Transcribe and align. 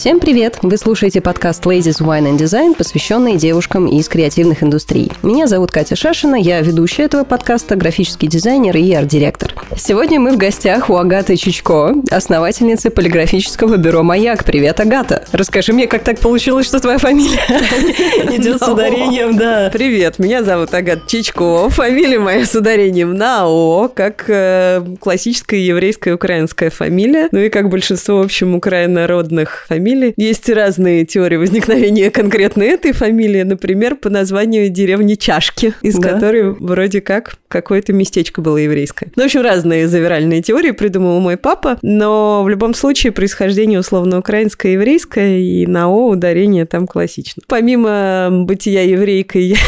Всем 0.00 0.18
привет! 0.18 0.60
Вы 0.62 0.78
слушаете 0.78 1.20
подкаст 1.20 1.66
Ladies 1.66 2.00
Wine 2.00 2.32
and 2.32 2.38
Design, 2.38 2.74
посвященный 2.74 3.36
девушкам 3.36 3.86
из 3.86 4.08
креативных 4.08 4.62
индустрий. 4.62 5.12
Меня 5.22 5.46
зовут 5.46 5.72
Катя 5.72 5.94
Шашина, 5.94 6.36
я 6.36 6.62
ведущая 6.62 7.02
этого 7.02 7.24
подкаста, 7.24 7.76
графический 7.76 8.26
дизайнер 8.26 8.74
и 8.78 8.94
арт-директор. 8.94 9.54
Сегодня 9.76 10.18
мы 10.18 10.32
в 10.32 10.38
гостях 10.38 10.88
у 10.88 10.96
Агаты 10.96 11.36
Чичко, 11.36 11.94
основательницы 12.10 12.88
полиграфического 12.88 13.76
бюро 13.76 14.02
«Маяк». 14.02 14.42
Привет, 14.42 14.80
Агата! 14.80 15.26
Расскажи 15.32 15.74
мне, 15.74 15.86
как 15.86 16.02
так 16.02 16.18
получилось, 16.18 16.64
что 16.64 16.80
твоя 16.80 16.96
фамилия 16.96 17.38
идет 18.38 18.58
с 18.58 18.66
ударением, 18.66 19.36
да. 19.36 19.68
Привет, 19.70 20.18
меня 20.18 20.42
зовут 20.42 20.72
Агата 20.72 21.02
Чичко, 21.06 21.68
фамилия 21.68 22.18
моя 22.18 22.46
с 22.46 22.54
ударением 22.54 23.16
на 23.16 23.46
«о», 23.46 23.88
как 23.94 24.24
э, 24.28 24.82
классическая 24.98 25.60
еврейская 25.60 26.14
украинская 26.14 26.70
фамилия, 26.70 27.28
ну 27.32 27.40
и 27.40 27.50
как 27.50 27.68
большинство, 27.68 28.16
в 28.16 28.22
общем, 28.22 28.54
украинородных 28.54 29.66
фамилий 29.68 29.89
фамилии. 29.90 30.14
Есть 30.16 30.48
разные 30.48 31.04
теории 31.04 31.36
возникновения 31.36 32.10
конкретно 32.10 32.62
этой 32.62 32.92
фамилии. 32.92 33.42
Например, 33.42 33.96
по 33.96 34.08
названию 34.08 34.68
деревни 34.70 35.14
Чашки, 35.14 35.74
из 35.82 35.96
да. 35.96 36.10
которой 36.10 36.52
вроде 36.52 37.00
как 37.00 37.34
какое-то 37.48 37.92
местечко 37.92 38.40
было 38.40 38.56
еврейское. 38.56 39.10
Ну, 39.16 39.22
в 39.22 39.26
общем, 39.26 39.42
разные 39.42 39.88
завиральные 39.88 40.42
теории 40.42 40.70
придумал 40.70 41.20
мой 41.20 41.36
папа, 41.36 41.78
но 41.82 42.42
в 42.44 42.48
любом 42.48 42.74
случае 42.74 43.12
происхождение 43.12 43.80
условно 43.80 44.18
украинское, 44.18 44.72
еврейское, 44.72 45.40
и 45.40 45.66
на 45.66 45.88
О 45.88 46.08
ударение 46.08 46.66
там 46.66 46.86
классично. 46.86 47.42
Помимо 47.48 48.28
бытия 48.30 48.82
еврейкой, 48.82 49.56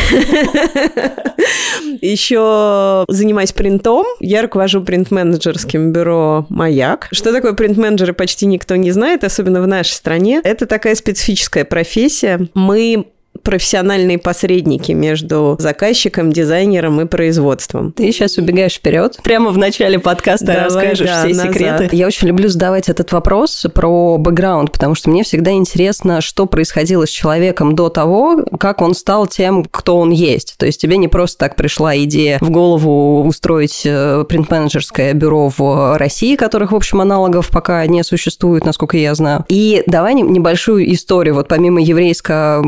еще 2.00 3.04
занимаюсь 3.08 3.52
принтом. 3.52 4.06
Я 4.20 4.42
руковожу 4.42 4.82
принт-менеджерским 4.82 5.92
бюро 5.92 6.46
«Маяк». 6.48 7.08
Что 7.12 7.32
такое 7.32 7.54
принт-менеджеры, 7.54 8.12
почти 8.12 8.46
никто 8.46 8.76
не 8.76 8.92
знает, 8.92 9.24
особенно 9.24 9.60
в 9.60 9.66
нашей 9.66 9.92
стране. 9.92 10.11
Это 10.44 10.66
такая 10.66 10.94
специфическая 10.94 11.64
профессия. 11.64 12.48
Мы 12.54 13.12
профессиональные 13.42 14.18
посредники 14.18 14.92
между 14.92 15.56
заказчиком, 15.58 16.32
дизайнером 16.32 17.00
и 17.00 17.04
производством. 17.04 17.92
Ты 17.92 18.12
сейчас 18.12 18.38
убегаешь 18.38 18.74
вперед. 18.74 19.18
Прямо 19.22 19.50
в 19.50 19.58
начале 19.58 19.98
подкаста 19.98 20.46
Давай, 20.46 20.64
расскажешь 20.64 21.06
да, 21.06 21.24
все 21.24 21.34
назад. 21.34 21.52
секреты. 21.52 21.96
Я 21.96 22.06
очень 22.06 22.28
люблю 22.28 22.48
задавать 22.48 22.88
этот 22.88 23.12
вопрос 23.12 23.66
про 23.74 24.18
бэкграунд, 24.18 24.72
потому 24.72 24.94
что 24.94 25.10
мне 25.10 25.24
всегда 25.24 25.52
интересно, 25.52 26.20
что 26.20 26.46
происходило 26.46 27.06
с 27.06 27.10
человеком 27.10 27.74
до 27.74 27.88
того, 27.88 28.44
как 28.58 28.80
он 28.82 28.94
стал 28.94 29.26
тем, 29.26 29.64
кто 29.64 29.98
он 29.98 30.10
есть. 30.10 30.54
То 30.58 30.66
есть 30.66 30.80
тебе 30.80 30.96
не 30.96 31.08
просто 31.08 31.38
так 31.38 31.56
пришла 31.56 31.96
идея 31.98 32.38
в 32.40 32.50
голову 32.50 33.24
устроить 33.24 33.82
э, 33.84 34.24
принт-менеджерское 34.28 35.12
бюро 35.14 35.52
в 35.56 35.96
России, 35.96 36.36
которых, 36.36 36.72
в 36.72 36.76
общем, 36.76 37.00
аналогов 37.00 37.50
пока 37.50 37.86
не 37.86 38.02
существует, 38.04 38.64
насколько 38.64 38.96
я 38.96 39.14
знаю. 39.14 39.44
И 39.48 39.82
давай 39.86 40.14
небольшую 40.14 40.92
историю, 40.92 41.34
вот 41.34 41.48
помимо 41.48 41.80
еврейского 41.80 42.62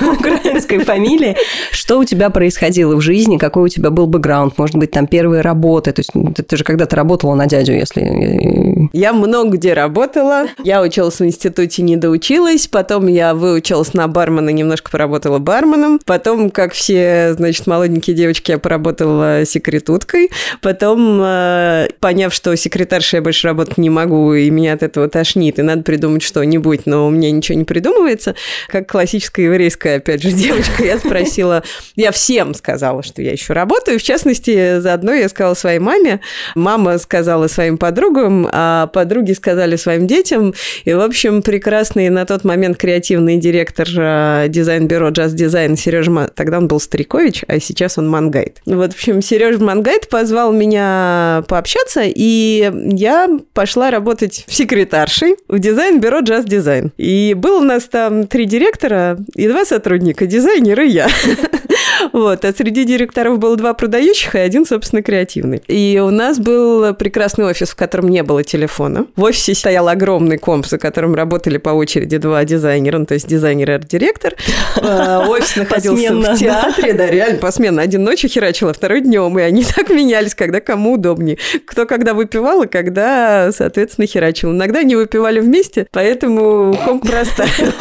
украинской 0.18 0.78
фамилии. 0.78 1.36
Что 1.70 1.98
у 1.98 2.04
тебя 2.04 2.30
происходило 2.30 2.96
в 2.96 3.00
жизни? 3.00 3.36
Какой 3.38 3.64
у 3.64 3.68
тебя 3.68 3.90
был 3.90 4.06
бэкграунд? 4.06 4.56
Может 4.58 4.76
быть, 4.76 4.90
там 4.90 5.06
первые 5.06 5.42
работы? 5.42 5.92
То 5.92 6.00
есть 6.00 6.14
ну, 6.14 6.32
ты, 6.32 6.56
же 6.56 6.64
когда-то 6.64 6.96
работала 6.96 7.34
на 7.34 7.46
дядю, 7.46 7.72
если... 7.72 8.88
Я 8.92 9.12
много 9.12 9.56
где 9.56 9.74
работала. 9.74 10.46
Я 10.64 10.82
училась 10.82 11.20
в 11.20 11.24
институте, 11.24 11.82
не 11.82 11.96
доучилась. 11.96 12.66
Потом 12.66 13.06
я 13.06 13.34
выучилась 13.34 13.94
на 13.94 14.08
бармена, 14.08 14.50
немножко 14.50 14.90
поработала 14.90 15.38
барменом. 15.38 16.00
Потом, 16.04 16.50
как 16.50 16.72
все, 16.72 17.34
значит, 17.34 17.66
молоденькие 17.66 18.16
девочки, 18.16 18.50
я 18.52 18.58
поработала 18.58 19.44
секретуткой. 19.44 20.30
Потом, 20.62 21.20
э, 21.22 21.88
поняв, 22.00 22.32
что 22.32 22.56
секретаршей 22.56 23.18
я 23.18 23.22
больше 23.22 23.46
работать 23.46 23.78
не 23.78 23.90
могу, 23.90 24.34
и 24.34 24.50
меня 24.50 24.74
от 24.74 24.82
этого 24.82 25.08
тошнит, 25.08 25.58
и 25.58 25.62
надо 25.62 25.82
придумать 25.82 26.22
что-нибудь, 26.22 26.86
но 26.86 27.06
у 27.06 27.10
меня 27.10 27.30
ничего 27.30 27.58
не 27.58 27.64
придумывается, 27.64 28.34
как 28.68 28.88
классическая 28.88 29.44
еврейская 29.44 29.89
российская, 29.90 29.96
опять 29.96 30.22
же, 30.22 30.30
девочка, 30.32 30.84
я 30.84 30.98
спросила, 30.98 31.62
я 31.96 32.12
всем 32.12 32.54
сказала, 32.54 33.02
что 33.02 33.22
я 33.22 33.32
еще 33.32 33.52
работаю. 33.52 33.98
В 33.98 34.02
частности, 34.02 34.78
заодно 34.80 35.12
я 35.12 35.28
сказала 35.28 35.54
своей 35.54 35.78
маме, 35.78 36.20
мама 36.54 36.98
сказала 36.98 37.48
своим 37.48 37.78
подругам, 37.78 38.48
а 38.50 38.86
подруги 38.88 39.32
сказали 39.32 39.76
своим 39.76 40.06
детям. 40.06 40.54
И, 40.84 40.92
в 40.92 41.00
общем, 41.00 41.42
прекрасный 41.42 42.08
на 42.08 42.24
тот 42.24 42.44
момент 42.44 42.76
креативный 42.76 43.36
директор 43.36 43.88
а, 43.98 44.48
дизайн-бюро 44.48 45.08
Just 45.10 45.34
Design 45.34 45.76
Сережа, 45.76 46.30
тогда 46.34 46.58
он 46.58 46.68
был 46.68 46.80
Старикович, 46.80 47.44
а 47.48 47.60
сейчас 47.60 47.98
он 47.98 48.08
Мангайт. 48.08 48.60
Вот, 48.66 48.92
в 48.92 48.96
общем, 48.96 49.22
Сережа 49.22 49.62
Мангайт 49.62 50.08
позвал 50.08 50.52
меня 50.52 51.44
пообщаться, 51.48 52.02
и 52.04 52.70
я 52.92 53.28
пошла 53.52 53.90
работать 53.90 54.44
в 54.46 54.54
секретаршей 54.54 55.36
в 55.48 55.58
дизайн-бюро 55.58 56.20
Just 56.20 56.46
Design. 56.46 56.90
И 56.96 57.34
был 57.34 57.58
у 57.58 57.64
нас 57.64 57.84
там 57.84 58.26
три 58.26 58.46
директора 58.46 59.18
и 59.34 59.48
два 59.48 59.64
сотрудника, 59.64 59.79
дизайнер 60.26 60.80
и 60.80 60.88
я. 60.88 61.08
Вот. 62.12 62.44
А 62.44 62.52
среди 62.52 62.84
директоров 62.84 63.38
было 63.38 63.56
два 63.56 63.74
продающих 63.74 64.34
и 64.34 64.38
один, 64.38 64.66
собственно, 64.66 65.02
креативный. 65.02 65.62
И 65.66 66.00
у 66.02 66.10
нас 66.10 66.38
был 66.38 66.94
прекрасный 66.94 67.44
офис, 67.44 67.70
в 67.70 67.76
котором 67.76 68.08
не 68.08 68.22
было 68.22 68.42
телефона. 68.42 69.06
В 69.16 69.22
офисе 69.22 69.54
стоял 69.54 69.88
огромный 69.88 70.38
комп, 70.38 70.66
за 70.66 70.78
которым 70.78 71.14
работали 71.14 71.58
по 71.58 71.70
очереди 71.70 72.16
два 72.16 72.44
дизайнера, 72.44 72.98
ну, 72.98 73.06
то 73.06 73.14
есть 73.14 73.26
дизайнер 73.26 73.70
и 73.70 73.74
арт-директор. 73.74 74.34
А, 74.82 75.26
офис 75.28 75.56
находился 75.56 76.14
в 76.14 76.38
театре, 76.38 76.92
да, 76.94 77.06
реально 77.06 77.38
посменно. 77.38 77.82
Один 77.82 78.02
ночью 78.04 78.30
херачил, 78.30 78.68
а 78.68 78.72
второй 78.72 79.00
днем, 79.00 79.38
и 79.38 79.42
они 79.42 79.64
так 79.76 79.90
менялись, 79.90 80.34
когда 80.34 80.60
кому 80.60 80.94
удобнее. 80.94 81.38
Кто 81.66 81.86
когда 81.86 82.14
выпивал, 82.14 82.62
и 82.62 82.68
когда, 82.68 83.50
соответственно, 83.52 84.06
херачил. 84.06 84.52
Иногда 84.52 84.82
не 84.82 84.96
выпивали 84.96 85.40
вместе, 85.40 85.86
поэтому 85.90 86.78
комп 86.84 87.06
простаивал. 87.06 87.72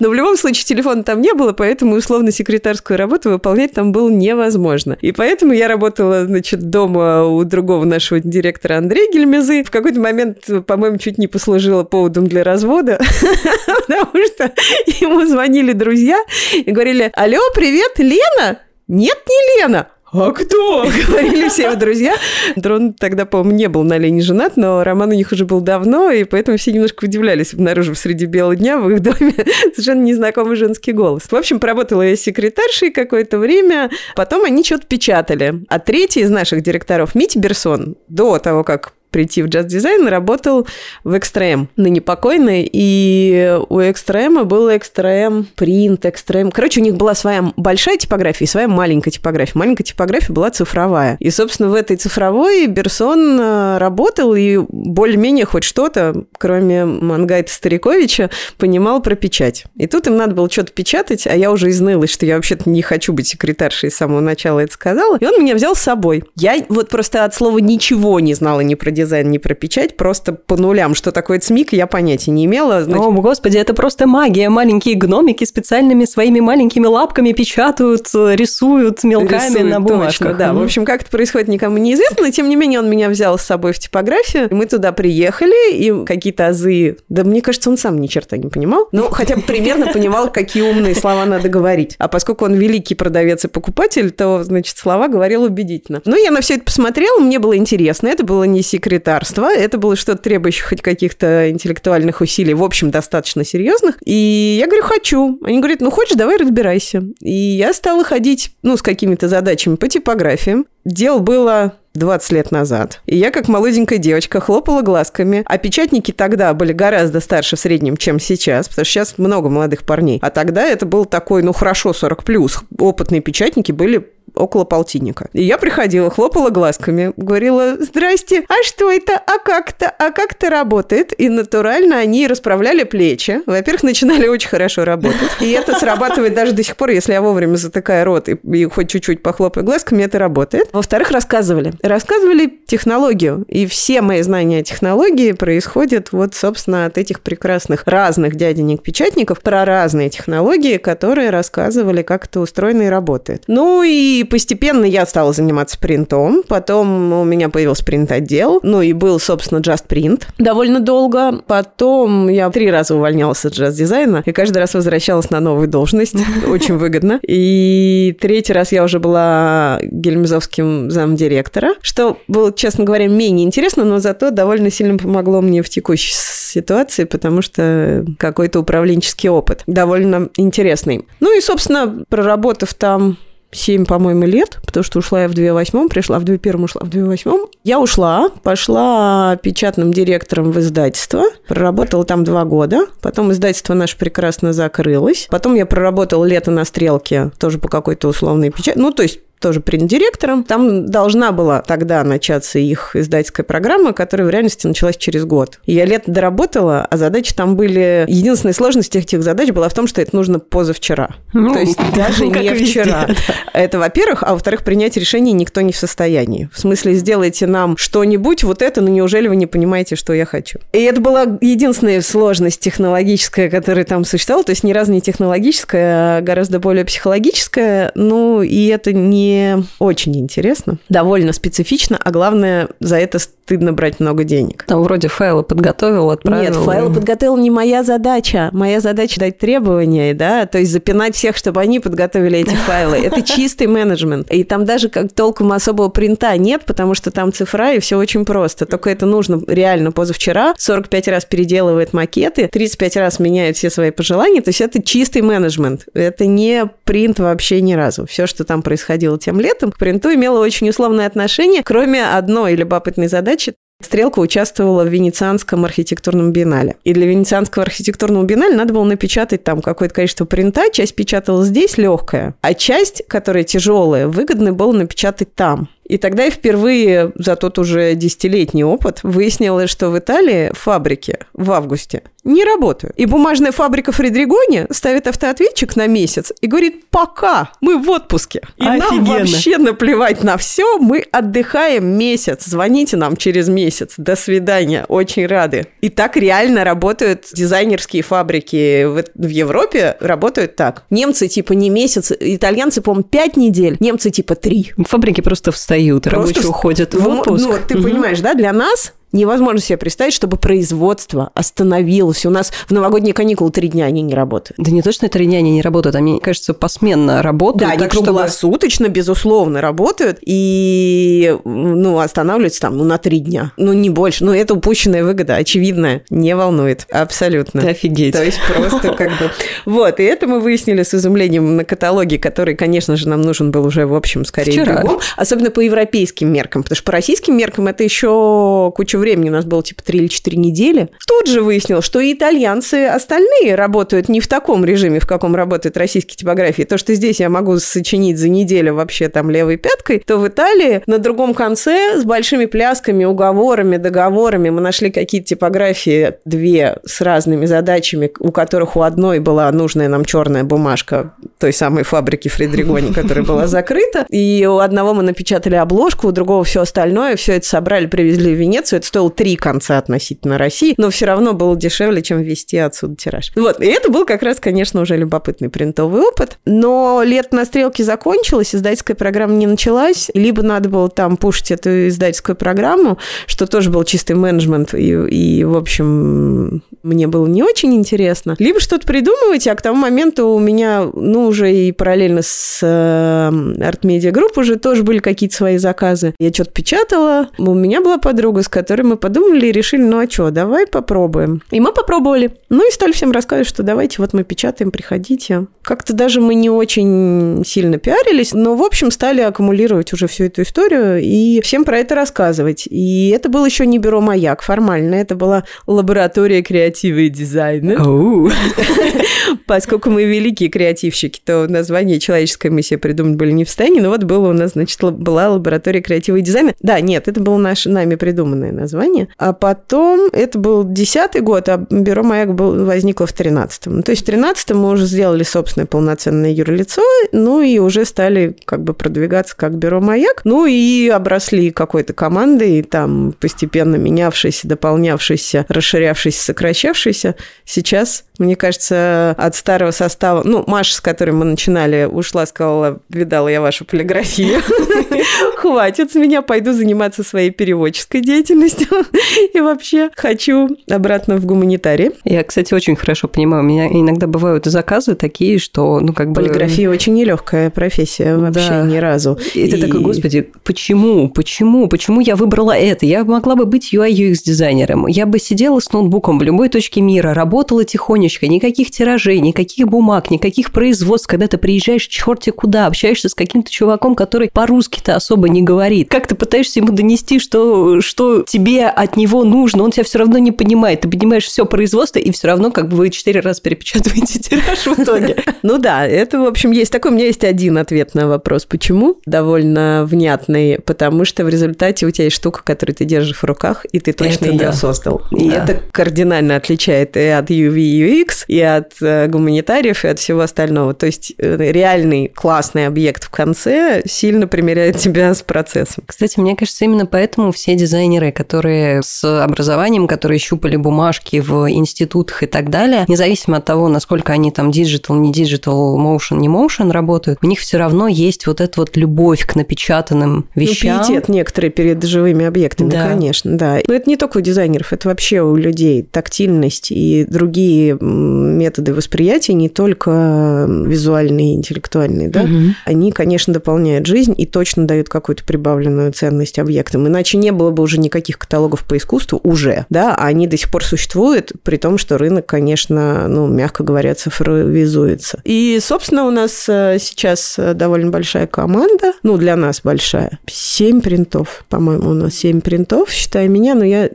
Но 0.00 0.08
в 0.08 0.14
любом 0.14 0.36
случае 0.36 0.64
телефона 0.64 1.02
там 1.02 1.20
не 1.20 1.34
было, 1.34 1.52
поэтому 1.52 1.96
условно 1.96 2.30
секретарскую 2.30 2.98
работу 2.98 3.21
выполнять 3.30 3.72
там 3.72 3.92
было 3.92 4.10
невозможно. 4.10 4.96
И 5.00 5.12
поэтому 5.12 5.52
я 5.52 5.68
работала, 5.68 6.26
значит, 6.26 6.70
дома 6.70 7.24
у 7.24 7.44
другого 7.44 7.84
нашего 7.84 8.20
директора 8.20 8.78
Андрея 8.78 9.10
Гельмезы. 9.12 9.62
В 9.62 9.70
какой-то 9.70 10.00
момент, 10.00 10.48
по-моему, 10.66 10.98
чуть 10.98 11.18
не 11.18 11.26
послужила 11.26 11.84
поводом 11.84 12.26
для 12.26 12.44
развода, 12.44 12.98
потому 13.66 14.24
что 14.26 14.52
ему 15.00 15.24
звонили 15.26 15.72
друзья 15.72 16.18
и 16.52 16.70
говорили, 16.70 17.10
алло, 17.14 17.40
привет, 17.54 17.98
Лена? 17.98 18.58
Нет, 18.88 19.18
не 19.28 19.60
Лена 19.60 19.88
а 20.12 20.30
кто? 20.32 20.84
Говорили 21.08 21.48
все 21.48 21.64
его 21.64 21.74
друзья. 21.74 22.14
Дрон 22.56 22.92
тогда, 22.92 23.24
по-моему, 23.24 23.56
не 23.56 23.68
был 23.68 23.82
на 23.82 23.96
Лене 23.96 24.20
женат, 24.20 24.56
но 24.56 24.84
роман 24.84 25.10
у 25.10 25.14
них 25.14 25.32
уже 25.32 25.46
был 25.46 25.60
давно, 25.60 26.10
и 26.10 26.24
поэтому 26.24 26.58
все 26.58 26.72
немножко 26.72 27.04
удивлялись, 27.04 27.54
обнаружив 27.54 27.98
среди 27.98 28.26
бела 28.26 28.54
дня 28.54 28.78
в 28.78 28.90
их 28.90 29.00
доме 29.00 29.34
совершенно 29.74 30.02
незнакомый 30.02 30.56
женский 30.56 30.92
голос. 30.92 31.24
В 31.30 31.34
общем, 31.34 31.60
поработала 31.60 32.02
я 32.02 32.16
секретаршей 32.16 32.90
какое-то 32.90 33.38
время, 33.38 33.90
потом 34.14 34.44
они 34.44 34.62
что-то 34.64 34.86
печатали. 34.86 35.64
А 35.68 35.78
третий 35.78 36.20
из 36.20 36.30
наших 36.30 36.62
директоров, 36.62 37.14
Митя 37.14 37.40
Берсон, 37.40 37.96
до 38.08 38.38
того, 38.38 38.64
как 38.64 38.92
прийти 39.12 39.42
в 39.42 39.46
джаз-дизайн, 39.46 40.08
работал 40.08 40.66
в 41.04 41.12
Экстрем, 41.14 41.68
ныне 41.76 42.00
покойный, 42.00 42.68
и 42.70 43.58
у 43.68 43.80
Экстрема 43.80 44.44
был 44.44 44.68
Экстрем 44.68 45.46
принт, 45.54 46.04
Экстрем. 46.04 46.50
Короче, 46.50 46.80
у 46.80 46.82
них 46.82 46.96
была 46.96 47.14
своя 47.14 47.52
большая 47.56 47.96
типография 47.96 48.44
и 48.44 48.48
своя 48.48 48.68
маленькая 48.68 49.10
типография. 49.10 49.52
Маленькая 49.54 49.84
типография 49.84 50.32
была 50.32 50.50
цифровая. 50.50 51.16
И, 51.20 51.30
собственно, 51.30 51.68
в 51.68 51.74
этой 51.74 51.96
цифровой 51.96 52.66
Берсон 52.66 53.38
э, 53.40 53.78
работал 53.78 54.34
и 54.34 54.58
более-менее 54.68 55.44
хоть 55.44 55.64
что-то, 55.64 56.24
кроме 56.38 56.84
Мангайта 56.84 57.52
Стариковича, 57.52 58.30
понимал 58.56 59.02
про 59.02 59.14
печать. 59.14 59.64
И 59.76 59.86
тут 59.86 60.06
им 60.06 60.16
надо 60.16 60.34
было 60.34 60.50
что-то 60.50 60.72
печатать, 60.72 61.26
а 61.26 61.36
я 61.36 61.52
уже 61.52 61.70
изнылась, 61.70 62.10
что 62.10 62.26
я 62.26 62.36
вообще-то 62.36 62.68
не 62.68 62.82
хочу 62.82 63.12
быть 63.12 63.28
секретаршей 63.28 63.90
с 63.90 63.96
самого 63.96 64.20
начала 64.20 64.60
это 64.60 64.72
сказала. 64.72 65.16
И 65.18 65.26
он 65.26 65.42
меня 65.42 65.54
взял 65.54 65.76
с 65.76 65.80
собой. 65.80 66.24
Я 66.36 66.56
вот 66.68 66.88
просто 66.88 67.24
от 67.24 67.34
слова 67.34 67.58
ничего 67.58 68.18
не 68.20 68.34
знала 68.34 68.60
ни 68.60 68.74
про 68.74 68.90
дизайн, 68.90 69.01
ни 69.04 69.38
про 69.38 69.54
печать, 69.54 69.96
просто 69.96 70.32
по 70.32 70.56
нулям. 70.56 70.94
Что 70.94 71.12
такое 71.12 71.38
ЦМИК, 71.38 71.72
я 71.72 71.86
понятия 71.86 72.30
не 72.30 72.44
имела. 72.44 72.82
Значит... 72.84 73.04
О, 73.04 73.10
господи, 73.12 73.58
это 73.58 73.74
просто 73.74 74.06
магия. 74.06 74.48
Маленькие 74.48 74.94
гномики 74.94 75.44
специальными 75.44 76.04
своими 76.04 76.40
маленькими 76.40 76.86
лапками 76.86 77.32
печатают, 77.32 78.08
рисуют 78.12 79.04
мелками 79.04 79.48
рисуют, 79.48 79.70
на 79.70 79.80
бумажках. 79.80 80.28
Точно, 80.28 80.38
да. 80.38 80.52
В 80.52 80.62
общем, 80.62 80.84
как 80.84 81.02
это 81.02 81.10
происходит, 81.10 81.48
никому 81.48 81.78
не 81.78 81.94
известно. 81.94 82.22
Но, 82.22 82.30
тем 82.30 82.48
не 82.48 82.56
менее, 82.56 82.80
он 82.80 82.88
меня 82.90 83.08
взял 83.08 83.38
с 83.38 83.42
собой 83.42 83.72
в 83.72 83.78
типографию. 83.78 84.48
Мы 84.50 84.66
туда 84.66 84.92
приехали, 84.92 85.72
и 85.74 86.04
какие-то 86.04 86.48
азы... 86.48 86.98
Да 87.08 87.24
мне 87.24 87.40
кажется, 87.42 87.70
он 87.70 87.76
сам 87.78 88.00
ни 88.00 88.06
черта 88.06 88.36
не 88.36 88.48
понимал. 88.48 88.88
Ну, 88.92 89.08
хотя 89.10 89.36
бы 89.36 89.42
примерно 89.42 89.86
понимал, 89.92 90.30
какие 90.30 90.62
умные 90.62 90.94
слова 90.94 91.24
надо 91.24 91.48
говорить. 91.48 91.96
А 91.98 92.08
поскольку 92.08 92.44
он 92.44 92.54
великий 92.54 92.94
продавец 92.94 93.44
и 93.44 93.48
покупатель, 93.48 94.10
то, 94.10 94.44
значит, 94.44 94.76
слова 94.76 95.08
говорил 95.08 95.42
убедительно. 95.42 96.02
Ну, 96.04 96.16
я 96.22 96.30
на 96.30 96.40
все 96.40 96.54
это 96.54 96.64
посмотрела, 96.64 97.18
мне 97.18 97.38
было 97.38 97.56
интересно. 97.56 98.08
Это 98.08 98.24
было 98.24 98.44
не 98.44 98.62
секрет 98.62 98.91
секретарства. 98.92 99.52
Это 99.52 99.78
было 99.78 99.96
что-то 99.96 100.22
требующее 100.22 100.66
хоть 100.66 100.82
каких-то 100.82 101.50
интеллектуальных 101.50 102.20
усилий, 102.20 102.52
в 102.54 102.62
общем, 102.62 102.90
достаточно 102.90 103.44
серьезных. 103.44 103.96
И 104.04 104.58
я 104.60 104.66
говорю, 104.66 104.82
хочу. 104.82 105.38
Они 105.42 105.58
говорят, 105.58 105.80
ну 105.80 105.90
хочешь, 105.90 106.16
давай 106.16 106.36
разбирайся. 106.36 107.02
И 107.20 107.32
я 107.32 107.72
стала 107.72 108.04
ходить, 108.04 108.52
ну, 108.62 108.76
с 108.76 108.82
какими-то 108.82 109.28
задачами 109.28 109.76
по 109.76 109.88
типографиям. 109.88 110.66
Дел 110.84 111.20
было 111.20 111.74
20 111.94 112.32
лет 112.32 112.50
назад. 112.50 113.00
И 113.06 113.16
я, 113.16 113.30
как 113.30 113.48
молоденькая 113.48 113.98
девочка, 113.98 114.40
хлопала 114.40 114.82
глазками. 114.82 115.42
А 115.46 115.58
печатники 115.58 116.12
тогда 116.12 116.52
были 116.54 116.72
гораздо 116.72 117.20
старше 117.20 117.56
в 117.56 117.60
среднем, 117.60 117.96
чем 117.96 118.18
сейчас, 118.18 118.68
потому 118.68 118.84
что 118.84 118.92
сейчас 118.92 119.18
много 119.18 119.48
молодых 119.48 119.84
парней. 119.84 120.18
А 120.22 120.30
тогда 120.30 120.64
это 120.66 120.86
был 120.86 121.04
такой, 121.04 121.42
ну 121.42 121.52
хорошо, 121.52 121.92
40 121.92 122.24
плюс. 122.24 122.60
Опытные 122.78 123.20
печатники 123.20 123.72
были 123.72 124.10
около 124.34 124.64
полтинника. 124.64 125.28
И 125.32 125.42
я 125.42 125.58
приходила, 125.58 126.10
хлопала 126.10 126.50
глазками, 126.50 127.12
говорила, 127.16 127.76
здрасте, 127.78 128.44
а 128.48 128.62
что 128.64 128.90
это, 128.90 129.14
а 129.14 129.38
как-то, 129.38 129.88
а 129.88 130.10
как 130.10 130.32
это 130.32 130.50
работает? 130.50 131.18
И 131.18 131.28
натурально 131.28 131.98
они 131.98 132.26
расправляли 132.26 132.84
плечи. 132.84 133.40
Во-первых, 133.46 133.82
начинали 133.82 134.26
очень 134.28 134.48
хорошо 134.48 134.84
работать. 134.84 135.30
И 135.40 135.50
это 135.50 135.78
срабатывает 135.78 136.34
даже 136.34 136.52
до 136.52 136.62
сих 136.62 136.76
пор, 136.76 136.90
если 136.90 137.12
я 137.12 137.22
вовремя 137.22 137.56
затыкаю 137.56 138.04
рот 138.04 138.28
и, 138.28 138.32
и 138.32 138.64
хоть 138.64 138.90
чуть-чуть 138.90 139.22
похлопаю 139.22 139.64
глазками, 139.64 140.02
это 140.02 140.18
работает. 140.18 140.68
Во-вторых, 140.72 141.10
рассказывали. 141.10 141.72
Рассказывали 141.82 142.60
технологию. 142.66 143.44
И 143.48 143.66
все 143.66 144.02
мои 144.02 144.22
знания 144.22 144.60
о 144.60 144.62
технологии 144.62 145.32
происходят 145.32 146.12
вот, 146.12 146.34
собственно, 146.34 146.86
от 146.86 146.98
этих 146.98 147.20
прекрасных 147.20 147.82
разных 147.86 148.36
дяденек-печатников 148.36 149.40
про 149.40 149.64
разные 149.64 150.10
технологии, 150.10 150.78
которые 150.78 151.30
рассказывали, 151.30 152.02
как 152.02 152.26
это 152.26 152.40
устроено 152.40 152.82
и 152.82 152.86
работает. 152.86 153.44
Ну 153.46 153.82
и 153.82 154.11
и 154.20 154.24
постепенно 154.24 154.84
я 154.84 155.06
стала 155.06 155.32
заниматься 155.32 155.78
принтом. 155.78 156.42
Потом 156.46 157.12
у 157.12 157.24
меня 157.24 157.48
появился 157.48 157.84
принт-отдел. 157.84 158.60
Ну 158.62 158.82
и 158.82 158.92
был, 158.92 159.18
собственно, 159.18 159.60
Just 159.60 159.86
Print 159.88 160.22
довольно 160.38 160.80
долго. 160.80 161.40
Потом 161.46 162.28
я 162.28 162.50
три 162.50 162.70
раза 162.70 162.94
увольнялась 162.94 163.44
от 163.44 163.54
джаз-дизайна 163.54 164.22
и 164.24 164.32
каждый 164.32 164.58
раз 164.58 164.74
возвращалась 164.74 165.30
на 165.30 165.40
новую 165.40 165.68
должность. 165.68 166.16
Очень 166.46 166.76
выгодно. 166.76 167.20
И 167.26 168.16
третий 168.20 168.52
раз 168.52 168.72
я 168.72 168.84
уже 168.84 168.98
была 168.98 169.78
гельмизовским 169.82 170.90
замдиректора, 170.90 171.74
что 171.80 172.18
было, 172.28 172.52
честно 172.52 172.84
говоря, 172.84 173.08
менее 173.08 173.46
интересно, 173.46 173.84
но 173.84 173.98
зато 173.98 174.30
довольно 174.30 174.70
сильно 174.70 174.98
помогло 174.98 175.40
мне 175.40 175.62
в 175.62 175.68
текущей 175.68 176.12
ситуации, 176.14 177.04
потому 177.04 177.42
что 177.42 178.04
какой-то 178.18 178.60
управленческий 178.60 179.28
опыт 179.28 179.62
довольно 179.66 180.28
интересный. 180.36 181.06
Ну 181.20 181.36
и, 181.36 181.40
собственно, 181.40 182.04
проработав 182.08 182.74
там 182.74 183.16
7, 183.52 183.84
по-моему, 183.84 184.24
лет, 184.24 184.60
потому 184.64 184.82
что 184.82 184.98
ушла 184.98 185.22
я 185.22 185.28
в 185.28 185.34
2008, 185.34 185.88
пришла 185.88 186.18
в 186.18 186.24
2001, 186.24 186.64
ушла 186.64 186.80
в 186.82 186.88
2008. 186.88 187.46
Я 187.64 187.78
ушла, 187.78 188.30
пошла 188.42 189.38
печатным 189.42 189.92
директором 189.92 190.52
в 190.52 190.58
издательство, 190.58 191.24
проработала 191.46 192.04
там 192.04 192.24
два 192.24 192.44
года, 192.44 192.86
потом 193.00 193.30
издательство 193.30 193.74
наше 193.74 193.98
прекрасно 193.98 194.52
закрылось, 194.52 195.28
потом 195.30 195.54
я 195.54 195.66
проработала 195.66 196.24
лето 196.24 196.50
на 196.50 196.64
стрелке, 196.64 197.30
тоже 197.38 197.58
по 197.58 197.68
какой-то 197.68 198.08
условной 198.08 198.50
печати, 198.50 198.78
ну, 198.78 198.90
то 198.90 199.02
есть 199.02 199.20
тоже 199.42 199.60
принт-директором. 199.60 200.44
Там 200.44 200.86
должна 200.86 201.32
была 201.32 201.60
тогда 201.60 202.02
начаться 202.04 202.58
их 202.58 202.96
издательская 202.96 203.44
программа, 203.44 203.92
которая 203.92 204.26
в 204.26 204.30
реальности 204.30 204.66
началась 204.66 204.96
через 204.96 205.24
год. 205.24 205.60
И 205.66 205.74
я 205.74 205.84
лето 205.84 206.10
доработала, 206.10 206.86
а 206.88 206.96
задачи 206.96 207.34
там 207.34 207.56
были... 207.56 208.06
Единственная 208.08 208.54
сложность 208.54 208.96
этих 208.96 209.22
задач 209.22 209.50
была 209.50 209.68
в 209.68 209.74
том, 209.74 209.86
что 209.86 210.00
это 210.00 210.14
нужно 210.16 210.38
позавчера. 210.38 211.16
Ну, 211.32 211.52
То 211.52 211.60
есть 211.60 211.78
даже 211.94 212.26
не 212.26 212.54
вчера. 212.54 213.08
Это, 213.52 213.78
во-первых. 213.78 214.22
А 214.22 214.32
во-вторых, 214.32 214.64
принять 214.64 214.96
решение 214.96 215.32
никто 215.32 215.60
не 215.60 215.72
в 215.72 215.76
состоянии. 215.76 216.48
В 216.52 216.60
смысле, 216.60 216.94
сделайте 216.94 217.46
нам 217.46 217.76
что-нибудь, 217.76 218.44
вот 218.44 218.62
это, 218.62 218.80
но 218.80 218.88
неужели 218.88 219.26
вы 219.26 219.36
не 219.36 219.46
понимаете, 219.46 219.96
что 219.96 220.12
я 220.12 220.24
хочу? 220.24 220.60
И 220.72 220.78
это 220.78 221.00
была 221.00 221.22
единственная 221.40 222.00
сложность 222.00 222.60
технологическая, 222.60 223.50
которая 223.50 223.84
там 223.84 224.04
существовала. 224.04 224.44
То 224.44 224.50
есть 224.50 224.62
ни 224.62 224.72
разу 224.72 224.92
не 224.92 225.00
технологическая, 225.00 226.18
а 226.18 226.20
гораздо 226.20 226.60
более 226.60 226.84
психологическая. 226.84 227.90
Ну, 227.94 228.42
и 228.42 228.66
это 228.66 228.92
не 228.92 229.31
очень 229.78 230.16
интересно, 230.16 230.78
довольно 230.88 231.32
специфично, 231.32 231.98
а 232.02 232.10
главное, 232.10 232.68
за 232.80 232.96
это 232.96 233.18
стыдно 233.18 233.72
брать 233.72 234.00
много 234.00 234.24
денег. 234.24 234.64
Там 234.66 234.82
вроде 234.82 235.08
файлы 235.08 235.42
подготовил, 235.42 236.10
отправил. 236.10 236.42
Нет, 236.42 236.56
файлы 236.56 236.94
подготовил 236.94 237.36
не 237.36 237.50
моя 237.50 237.82
задача. 237.82 238.50
Моя 238.52 238.80
задача 238.80 239.20
дать 239.20 239.38
требования, 239.38 240.14
да, 240.14 240.46
то 240.46 240.58
есть 240.58 240.70
запинать 240.70 241.14
всех, 241.14 241.36
чтобы 241.36 241.60
они 241.60 241.80
подготовили 241.80 242.38
эти 242.38 242.54
файлы. 242.66 242.98
Это 242.98 243.22
чистый 243.22 243.66
менеджмент. 243.66 244.30
И 244.30 244.44
там 244.44 244.64
даже 244.64 244.88
как 244.88 245.12
толком 245.12 245.52
особого 245.52 245.88
принта 245.88 246.36
нет, 246.36 246.62
потому 246.64 246.94
что 246.94 247.10
там 247.10 247.32
цифра, 247.32 247.74
и 247.74 247.80
все 247.80 247.98
очень 247.98 248.24
просто. 248.24 248.64
Только 248.64 248.90
это 248.90 249.06
нужно 249.06 249.40
реально 249.46 249.92
позавчера. 249.92 250.54
45 250.56 251.08
раз 251.08 251.24
переделывает 251.24 251.92
макеты, 251.92 252.48
35 252.48 252.96
раз 252.96 253.18
меняет 253.18 253.56
все 253.56 253.70
свои 253.70 253.90
пожелания. 253.90 254.40
То 254.40 254.50
есть 254.50 254.60
это 254.60 254.82
чистый 254.82 255.22
менеджмент. 255.22 255.86
Это 255.94 256.26
не 256.26 256.64
принт 256.84 257.18
вообще 257.18 257.60
ни 257.60 257.74
разу. 257.74 258.06
Все, 258.06 258.26
что 258.26 258.44
там 258.44 258.62
происходило 258.62 259.18
тем 259.22 259.40
летом, 259.40 259.72
к 259.72 259.78
принту 259.78 260.12
имело 260.12 260.38
очень 260.40 260.68
условное 260.68 261.06
отношение, 261.06 261.62
кроме 261.62 262.04
одной 262.04 262.54
любопытной 262.54 263.08
задачи. 263.08 263.54
Стрелка 263.82 264.20
участвовала 264.20 264.84
в 264.84 264.88
Венецианском 264.88 265.64
архитектурном 265.64 266.32
биеннале. 266.32 266.76
И 266.84 266.92
для 266.94 267.06
Венецианского 267.06 267.64
архитектурного 267.64 268.24
биеннале 268.24 268.54
надо 268.54 268.72
было 268.72 268.84
напечатать 268.84 269.42
там 269.42 269.60
какое-то 269.60 269.94
количество 269.94 270.24
принта. 270.24 270.70
Часть 270.72 270.94
печаталась 270.94 271.48
здесь 271.48 271.78
легкая, 271.78 272.34
а 272.42 272.54
часть, 272.54 273.02
которая 273.08 273.42
тяжелая, 273.42 274.06
выгодно 274.06 274.52
было 274.52 274.72
напечатать 274.72 275.34
там. 275.34 275.68
И 275.84 275.98
тогда 275.98 276.24
я 276.24 276.30
впервые 276.30 277.12
за 277.16 277.36
тот 277.36 277.58
уже 277.58 277.94
десятилетний 277.94 278.64
опыт 278.64 279.00
выяснила, 279.02 279.66
что 279.66 279.90
в 279.90 279.98
Италии 279.98 280.50
фабрики 280.54 281.18
в 281.34 281.50
августе 281.52 282.02
не 282.24 282.44
работают. 282.44 282.94
И 282.96 283.06
бумажная 283.06 283.50
фабрика 283.50 283.90
Фредригони 283.90 284.66
ставит 284.70 285.08
автоответчик 285.08 285.74
на 285.74 285.88
месяц 285.88 286.32
и 286.40 286.46
говорит, 286.46 286.84
пока, 286.88 287.50
мы 287.60 287.82
в 287.82 287.90
отпуске. 287.90 288.42
И 288.56 288.64
Офигенно. 288.64 288.90
нам 288.90 289.04
вообще 289.04 289.58
наплевать 289.58 290.22
на 290.22 290.36
все, 290.36 290.78
мы 290.78 291.04
отдыхаем 291.10 291.84
месяц, 291.84 292.44
звоните 292.44 292.96
нам 292.96 293.16
через 293.16 293.48
месяц, 293.48 293.94
до 293.96 294.14
свидания, 294.14 294.84
очень 294.88 295.26
рады. 295.26 295.66
И 295.80 295.88
так 295.88 296.16
реально 296.16 296.62
работают 296.62 297.26
дизайнерские 297.32 298.04
фабрики 298.04 298.84
в, 298.84 299.04
в 299.16 299.28
Европе, 299.28 299.96
работают 299.98 300.54
так. 300.54 300.84
Немцы 300.90 301.26
типа 301.26 301.54
не 301.54 301.70
месяц, 301.70 302.12
итальянцы, 302.18 302.82
по-моему, 302.82 303.02
пять 303.02 303.36
недель, 303.36 303.76
немцы 303.80 304.10
типа 304.10 304.36
три. 304.36 304.72
Фабрики 304.86 305.20
просто 305.20 305.50
встают 305.50 305.81
Просто 306.10 306.10
рабочие 306.10 306.48
уходят 306.48 306.94
в 306.94 307.08
отпуск. 307.08 307.44
Ну, 307.46 307.54
ты 307.66 307.76
угу. 307.76 307.84
понимаешь, 307.84 308.20
да, 308.20 308.34
для 308.34 308.52
нас 308.52 308.92
Невозможно 309.12 309.60
себе 309.60 309.76
представить, 309.76 310.14
чтобы 310.14 310.38
производство 310.38 311.30
остановилось. 311.34 312.24
У 312.24 312.30
нас 312.30 312.52
в 312.66 312.70
новогодние 312.72 313.12
каникулы 313.12 313.50
три 313.50 313.68
дня 313.68 313.84
они 313.84 314.00
не 314.02 314.14
работают. 314.14 314.58
Да 314.58 314.70
не 314.70 314.80
то, 314.80 314.90
что 314.90 315.08
три 315.08 315.26
дня 315.26 315.38
они 315.38 315.50
не 315.50 315.62
работают, 315.62 315.96
они, 315.96 316.18
кажется, 316.18 316.54
посменно 316.54 317.22
работают. 317.22 317.70
Да, 317.70 317.76
они 317.78 317.88
круглосуточно, 317.88 318.86
чтобы... 318.86 318.96
безусловно, 318.96 319.60
работают 319.60 320.18
и 320.22 321.36
ну, 321.44 321.98
останавливаются 321.98 322.62
там 322.62 322.78
ну, 322.78 322.84
на 322.84 322.96
три 322.96 323.18
дня. 323.18 323.52
Ну, 323.56 323.72
не 323.72 323.90
больше. 323.90 324.24
Но 324.24 324.34
это 324.34 324.54
упущенная 324.54 325.04
выгода, 325.04 325.36
очевидная. 325.36 326.02
Не 326.08 326.34
волнует. 326.34 326.86
Абсолютно. 326.90 327.60
Да 327.60 327.68
офигеть. 327.68 328.14
То 328.14 328.24
есть 328.24 328.38
просто 328.48 328.92
как 328.94 329.10
бы... 329.10 329.30
Вот, 329.66 330.00
и 330.00 330.04
это 330.04 330.26
мы 330.26 330.40
выяснили 330.40 330.82
с 330.82 330.94
изумлением 330.94 331.56
на 331.56 331.64
каталоге, 331.64 332.18
который, 332.18 332.54
конечно 332.54 332.96
же, 332.96 333.08
нам 333.08 333.20
нужен 333.20 333.50
был 333.50 333.66
уже, 333.66 333.86
в 333.86 333.94
общем, 333.94 334.24
скорее 334.24 334.52
Вчера. 334.52 334.84
Особенно 335.16 335.50
по 335.50 335.60
европейским 335.60 336.32
меркам, 336.32 336.62
потому 336.62 336.76
что 336.76 336.84
по 336.84 336.92
российским 336.92 337.36
меркам 337.36 337.68
это 337.68 337.84
еще 337.84 338.72
куча 338.74 339.01
времени, 339.02 339.28
у 339.28 339.32
нас 339.32 339.44
было 339.44 339.62
типа 339.62 339.82
3 339.82 339.98
или 339.98 340.06
4 340.06 340.36
недели. 340.36 340.88
Тут 341.06 341.28
же 341.28 341.42
выяснилось, 341.42 341.84
что 341.84 342.00
и 342.00 342.14
итальянцы 342.14 342.86
остальные 342.86 343.54
работают 343.54 344.08
не 344.08 344.20
в 344.20 344.26
таком 344.26 344.64
режиме, 344.64 345.00
в 345.00 345.06
каком 345.06 345.36
работает 345.36 345.76
российские 345.76 346.16
типографии. 346.16 346.62
То, 346.62 346.78
что 346.78 346.94
здесь 346.94 347.20
я 347.20 347.28
могу 347.28 347.58
сочинить 347.58 348.18
за 348.18 348.28
неделю 348.28 348.74
вообще 348.74 349.08
там 349.08 349.30
левой 349.30 349.56
пяткой, 349.56 349.98
то 349.98 350.16
в 350.16 350.26
Италии 350.26 350.82
на 350.86 350.98
другом 350.98 351.34
конце 351.34 351.98
с 352.00 352.04
большими 352.04 352.46
плясками, 352.46 353.04
уговорами, 353.04 353.76
договорами 353.76 354.50
мы 354.50 354.60
нашли 354.60 354.90
какие-то 354.90 355.28
типографии, 355.28 356.14
две 356.24 356.78
с 356.84 357.00
разными 357.00 357.46
задачами, 357.46 358.10
у 358.18 358.32
которых 358.32 358.76
у 358.76 358.82
одной 358.82 359.18
была 359.18 359.50
нужная 359.52 359.88
нам 359.88 360.04
черная 360.04 360.44
бумажка 360.44 361.14
той 361.38 361.52
самой 361.52 361.84
фабрики 361.84 362.28
Фредригони, 362.28 362.92
которая 362.94 363.24
была 363.24 363.46
закрыта. 363.46 364.06
И 364.08 364.46
у 364.48 364.58
одного 364.58 364.94
мы 364.94 365.02
напечатали 365.02 365.56
обложку, 365.56 366.08
у 366.08 366.12
другого 366.12 366.44
все 366.44 366.62
остальное, 366.62 367.16
все 367.16 367.34
это 367.34 367.46
собрали, 367.46 367.86
привезли 367.86 368.34
в 368.34 368.38
Венецию. 368.38 368.78
Это 368.78 368.86
стоил 368.92 369.08
три 369.08 369.36
конца 369.36 369.78
относительно 369.78 370.36
России, 370.36 370.74
но 370.76 370.90
все 370.90 371.06
равно 371.06 371.32
было 371.32 371.56
дешевле, 371.56 372.02
чем 372.02 372.20
ввести 372.20 372.58
отсюда 372.58 372.94
тираж. 372.94 373.32
Вот, 373.34 373.58
и 373.62 373.66
это 373.66 373.90
был 373.90 374.04
как 374.04 374.22
раз, 374.22 374.38
конечно, 374.38 374.82
уже 374.82 374.98
любопытный 374.98 375.48
принтовый 375.48 376.02
опыт. 376.02 376.38
Но 376.44 377.02
лет 377.02 377.32
на 377.32 377.46
стрелке 377.46 377.84
закончилось, 377.84 378.54
издательская 378.54 378.94
программа 378.94 379.32
не 379.32 379.46
началась, 379.46 380.10
либо 380.12 380.42
надо 380.42 380.68
было 380.68 380.90
там 380.90 381.16
пушить 381.16 381.52
эту 381.52 381.88
издательскую 381.88 382.36
программу, 382.36 382.98
что 383.26 383.46
тоже 383.46 383.70
был 383.70 383.82
чистый 383.84 384.14
менеджмент, 384.14 384.74
и, 384.74 384.90
и 384.90 385.44
в 385.44 385.56
общем, 385.56 386.62
мне 386.82 387.06
было 387.06 387.26
не 387.26 387.42
очень 387.42 387.74
интересно, 387.74 388.36
либо 388.38 388.60
что-то 388.60 388.86
придумывать, 388.86 389.46
а 389.46 389.54
к 389.54 389.62
тому 389.62 389.78
моменту 389.78 390.28
у 390.28 390.38
меня, 390.38 390.86
ну, 390.92 391.28
уже 391.28 391.50
и 391.50 391.72
параллельно 391.72 392.20
с 392.22 392.58
э, 392.62 392.66
Art 392.66 393.80
Media 393.84 394.12
уже 394.36 394.56
тоже 394.56 394.82
были 394.82 394.98
какие-то 394.98 395.34
свои 395.34 395.56
заказы. 395.56 396.14
Я 396.18 396.30
что-то 396.30 396.50
печатала, 396.50 397.28
у 397.38 397.54
меня 397.54 397.80
была 397.80 397.96
подруга, 397.96 398.42
с 398.42 398.48
которой 398.48 398.81
дизайнеры, 398.82 398.84
мы 398.84 398.96
подумали 398.96 399.46
и 399.46 399.52
решили, 399.52 399.82
ну 399.82 399.98
а 399.98 400.10
что, 400.10 400.30
давай 400.30 400.66
попробуем. 400.66 401.42
И 401.50 401.60
мы 401.60 401.72
попробовали. 401.72 402.30
Ну 402.48 402.68
и 402.68 402.72
стали 402.72 402.92
всем 402.92 403.12
рассказывать, 403.12 403.48
что 403.48 403.62
давайте, 403.62 403.96
вот 403.98 404.12
мы 404.12 404.24
печатаем, 404.24 404.70
приходите. 404.70 405.46
Как-то 405.62 405.92
даже 405.92 406.20
мы 406.20 406.34
не 406.34 406.50
очень 406.50 407.42
сильно 407.46 407.78
пиарились, 407.78 408.32
но, 408.32 408.56
в 408.56 408.62
общем, 408.62 408.90
стали 408.90 409.20
аккумулировать 409.20 409.92
уже 409.92 410.06
всю 410.06 410.24
эту 410.24 410.42
историю 410.42 411.00
и 411.00 411.40
всем 411.40 411.64
про 411.64 411.78
это 411.78 411.94
рассказывать. 411.94 412.66
И 412.68 413.10
это 413.10 413.28
был 413.28 413.46
еще 413.46 413.66
не 413.66 413.78
бюро 413.78 414.00
«Маяк» 414.00 414.42
формально, 414.42 414.96
это 414.96 415.14
была 415.14 415.44
лаборатория 415.66 416.42
креатива 416.42 416.98
и 416.98 417.08
дизайна. 417.08 417.76
Поскольку 419.46 419.90
мы 419.90 420.04
великие 420.04 420.48
креативщики, 420.48 421.20
то 421.24 421.46
название 421.48 422.00
«Человеческая 422.00 422.50
мы 422.50 422.62
себе 422.62 422.78
придумать 422.78 423.16
были 423.16 423.32
не 423.32 423.44
в 423.44 423.48
состоянии, 423.48 423.80
но 423.80 423.90
вот 423.90 424.04
было 424.04 424.28
у 424.28 424.32
нас, 424.32 424.52
значит, 424.52 424.80
была 424.82 425.30
лаборатория 425.30 425.80
креатива 425.80 426.16
и 426.16 426.22
дизайна. 426.22 426.54
Да, 426.60 426.80
нет, 426.80 427.08
это 427.08 427.20
было 427.20 427.36
наше, 427.38 427.68
нами 427.68 427.94
придуманное 427.94 428.52
название. 428.52 428.71
А 429.18 429.32
потом, 429.32 430.08
это 430.12 430.38
был 430.38 430.64
десятый 430.64 431.20
год, 431.20 431.48
а 431.48 431.64
бюро 431.70 432.02
«Маяк» 432.02 432.34
был, 432.34 432.64
возникло 432.64 433.06
в 433.06 433.12
тринадцатом. 433.12 433.82
То 433.82 433.90
есть 433.90 434.02
в 434.02 434.06
тринадцатом 434.06 434.58
мы 434.58 434.70
уже 434.70 434.86
сделали 434.86 435.22
собственное 435.22 435.66
полноценное 435.66 436.30
юрлицо, 436.30 436.82
ну 437.12 437.40
и 437.40 437.58
уже 437.58 437.84
стали 437.84 438.36
как 438.44 438.62
бы 438.62 438.74
продвигаться 438.74 439.36
как 439.36 439.54
бюро 439.54 439.80
«Маяк», 439.80 440.22
ну 440.24 440.46
и 440.46 440.88
обросли 440.88 441.50
какой-то 441.50 441.92
командой, 441.92 442.62
там 442.62 443.14
постепенно 443.18 443.76
менявшейся, 443.76 444.48
дополнявшейся, 444.48 445.46
расширявшейся, 445.48 446.24
сокращавшейся. 446.24 447.16
Сейчас, 447.44 448.04
мне 448.18 448.36
кажется, 448.36 449.14
от 449.18 449.34
старого 449.36 449.70
состава, 449.70 450.22
ну, 450.24 450.44
Маша, 450.46 450.74
с 450.74 450.80
которой 450.80 451.10
мы 451.10 451.24
начинали, 451.24 451.88
ушла, 451.90 452.26
сказала, 452.26 452.80
видала 452.88 453.28
я 453.28 453.40
вашу 453.40 453.64
полиграфию, 453.64 454.40
хватит 455.36 455.92
с 455.92 455.94
меня, 455.94 456.22
пойду 456.22 456.52
заниматься 456.52 457.02
своей 457.02 457.30
переводческой 457.30 458.00
деятельностью 458.00 458.61
и 459.34 459.40
вообще 459.40 459.90
хочу 459.96 460.48
обратно 460.68 461.16
в 461.16 461.26
гуманитарии. 461.26 461.92
Я, 462.04 462.22
кстати, 462.24 462.54
очень 462.54 462.76
хорошо 462.76 463.08
понимаю, 463.08 463.42
у 463.42 463.46
меня 463.46 463.68
иногда 463.68 464.06
бывают 464.06 464.44
заказы 464.46 464.94
такие, 464.94 465.38
что, 465.38 465.80
ну, 465.80 465.92
как 465.92 466.10
бы... 466.10 466.22
Полиграфия 466.22 466.70
очень 466.70 466.94
нелегкая 466.94 467.50
профессия 467.50 468.16
вообще 468.16 468.48
да. 468.48 468.62
ни 468.62 468.76
разу. 468.76 469.18
И, 469.34 469.40
и 469.40 469.50
ты 469.50 469.58
такой, 469.58 469.80
господи, 469.80 470.30
почему, 470.44 471.08
почему, 471.08 471.68
почему 471.68 472.00
я 472.00 472.16
выбрала 472.16 472.52
это? 472.52 472.86
Я 472.86 473.04
могла 473.04 473.36
бы 473.36 473.46
быть 473.46 473.72
UI 473.72 473.90
UX 473.90 474.18
дизайнером, 474.24 474.86
я 474.86 475.06
бы 475.06 475.18
сидела 475.18 475.60
с 475.60 475.72
ноутбуком 475.72 476.18
в 476.18 476.22
любой 476.22 476.48
точке 476.48 476.80
мира, 476.80 477.14
работала 477.14 477.64
тихонечко, 477.64 478.26
никаких 478.26 478.70
тиражей, 478.70 479.20
никаких 479.20 479.68
бумаг, 479.68 480.10
никаких 480.10 480.52
производств, 480.52 481.06
когда 481.06 481.28
ты 481.28 481.38
приезжаешь 481.38 481.86
черти 481.86 482.30
куда, 482.30 482.66
общаешься 482.66 483.08
с 483.08 483.14
каким-то 483.14 483.50
чуваком, 483.50 483.94
который 483.94 484.30
по-русски-то 484.32 484.96
особо 484.96 485.28
не 485.28 485.42
говорит. 485.42 485.88
Как 485.88 486.06
ты 486.06 486.14
пытаешься 486.14 486.60
ему 486.60 486.72
донести, 486.72 487.18
что, 487.18 487.80
что 487.80 488.22
тебе 488.22 488.41
от 488.68 488.96
него 488.96 489.24
нужно, 489.24 489.62
он 489.62 489.70
тебя 489.70 489.84
все 489.84 489.98
равно 489.98 490.18
не 490.18 490.32
понимает. 490.32 490.82
Ты 490.82 490.88
понимаешь 490.88 491.24
все 491.24 491.46
производство, 491.46 491.98
и 491.98 492.10
все 492.10 492.28
равно 492.28 492.50
как 492.50 492.68
бы 492.68 492.76
вы 492.76 492.90
четыре 492.90 493.20
раза 493.20 493.40
перепечатываете 493.40 494.18
тираж 494.18 494.66
в 494.66 494.80
итоге. 494.80 495.16
Ну 495.42 495.58
да, 495.58 495.86
это, 495.86 496.20
в 496.20 496.24
общем, 496.24 496.52
есть 496.52 496.70
такой. 496.70 496.92
У 496.92 496.94
меня 496.94 497.06
есть 497.06 497.24
один 497.24 497.58
ответ 497.58 497.94
на 497.94 498.06
вопрос, 498.06 498.44
почему. 498.44 498.98
Довольно 499.06 499.84
внятный, 499.84 500.60
потому 500.60 501.04
что 501.04 501.24
в 501.24 501.28
результате 501.28 501.84
у 501.84 501.90
тебя 501.90 502.04
есть 502.04 502.16
штука, 502.16 502.42
которую 502.44 502.76
ты 502.76 502.84
держишь 502.84 503.16
в 503.16 503.24
руках, 503.24 503.66
и 503.72 503.80
ты 503.80 503.92
точно 503.92 504.26
ее 504.26 504.52
создал. 504.52 505.02
И 505.10 505.28
это 505.28 505.60
кардинально 505.72 506.36
отличает 506.36 506.96
и 506.96 507.06
от 507.06 507.30
UV, 507.30 507.56
UX, 507.56 508.24
и 508.28 508.40
от 508.40 508.74
э, 508.80 509.08
гуманитариев, 509.08 509.84
и 509.84 509.88
от 509.88 509.98
всего 509.98 510.20
остального. 510.20 510.74
То 510.74 510.86
есть 510.86 511.12
э, 511.18 511.36
реальный 511.50 512.08
классный 512.08 512.66
объект 512.66 513.04
в 513.04 513.10
конце 513.10 513.82
сильно 513.84 514.28
примеряет 514.28 514.78
тебя 514.78 515.12
с 515.12 515.22
процессом. 515.22 515.84
Кстати, 515.86 516.20
мне 516.20 516.36
кажется, 516.36 516.64
именно 516.64 516.86
поэтому 516.86 517.32
все 517.32 517.54
дизайнеры, 517.54 518.12
которые 518.12 518.31
с 518.40 519.22
образованием, 519.22 519.86
которые 519.86 520.18
щупали 520.18 520.56
бумажки 520.56 521.20
в 521.20 521.50
институтах 521.50 522.22
и 522.22 522.26
так 522.26 522.50
далее, 522.50 522.84
независимо 522.88 523.38
от 523.38 523.44
того, 523.44 523.68
насколько 523.68 524.12
они 524.12 524.30
там 524.30 524.50
digital, 524.50 524.96
не 524.98 525.12
digital, 525.12 525.76
motion, 525.76 526.18
не 526.18 526.28
motion 526.28 526.70
работают, 526.70 527.18
у 527.22 527.26
них 527.26 527.40
все 527.40 527.58
равно 527.58 527.88
есть 527.88 528.26
вот 528.26 528.40
эта 528.40 528.60
вот 528.60 528.76
любовь 528.76 529.26
к 529.26 529.34
напечатанным 529.34 530.26
ну, 530.34 530.40
вещам. 530.40 530.78
Ну, 530.78 530.88
пиетет 530.88 531.08
некоторые 531.08 531.50
перед 531.50 531.82
живыми 531.84 532.24
объектами, 532.24 532.70
да. 532.70 532.88
конечно, 532.88 533.36
да. 533.36 533.58
Но 533.66 533.74
это 533.74 533.88
не 533.88 533.96
только 533.96 534.18
у 534.18 534.20
дизайнеров, 534.20 534.72
это 534.72 534.88
вообще 534.88 535.22
у 535.22 535.36
людей 535.36 535.82
тактильность 535.82 536.70
и 536.70 537.04
другие 537.08 537.76
методы 537.80 538.74
восприятия, 538.74 539.34
не 539.34 539.48
только 539.48 540.46
визуальные, 540.48 541.34
интеллектуальные, 541.34 542.08
да, 542.08 542.22
угу. 542.22 542.54
они, 542.64 542.92
конечно, 542.92 543.32
дополняют 543.32 543.86
жизнь 543.86 544.14
и 544.16 544.26
точно 544.26 544.66
дают 544.66 544.88
какую-то 544.88 545.24
прибавленную 545.24 545.92
ценность 545.92 546.38
объектам. 546.38 546.86
Иначе 546.86 547.18
не 547.18 547.32
было 547.32 547.50
бы 547.50 547.62
уже 547.62 547.78
никаких 547.78 548.18
каталогов 548.22 548.64
по 548.64 548.76
искусству 548.76 549.20
уже, 549.22 549.66
да, 549.68 549.94
а 549.94 550.06
они 550.06 550.26
до 550.26 550.36
сих 550.36 550.50
пор 550.50 550.64
существуют, 550.64 551.32
при 551.42 551.56
том, 551.56 551.76
что 551.78 551.98
рынок, 551.98 552.26
конечно, 552.26 553.08
ну, 553.08 553.26
мягко 553.26 553.64
говоря, 553.64 553.94
цифровизуется. 553.94 555.20
И, 555.24 555.58
собственно, 555.60 556.06
у 556.06 556.10
нас 556.10 556.48
э, 556.48 556.78
сейчас 556.80 557.38
э, 557.38 557.54
довольно 557.54 557.90
большая 557.90 558.26
команда, 558.26 558.92
ну, 559.02 559.16
для 559.16 559.36
нас 559.36 559.60
большая. 559.62 560.18
Семь 560.30 560.80
принтов, 560.80 561.44
по-моему, 561.48 561.90
у 561.90 561.94
нас 561.94 562.14
семь 562.14 562.40
принтов, 562.40 562.90
считай 562.90 563.28
меня, 563.28 563.54
но 563.54 563.64
я 563.64 563.90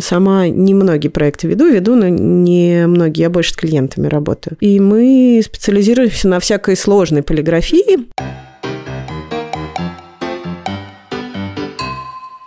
сама 0.00 0.48
немногие 0.48 1.10
проекты 1.10 1.48
веду, 1.48 1.66
веду, 1.66 1.96
но 1.96 2.08
не 2.08 2.86
многие, 2.86 3.22
я 3.22 3.30
больше 3.30 3.52
с 3.52 3.56
клиентами 3.56 4.06
работаю. 4.06 4.56
И 4.60 4.78
мы 4.80 5.42
специализируемся 5.44 6.28
на 6.28 6.40
всякой 6.40 6.76
сложной 6.76 7.22
полиграфии. 7.22 8.08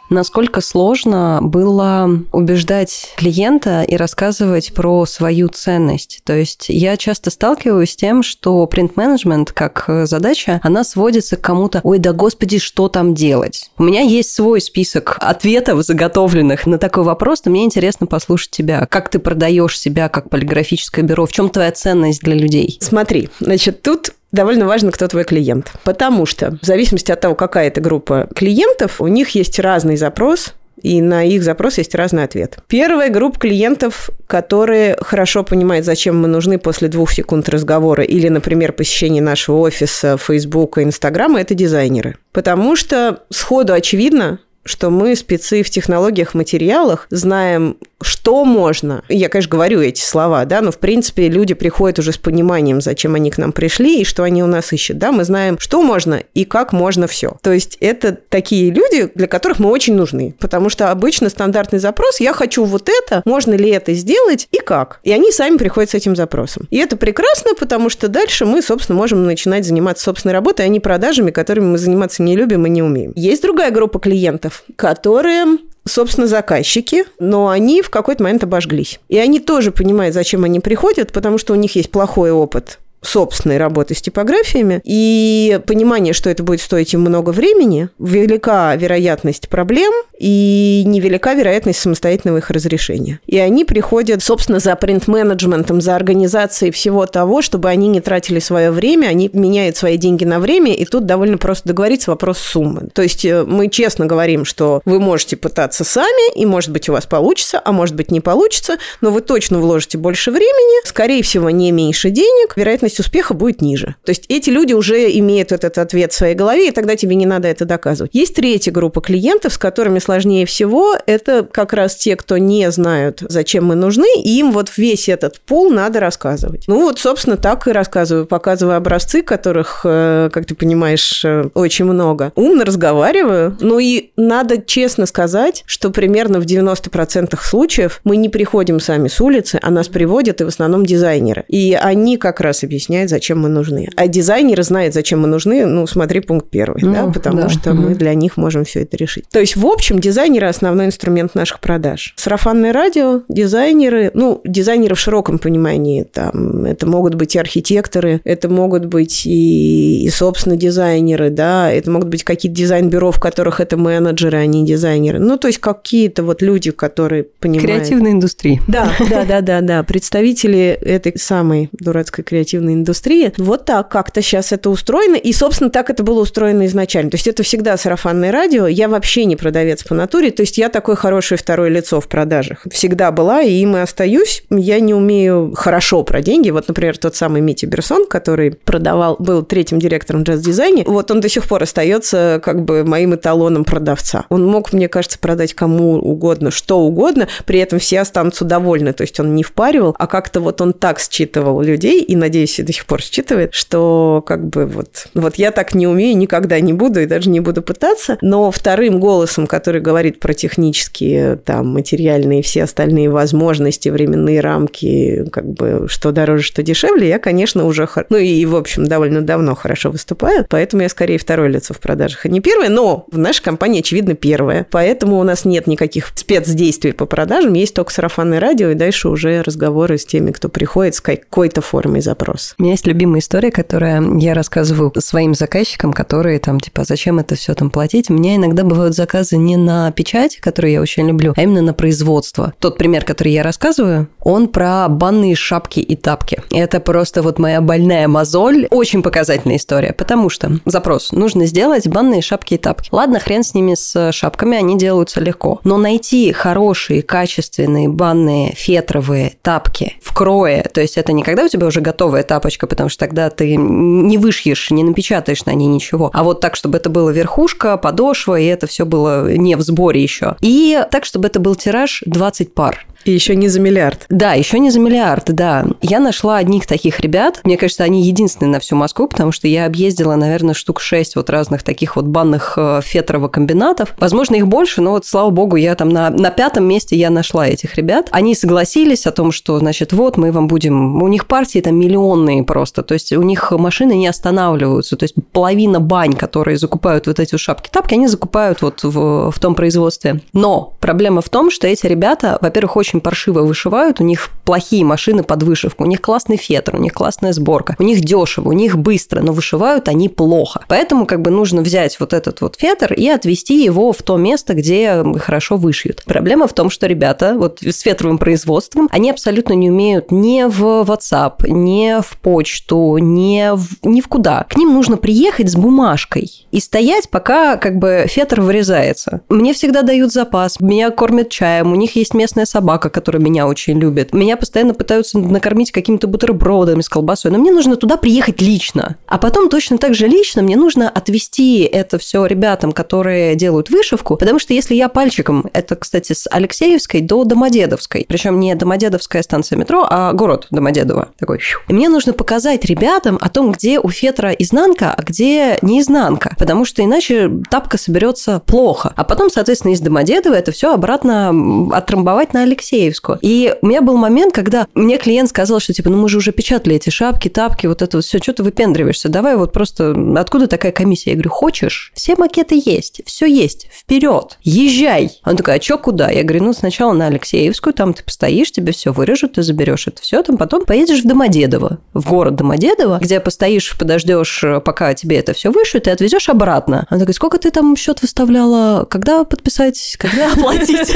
Насколько 0.09 0.61
сложно 0.61 1.39
было 1.41 2.09
убеждать 2.31 3.13
клиента 3.17 3.83
и 3.83 3.95
рассказывать 3.95 4.73
про 4.73 5.05
свою 5.05 5.47
ценность? 5.47 6.21
То 6.23 6.35
есть 6.35 6.65
я 6.69 6.95
часто 6.97 7.31
сталкиваюсь 7.31 7.91
с 7.91 7.95
тем, 7.95 8.23
что 8.23 8.65
принт-менеджмент 8.67 9.51
как 9.51 9.85
задача, 10.03 10.59
она 10.63 10.83
сводится 10.83 11.37
к 11.37 11.41
кому-то, 11.41 11.81
ой, 11.83 11.99
да 11.99 12.13
господи, 12.13 12.59
что 12.59 12.87
там 12.87 13.13
делать? 13.15 13.71
У 13.77 13.83
меня 13.83 14.01
есть 14.01 14.31
свой 14.31 14.61
список 14.61 15.17
ответов 15.19 15.83
заготовленных 15.83 16.65
на 16.67 16.77
такой 16.77 17.03
вопрос, 17.03 17.43
но 17.45 17.51
мне 17.51 17.65
интересно 17.65 18.07
послушать 18.07 18.51
тебя. 18.51 18.85
Как 18.85 19.09
ты 19.09 19.19
продаешь 19.19 19.79
себя 19.79 20.09
как 20.09 20.29
полиграфическое 20.29 21.03
бюро? 21.03 21.25
В 21.25 21.31
чем 21.31 21.49
твоя 21.49 21.71
ценность 21.71 22.21
для 22.21 22.35
людей? 22.35 22.77
Смотри, 22.81 23.29
значит, 23.39 23.81
тут 23.81 24.11
довольно 24.35 24.67
важно, 24.67 24.91
кто 24.91 25.07
твой 25.07 25.23
клиент. 25.23 25.71
Потому 25.83 26.25
что 26.25 26.57
в 26.61 26.65
зависимости 26.65 27.11
от 27.11 27.21
того, 27.21 27.35
какая 27.35 27.67
это 27.67 27.81
группа 27.81 28.27
клиентов, 28.35 29.01
у 29.01 29.07
них 29.07 29.29
есть 29.29 29.57
разный 29.59 29.97
запрос, 29.97 30.53
и 30.81 31.01
на 31.01 31.23
их 31.23 31.43
запрос 31.43 31.77
есть 31.77 31.95
разный 31.95 32.23
ответ. 32.23 32.57
Первая 32.67 33.09
группа 33.09 33.39
клиентов, 33.39 34.09
которые 34.27 34.97
хорошо 35.01 35.43
понимают, 35.43 35.85
зачем 35.85 36.19
мы 36.19 36.27
нужны 36.27 36.59
после 36.59 36.89
двух 36.89 37.11
секунд 37.11 37.49
разговора 37.49 38.03
или, 38.03 38.27
например, 38.27 38.73
посещения 38.73 39.21
нашего 39.21 39.57
офиса, 39.57 40.17
Фейсбука, 40.17 40.83
Инстаграма, 40.83 41.41
это 41.41 41.55
дизайнеры. 41.55 42.17
Потому 42.33 42.75
что 42.75 43.23
сходу 43.29 43.73
очевидно, 43.73 44.39
что 44.65 44.89
мы 44.89 45.15
спецы 45.15 45.63
в 45.63 45.69
технологиях, 45.69 46.33
материалах, 46.33 47.07
знаем, 47.09 47.77
что 48.01 48.45
можно. 48.45 49.03
Я, 49.09 49.29
конечно, 49.29 49.51
говорю 49.51 49.81
эти 49.81 50.01
слова, 50.01 50.45
да, 50.45 50.61
но, 50.61 50.71
в 50.71 50.79
принципе, 50.79 51.29
люди 51.29 51.53
приходят 51.53 51.99
уже 51.99 52.11
с 52.11 52.17
пониманием, 52.17 52.81
зачем 52.81 53.15
они 53.15 53.31
к 53.31 53.37
нам 53.37 53.51
пришли 53.51 54.01
и 54.01 54.05
что 54.05 54.23
они 54.23 54.43
у 54.43 54.47
нас 54.47 54.73
ищут, 54.73 54.97
да, 54.97 55.11
мы 55.11 55.23
знаем, 55.23 55.57
что 55.59 55.81
можно 55.81 56.21
и 56.33 56.45
как 56.45 56.73
можно 56.73 57.07
все. 57.07 57.37
То 57.41 57.51
есть 57.51 57.77
это 57.79 58.13
такие 58.13 58.71
люди, 58.71 59.09
для 59.15 59.27
которых 59.27 59.59
мы 59.59 59.69
очень 59.69 59.95
нужны, 59.95 60.35
потому 60.39 60.69
что 60.69 60.91
обычно 60.91 61.29
стандартный 61.29 61.79
запрос 61.79 62.19
«я 62.19 62.33
хочу 62.33 62.65
вот 62.65 62.89
это, 62.89 63.21
можно 63.25 63.53
ли 63.53 63.69
это 63.69 63.93
сделать 63.93 64.47
и 64.51 64.57
как?» 64.57 64.99
И 65.03 65.11
они 65.11 65.31
сами 65.31 65.57
приходят 65.57 65.91
с 65.91 65.95
этим 65.95 66.15
запросом. 66.15 66.67
И 66.69 66.77
это 66.77 66.97
прекрасно, 66.97 67.51
потому 67.55 67.89
что 67.89 68.07
дальше 68.07 68.45
мы, 68.45 68.61
собственно, 68.61 68.97
можем 68.97 69.25
начинать 69.25 69.65
заниматься 69.65 70.03
собственной 70.03 70.33
работой, 70.33 70.65
а 70.65 70.69
не 70.69 70.79
продажами, 70.79 71.31
которыми 71.31 71.65
мы 71.65 71.77
заниматься 71.77 72.23
не 72.23 72.35
любим 72.35 72.65
и 72.65 72.69
не 72.69 72.81
умеем. 72.81 73.13
Есть 73.15 73.41
другая 73.41 73.71
группа 73.71 73.99
клиентов, 73.99 74.63
которые 74.75 75.57
собственно, 75.87 76.27
заказчики, 76.27 77.05
но 77.19 77.49
они 77.49 77.81
в 77.81 77.89
какой-то 77.89 78.23
момент 78.23 78.43
обожглись. 78.43 78.99
И 79.07 79.17
они 79.17 79.39
тоже 79.39 79.71
понимают, 79.71 80.13
зачем 80.13 80.43
они 80.43 80.59
приходят, 80.59 81.11
потому 81.11 81.37
что 81.37 81.53
у 81.53 81.55
них 81.55 81.75
есть 81.75 81.91
плохой 81.91 82.31
опыт 82.31 82.79
собственной 83.01 83.57
работы 83.57 83.95
с 83.95 84.01
типографиями, 84.01 84.81
и 84.83 85.59
понимание, 85.65 86.13
что 86.13 86.29
это 86.29 86.43
будет 86.43 86.61
стоить 86.61 86.93
им 86.93 87.01
много 87.01 87.29
времени, 87.29 87.89
велика 87.99 88.75
вероятность 88.75 89.49
проблем 89.49 89.93
и 90.17 90.83
невелика 90.85 91.33
вероятность 91.33 91.79
самостоятельного 91.79 92.37
их 92.37 92.49
разрешения. 92.49 93.19
И 93.25 93.37
они 93.37 93.65
приходят, 93.65 94.23
собственно, 94.23 94.59
за 94.59 94.75
принт-менеджментом, 94.75 95.81
за 95.81 95.95
организацией 95.95 96.71
всего 96.71 97.05
того, 97.05 97.41
чтобы 97.41 97.69
они 97.69 97.87
не 97.87 98.01
тратили 98.01 98.39
свое 98.39 98.71
время, 98.71 99.07
они 99.07 99.29
меняют 99.33 99.77
свои 99.77 99.97
деньги 99.97 100.23
на 100.23 100.39
время, 100.39 100.73
и 100.73 100.85
тут 100.85 101.05
довольно 101.05 101.37
просто 101.37 101.69
договориться 101.69 102.11
вопрос 102.11 102.39
суммы. 102.39 102.89
То 102.93 103.01
есть 103.01 103.25
э, 103.25 103.43
мы 103.43 103.69
честно 103.69 104.05
говорим, 104.05 104.45
что 104.45 104.81
вы 104.85 104.99
можете 104.99 105.35
пытаться 105.37 105.83
сами, 105.83 106.33
и, 106.35 106.45
может 106.45 106.71
быть, 106.71 106.89
у 106.89 106.93
вас 106.93 107.05
получится, 107.05 107.61
а 107.63 107.71
может 107.71 107.95
быть, 107.95 108.11
не 108.11 108.21
получится, 108.21 108.77
но 109.01 109.11
вы 109.11 109.21
точно 109.21 109.59
вложите 109.59 109.97
больше 109.97 110.31
времени, 110.31 110.87
скорее 110.87 111.23
всего, 111.23 111.49
не 111.49 111.71
меньше 111.71 112.09
денег, 112.09 112.55
вероятность 112.55 112.94
вероятность 112.95 112.99
успеха 112.99 113.33
будет 113.33 113.61
ниже. 113.61 113.95
То 114.03 114.11
есть 114.11 114.25
эти 114.29 114.49
люди 114.49 114.73
уже 114.73 115.09
имеют 115.19 115.51
этот 115.51 115.77
ответ 115.77 116.11
в 116.11 116.15
своей 116.15 116.35
голове, 116.35 116.67
и 116.67 116.71
тогда 116.71 116.95
тебе 116.95 117.15
не 117.15 117.25
надо 117.25 117.47
это 117.47 117.65
доказывать. 117.65 118.11
Есть 118.13 118.35
третья 118.35 118.71
группа 118.71 119.01
клиентов, 119.01 119.53
с 119.53 119.57
которыми 119.57 119.99
сложнее 119.99 120.45
всего. 120.45 120.95
Это 121.05 121.43
как 121.43 121.73
раз 121.73 121.95
те, 121.95 122.15
кто 122.15 122.37
не 122.37 122.69
знают, 122.71 123.21
зачем 123.21 123.65
мы 123.65 123.75
нужны, 123.75 124.07
и 124.23 124.39
им 124.39 124.51
вот 124.51 124.77
весь 124.77 125.09
этот 125.09 125.39
пул 125.39 125.71
надо 125.71 125.99
рассказывать. 125.99 126.65
Ну 126.67 126.81
вот, 126.81 126.99
собственно, 126.99 127.37
так 127.37 127.67
и 127.67 127.71
рассказываю. 127.71 128.25
Показываю 128.25 128.77
образцы, 128.77 129.21
которых, 129.21 129.81
э, 129.85 130.29
как 130.31 130.45
ты 130.45 130.55
понимаешь, 130.55 131.23
э, 131.25 131.49
очень 131.53 131.85
много. 131.85 132.31
Умно 132.35 132.63
разговариваю. 132.63 133.57
Ну 133.61 133.79
и 133.79 134.11
надо 134.17 134.61
честно 134.61 135.05
сказать, 135.05 135.63
что 135.65 135.89
примерно 135.89 136.39
в 136.39 136.45
90% 136.45 137.43
случаев 137.43 138.01
мы 138.03 138.17
не 138.17 138.29
приходим 138.29 138.79
сами 138.79 139.07
с 139.07 139.21
улицы, 139.21 139.59
а 139.61 139.71
нас 139.71 139.87
приводят 139.87 140.41
и 140.41 140.43
в 140.43 140.47
основном 140.47 140.85
дизайнеры. 140.85 141.43
И 141.47 141.77
они 141.79 142.17
как 142.17 142.39
раз 142.39 142.63
объясняют, 142.63 142.74
зачем 143.09 143.39
мы 143.39 143.49
нужны. 143.49 143.87
А 143.95 144.07
дизайнеры 144.07 144.63
знают, 144.63 144.93
зачем 144.93 145.21
мы 145.21 145.27
нужны, 145.27 145.65
ну, 145.65 145.87
смотри 145.87 146.19
пункт 146.19 146.49
первый, 146.49 146.81
ну, 146.83 146.93
да, 146.93 147.05
потому 147.07 147.41
да. 147.41 147.49
что 147.49 147.71
угу. 147.71 147.81
мы 147.81 147.95
для 147.95 148.13
них 148.13 148.37
можем 148.37 148.63
все 148.65 148.81
это 148.81 148.97
решить. 148.97 149.25
То 149.31 149.39
есть, 149.39 149.55
в 149.55 149.65
общем, 149.65 149.99
дизайнеры– 149.99 150.47
основной 150.49 150.87
инструмент 150.87 151.35
наших 151.35 151.59
продаж. 151.59 152.13
Сарафанное 152.17 152.73
радио, 152.73 153.21
дизайнеры, 153.29 154.11
ну, 154.13 154.41
дизайнеры 154.43 154.95
в 154.95 154.99
широком 154.99 155.39
понимании, 155.39 156.03
там, 156.03 156.65
это 156.65 156.87
могут 156.87 157.15
быть 157.15 157.35
и 157.35 157.39
архитекторы, 157.39 158.21
это 158.23 158.49
могут 158.49 158.85
быть 158.85 159.25
и, 159.25 160.03
и 160.05 160.09
собственно, 160.09 160.55
дизайнеры, 160.55 161.29
да, 161.29 161.71
это 161.71 161.91
могут 161.91 162.09
быть 162.09 162.23
какие-то 162.23 162.57
дизайн-бюро, 162.57 163.11
в 163.11 163.19
которых 163.19 163.59
это 163.59 163.77
менеджеры, 163.77 164.37
а 164.37 164.45
не 164.45 164.65
дизайнеры. 164.65 165.19
Ну, 165.19 165.37
то 165.37 165.47
есть, 165.47 165.59
какие-то 165.59 166.23
вот 166.23 166.41
люди, 166.41 166.71
которые 166.71 167.23
понимают... 167.23 167.65
Креативной 167.65 168.11
индустрии. 168.11 168.61
Да, 168.67 168.91
да, 169.09 169.25
да, 169.25 169.41
да, 169.41 169.61
да. 169.61 169.83
Представители 169.83 170.77
этой 170.81 171.17
самой 171.17 171.69
дурацкой 171.71 172.23
креативной 172.23 172.64
индустрии. 172.73 173.33
Вот 173.37 173.65
так 173.65 173.89
как-то 173.89 174.21
сейчас 174.21 174.51
это 174.51 174.69
устроено, 174.69 175.15
и, 175.15 175.33
собственно, 175.33 175.69
так 175.69 175.89
это 175.89 176.03
было 176.03 176.21
устроено 176.21 176.65
изначально. 176.65 177.11
То 177.11 177.15
есть, 177.15 177.27
это 177.27 177.43
всегда 177.43 177.77
сарафанное 177.77 178.31
радио. 178.31 178.67
Я 178.67 178.87
вообще 178.87 179.25
не 179.25 179.35
продавец 179.35 179.83
по 179.83 179.93
натуре, 179.93 180.31
то 180.31 180.41
есть, 180.41 180.57
я 180.57 180.69
такое 180.69 180.95
хорошее 180.95 181.37
второе 181.37 181.69
лицо 181.69 181.99
в 182.01 182.07
продажах. 182.07 182.65
Всегда 182.71 183.11
была, 183.11 183.41
и 183.41 183.51
им 183.51 183.75
и 183.75 183.79
остаюсь. 183.79 184.43
Я 184.49 184.79
не 184.79 184.93
умею 184.93 185.53
хорошо 185.55 186.03
про 186.03 186.21
деньги. 186.21 186.49
Вот, 186.49 186.67
например, 186.67 186.97
тот 186.97 187.15
самый 187.15 187.41
Митя 187.41 187.67
Берсон, 187.67 188.05
который 188.07 188.51
продавал, 188.51 189.15
был 189.19 189.43
третьим 189.43 189.79
директором 189.79 190.23
джаз-дизайне, 190.23 190.83
вот 190.85 191.11
он 191.11 191.21
до 191.21 191.29
сих 191.29 191.47
пор 191.47 191.63
остается 191.63 192.41
как 192.43 192.63
бы 192.63 192.83
моим 192.83 193.15
эталоном 193.15 193.63
продавца. 193.65 194.25
Он 194.29 194.45
мог, 194.45 194.73
мне 194.73 194.87
кажется, 194.87 195.19
продать 195.19 195.53
кому 195.53 195.95
угодно, 195.95 196.51
что 196.51 196.79
угодно, 196.79 197.27
при 197.45 197.59
этом 197.59 197.79
все 197.79 198.01
останутся 198.01 198.45
довольны. 198.45 198.93
То 198.93 199.01
есть 199.01 199.19
он 199.19 199.35
не 199.35 199.43
впаривал, 199.43 199.95
а 199.97 200.07
как-то 200.07 200.39
вот 200.39 200.61
он 200.61 200.73
так 200.73 200.99
считывал 200.99 201.61
людей, 201.61 202.01
и, 202.01 202.15
надеюсь, 202.15 202.54
и 202.59 202.63
до 202.63 202.73
сих 202.73 202.85
пор 202.85 203.01
считывает, 203.01 203.53
что 203.53 204.23
как 204.25 204.47
бы 204.47 204.65
вот, 204.65 205.07
вот 205.13 205.35
я 205.35 205.51
так 205.51 205.73
не 205.73 205.87
умею, 205.87 206.17
никогда 206.17 206.59
не 206.59 206.73
буду 206.73 207.01
и 207.01 207.05
даже 207.05 207.29
не 207.29 207.39
буду 207.39 207.61
пытаться. 207.61 208.17
Но 208.21 208.51
вторым 208.51 208.99
голосом, 208.99 209.47
который 209.47 209.81
говорит 209.81 210.19
про 210.19 210.33
технические, 210.33 211.37
там, 211.37 211.67
материальные 211.69 212.39
и 212.39 212.43
все 212.43 212.63
остальные 212.63 213.09
возможности, 213.09 213.89
временные 213.89 214.39
рамки, 214.41 215.25
как 215.31 215.45
бы, 215.45 215.87
что 215.87 216.11
дороже, 216.11 216.43
что 216.43 216.63
дешевле, 216.63 217.07
я, 217.07 217.19
конечно, 217.19 217.65
уже, 217.65 217.87
ну 218.09 218.17
и, 218.17 218.45
в 218.45 218.55
общем, 218.55 218.85
довольно 218.85 219.21
давно 219.21 219.55
хорошо 219.55 219.91
выступаю, 219.91 220.45
поэтому 220.49 220.83
я 220.83 220.89
скорее 220.89 221.17
второе 221.17 221.49
лицо 221.49 221.73
в 221.73 221.79
продажах, 221.79 222.25
а 222.25 222.29
не 222.29 222.41
первое, 222.41 222.69
но 222.69 223.05
в 223.11 223.17
нашей 223.17 223.43
компании, 223.43 223.79
очевидно, 223.79 224.15
первое. 224.15 224.67
Поэтому 224.69 225.19
у 225.19 225.23
нас 225.23 225.45
нет 225.45 225.67
никаких 225.67 226.11
спецдействий 226.15 226.93
по 226.93 227.05
продажам, 227.05 227.53
есть 227.53 227.73
только 227.73 227.91
сарафанное 227.91 228.39
радио, 228.39 228.69
и 228.69 228.75
дальше 228.75 229.09
уже 229.09 229.41
разговоры 229.41 229.97
с 229.97 230.05
теми, 230.05 230.31
кто 230.31 230.49
приходит 230.49 230.95
с 230.95 231.01
какой-то 231.01 231.61
формой 231.61 232.01
запроса. 232.01 232.44
У 232.57 232.63
меня 232.63 232.73
есть 232.73 232.85
любимая 232.85 233.19
история, 233.19 233.51
которая 233.51 234.03
я 234.19 234.33
рассказываю 234.33 234.93
своим 234.99 235.33
заказчикам, 235.33 235.93
которые 235.93 236.39
там, 236.39 236.59
типа, 236.59 236.83
зачем 236.83 237.19
это 237.19 237.35
все 237.35 237.53
там 237.55 237.69
платить. 237.69 238.09
У 238.09 238.13
меня 238.13 238.35
иногда 238.35 238.63
бывают 238.63 238.95
заказы 238.95 239.37
не 239.37 239.57
на 239.57 239.91
печать, 239.91 240.37
которую 240.37 240.71
я 240.71 240.81
очень 240.81 241.07
люблю, 241.07 241.33
а 241.35 241.41
именно 241.41 241.61
на 241.61 241.73
производство. 241.73 242.53
Тот 242.59 242.77
пример, 242.77 243.05
который 243.05 243.31
я 243.31 243.43
рассказываю, 243.43 244.07
он 244.21 244.47
про 244.47 244.87
банные 244.89 245.35
шапки 245.35 245.79
и 245.79 245.95
тапки. 245.95 246.41
Это 246.51 246.79
просто 246.79 247.21
вот 247.21 247.39
моя 247.39 247.61
больная 247.61 248.07
мозоль. 248.07 248.67
Очень 248.69 249.01
показательная 249.01 249.57
история, 249.57 249.93
потому 249.93 250.29
что 250.29 250.59
запрос. 250.65 251.11
Нужно 251.11 251.45
сделать 251.45 251.87
банные 251.87 252.21
шапки 252.21 252.55
и 252.55 252.57
тапки. 252.57 252.89
Ладно, 252.91 253.19
хрен 253.19 253.43
с 253.43 253.53
ними, 253.53 253.75
с 253.75 254.11
шапками, 254.11 254.57
они 254.57 254.77
делаются 254.77 255.21
легко. 255.21 255.59
Но 255.63 255.77
найти 255.77 256.31
хорошие, 256.31 257.01
качественные 257.01 257.89
банные 257.89 258.53
фетровые 258.55 259.33
тапки 259.41 259.93
в 260.01 260.13
крое, 260.13 260.63
то 260.63 260.81
есть 260.81 260.97
это 260.97 261.13
не 261.13 261.23
когда 261.23 261.43
у 261.43 261.47
тебя 261.47 261.67
уже 261.67 261.81
готовая 261.81 262.23
тапочка, 262.35 262.67
потому 262.67 262.89
что 262.89 262.99
тогда 262.99 263.29
ты 263.29 263.55
не 263.55 264.17
вышьешь, 264.17 264.69
не 264.69 264.83
напечатаешь 264.83 265.45
на 265.45 265.53
ней 265.53 265.67
ничего, 265.67 266.11
а 266.13 266.23
вот 266.25 266.41
так, 266.41 266.57
чтобы 266.57 266.77
это 266.77 266.89
была 266.89 267.13
верхушка, 267.13 267.77
подошва, 267.77 268.37
и 268.37 268.45
это 268.45 268.67
все 268.67 268.85
было 268.85 269.31
не 269.31 269.55
в 269.55 269.61
сборе 269.61 270.03
еще. 270.03 270.35
И 270.41 270.83
так, 270.91 271.05
чтобы 271.05 271.27
это 271.27 271.39
был 271.39 271.55
тираж 271.55 272.03
20 272.05 272.53
пар. 272.53 272.85
И 273.05 273.11
еще 273.11 273.35
не 273.35 273.47
за 273.47 273.59
миллиард. 273.59 274.05
Да, 274.09 274.33
еще 274.33 274.59
не 274.59 274.71
за 274.71 274.79
миллиард, 274.79 275.25
да. 275.27 275.65
Я 275.81 275.99
нашла 275.99 276.37
одних 276.37 276.65
таких 276.65 276.99
ребят. 276.99 277.39
Мне 277.43 277.55
кажется, 277.55 277.83
они 277.83 278.03
единственные 278.03 278.51
на 278.51 278.59
всю 278.59 278.75
Москву, 278.75 279.07
потому 279.07 279.31
что 279.31 279.47
я 279.47 279.65
объездила, 279.65 280.15
наверное, 280.15 280.55
штук 280.55 280.81
шесть 280.81 281.15
вот 281.15 281.29
разных 281.29 281.63
таких 281.63 281.95
вот 281.95 282.05
банных 282.05 282.55
э, 282.57 282.81
фетрово-комбинатов. 282.83 283.93
Возможно, 283.99 284.35
их 284.35 284.47
больше, 284.47 284.81
но 284.81 284.91
вот, 284.91 285.05
слава 285.05 285.29
богу, 285.29 285.55
я 285.55 285.75
там 285.75 285.89
на, 285.89 286.09
на 286.09 286.31
пятом 286.31 286.65
месте 286.65 286.95
я 286.95 287.11
нашла 287.11 287.47
этих 287.47 287.75
ребят. 287.75 288.07
Они 288.11 288.33
согласились 288.33 289.05
о 289.05 289.11
том, 289.11 289.31
что, 289.31 289.59
значит, 289.59 289.93
вот 289.93 290.17
мы 290.17 290.31
вам 290.31 290.47
будем... 290.47 291.01
У 291.01 291.07
них 291.07 291.27
партии 291.27 291.59
там 291.59 291.75
миллионные 291.75 292.43
просто, 292.43 292.81
то 292.81 292.95
есть 292.95 293.13
у 293.13 293.21
них 293.21 293.51
машины 293.51 293.93
не 293.93 294.07
останавливаются, 294.07 294.97
то 294.97 295.03
есть 295.03 295.15
половина 295.31 295.79
бань, 295.79 296.13
которые 296.13 296.57
закупают 296.57 297.05
вот 297.05 297.19
эти 297.19 297.35
шапки-тапки, 297.35 297.93
они 297.93 298.07
закупают 298.07 298.63
вот 298.63 298.83
в, 298.83 299.31
в 299.31 299.39
том 299.39 299.53
производстве. 299.53 300.21
Но 300.33 300.73
проблема 300.79 301.21
в 301.21 301.29
том, 301.29 301.51
что 301.51 301.67
эти 301.67 301.85
ребята, 301.85 302.37
во-первых, 302.41 302.77
очень 302.77 302.94
очень 302.95 303.01
паршиво 303.01 303.41
вышивают, 303.41 303.99
у 303.99 304.03
них 304.03 304.29
плохие 304.45 304.85
машины 304.85 305.23
под 305.23 305.43
вышивку, 305.43 305.83
у 305.83 305.87
них 305.87 306.01
классный 306.01 306.37
фетр, 306.37 306.75
у 306.75 306.79
них 306.79 306.93
классная 306.93 307.33
сборка, 307.33 307.75
у 307.79 307.83
них 307.83 307.99
дешево, 308.01 308.49
у 308.49 308.53
них 308.53 308.77
быстро, 308.77 309.21
но 309.21 309.33
вышивают 309.33 309.89
они 309.89 310.07
плохо. 310.07 310.63
Поэтому 310.67 311.05
как 311.05 311.21
бы 311.21 311.31
нужно 311.31 311.61
взять 311.61 311.99
вот 311.99 312.13
этот 312.13 312.41
вот 312.41 312.55
фетр 312.57 312.93
и 312.93 313.07
отвести 313.09 313.63
его 313.63 313.91
в 313.91 314.01
то 314.01 314.17
место, 314.17 314.53
где 314.53 315.03
хорошо 315.19 315.57
вышьют. 315.57 316.03
Проблема 316.05 316.47
в 316.47 316.53
том, 316.53 316.69
что 316.69 316.87
ребята 316.87 317.35
вот 317.37 317.61
с 317.61 317.81
фетровым 317.81 318.17
производством, 318.17 318.87
они 318.91 319.09
абсолютно 319.09 319.53
не 319.53 319.69
умеют 319.69 320.11
ни 320.11 320.43
в 320.43 320.63
WhatsApp, 320.83 321.47
ни 321.47 322.01
в 322.01 322.17
почту, 322.19 322.97
ни 322.99 323.55
в, 323.55 323.67
ни 323.83 324.01
в 324.01 324.07
куда. 324.07 324.45
К 324.49 324.57
ним 324.57 324.73
нужно 324.73 324.97
приехать 324.97 325.49
с 325.49 325.55
бумажкой 325.55 326.47
и 326.51 326.59
стоять, 326.59 327.09
пока 327.09 327.57
как 327.57 327.77
бы 327.77 328.05
фетр 328.07 328.41
вырезается. 328.41 329.21
Мне 329.29 329.53
всегда 329.53 329.81
дают 329.81 330.13
запас, 330.13 330.59
меня 330.59 330.91
кормят 330.91 331.29
чаем, 331.29 331.71
у 331.71 331.75
них 331.75 331.95
есть 331.95 332.13
местная 332.13 332.45
собака, 332.45 332.84
собака, 332.85 332.89
которая 332.89 333.21
меня 333.21 333.47
очень 333.47 333.79
любит. 333.79 334.13
Меня 334.13 334.37
постоянно 334.37 334.73
пытаются 334.73 335.19
накормить 335.19 335.71
какими-то 335.71 336.07
бутербродами 336.07 336.81
с 336.81 336.89
колбасой, 336.89 337.31
но 337.31 337.37
мне 337.37 337.51
нужно 337.51 337.75
туда 337.75 337.97
приехать 337.97 338.41
лично. 338.41 338.95
А 339.07 339.17
потом 339.17 339.49
точно 339.49 339.77
так 339.77 339.93
же 339.93 340.07
лично 340.07 340.41
мне 340.41 340.55
нужно 340.55 340.89
отвести 340.89 341.63
это 341.63 341.97
все 341.97 342.25
ребятам, 342.25 342.71
которые 342.71 343.35
делают 343.35 343.69
вышивку, 343.69 344.17
потому 344.17 344.39
что 344.39 344.53
если 344.53 344.75
я 344.75 344.89
пальчиком, 344.89 345.45
это, 345.53 345.75
кстати, 345.75 346.13
с 346.13 346.27
Алексеевской 346.31 347.01
до 347.01 347.23
Домодедовской, 347.23 348.05
причем 348.07 348.39
не 348.39 348.55
Домодедовская 348.55 349.23
станция 349.23 349.57
метро, 349.57 349.85
а 349.89 350.13
город 350.13 350.47
Домодедово. 350.51 351.09
Такой. 351.19 351.39
И 351.67 351.73
мне 351.73 351.89
нужно 351.89 352.13
показать 352.13 352.65
ребятам 352.65 353.17
о 353.21 353.29
том, 353.29 353.51
где 353.51 353.79
у 353.79 353.89
фетра 353.89 354.31
изнанка, 354.31 354.93
а 354.97 355.01
где 355.01 355.57
не 355.61 355.79
изнанка, 355.79 356.35
потому 356.37 356.65
что 356.65 356.83
иначе 356.83 357.31
тапка 357.49 357.77
соберется 357.77 358.39
плохо. 358.45 358.93
А 358.95 359.03
потом, 359.03 359.29
соответственно, 359.29 359.73
из 359.73 359.79
Домодедова 359.79 360.33
это 360.33 360.51
все 360.51 360.73
обратно 360.73 361.33
оттрамбовать 361.71 362.33
на 362.33 362.43
Алексеевскую 362.43 362.64
Алексеевскую. 362.65 363.19
И 363.21 363.55
у 363.61 363.67
меня 363.67 363.81
был 363.81 363.97
момент, 363.97 364.33
когда 364.33 364.67
мне 364.73 364.97
клиент 364.97 365.29
сказал, 365.29 365.59
что 365.59 365.73
типа, 365.73 365.89
ну 365.89 365.97
мы 365.97 366.09
же 366.09 366.17
уже 366.17 366.31
печатали 366.31 366.75
эти 366.75 366.89
шапки, 366.89 367.29
тапки, 367.29 367.67
вот 367.67 367.81
это 367.81 367.97
вот 367.97 368.05
все, 368.05 368.17
что 368.17 368.33
ты 368.33 368.43
выпендриваешься, 368.43 369.09
давай 369.09 369.35
вот 369.35 369.53
просто, 369.53 369.95
откуда 370.17 370.47
такая 370.47 370.71
комиссия? 370.71 371.11
Я 371.11 371.15
говорю, 371.15 371.29
хочешь? 371.29 371.91
Все 371.93 372.15
макеты 372.15 372.61
есть, 372.63 373.01
все 373.05 373.25
есть, 373.27 373.67
вперед, 373.71 374.37
езжай. 374.43 375.11
Он 375.25 375.35
такой, 375.35 375.55
а 375.55 375.61
что, 375.61 375.77
куда? 375.77 376.09
Я 376.09 376.23
говорю, 376.23 376.45
ну 376.45 376.53
сначала 376.53 376.93
на 376.93 377.07
Алексеевскую, 377.07 377.73
там 377.73 377.93
ты 377.93 378.03
постоишь, 378.03 378.51
тебе 378.51 378.71
все 378.71 378.91
вырежут, 378.91 379.33
ты 379.33 379.43
заберешь 379.43 379.87
это 379.87 380.01
все, 380.01 380.23
там 380.23 380.37
потом 380.37 380.65
поедешь 380.65 381.03
в 381.03 381.07
Домодедово, 381.07 381.79
в 381.93 382.09
город 382.09 382.35
Домодедово, 382.35 382.99
где 383.01 383.19
постоишь, 383.19 383.77
подождешь, 383.77 384.43
пока 384.63 384.93
тебе 384.93 385.17
это 385.17 385.33
все 385.33 385.51
вышьют, 385.51 385.87
и 385.87 385.91
отвезешь 385.91 386.29
обратно. 386.29 386.87
Он 386.89 386.99
такой, 386.99 387.13
сколько 387.13 387.37
ты 387.37 387.51
там 387.51 387.75
счет 387.75 388.01
выставляла, 388.01 388.85
когда 388.85 389.23
подписать, 389.23 389.97
когда 389.99 390.31
оплатить? 390.31 390.91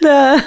платить. 0.00 0.29
Да. 0.30 0.44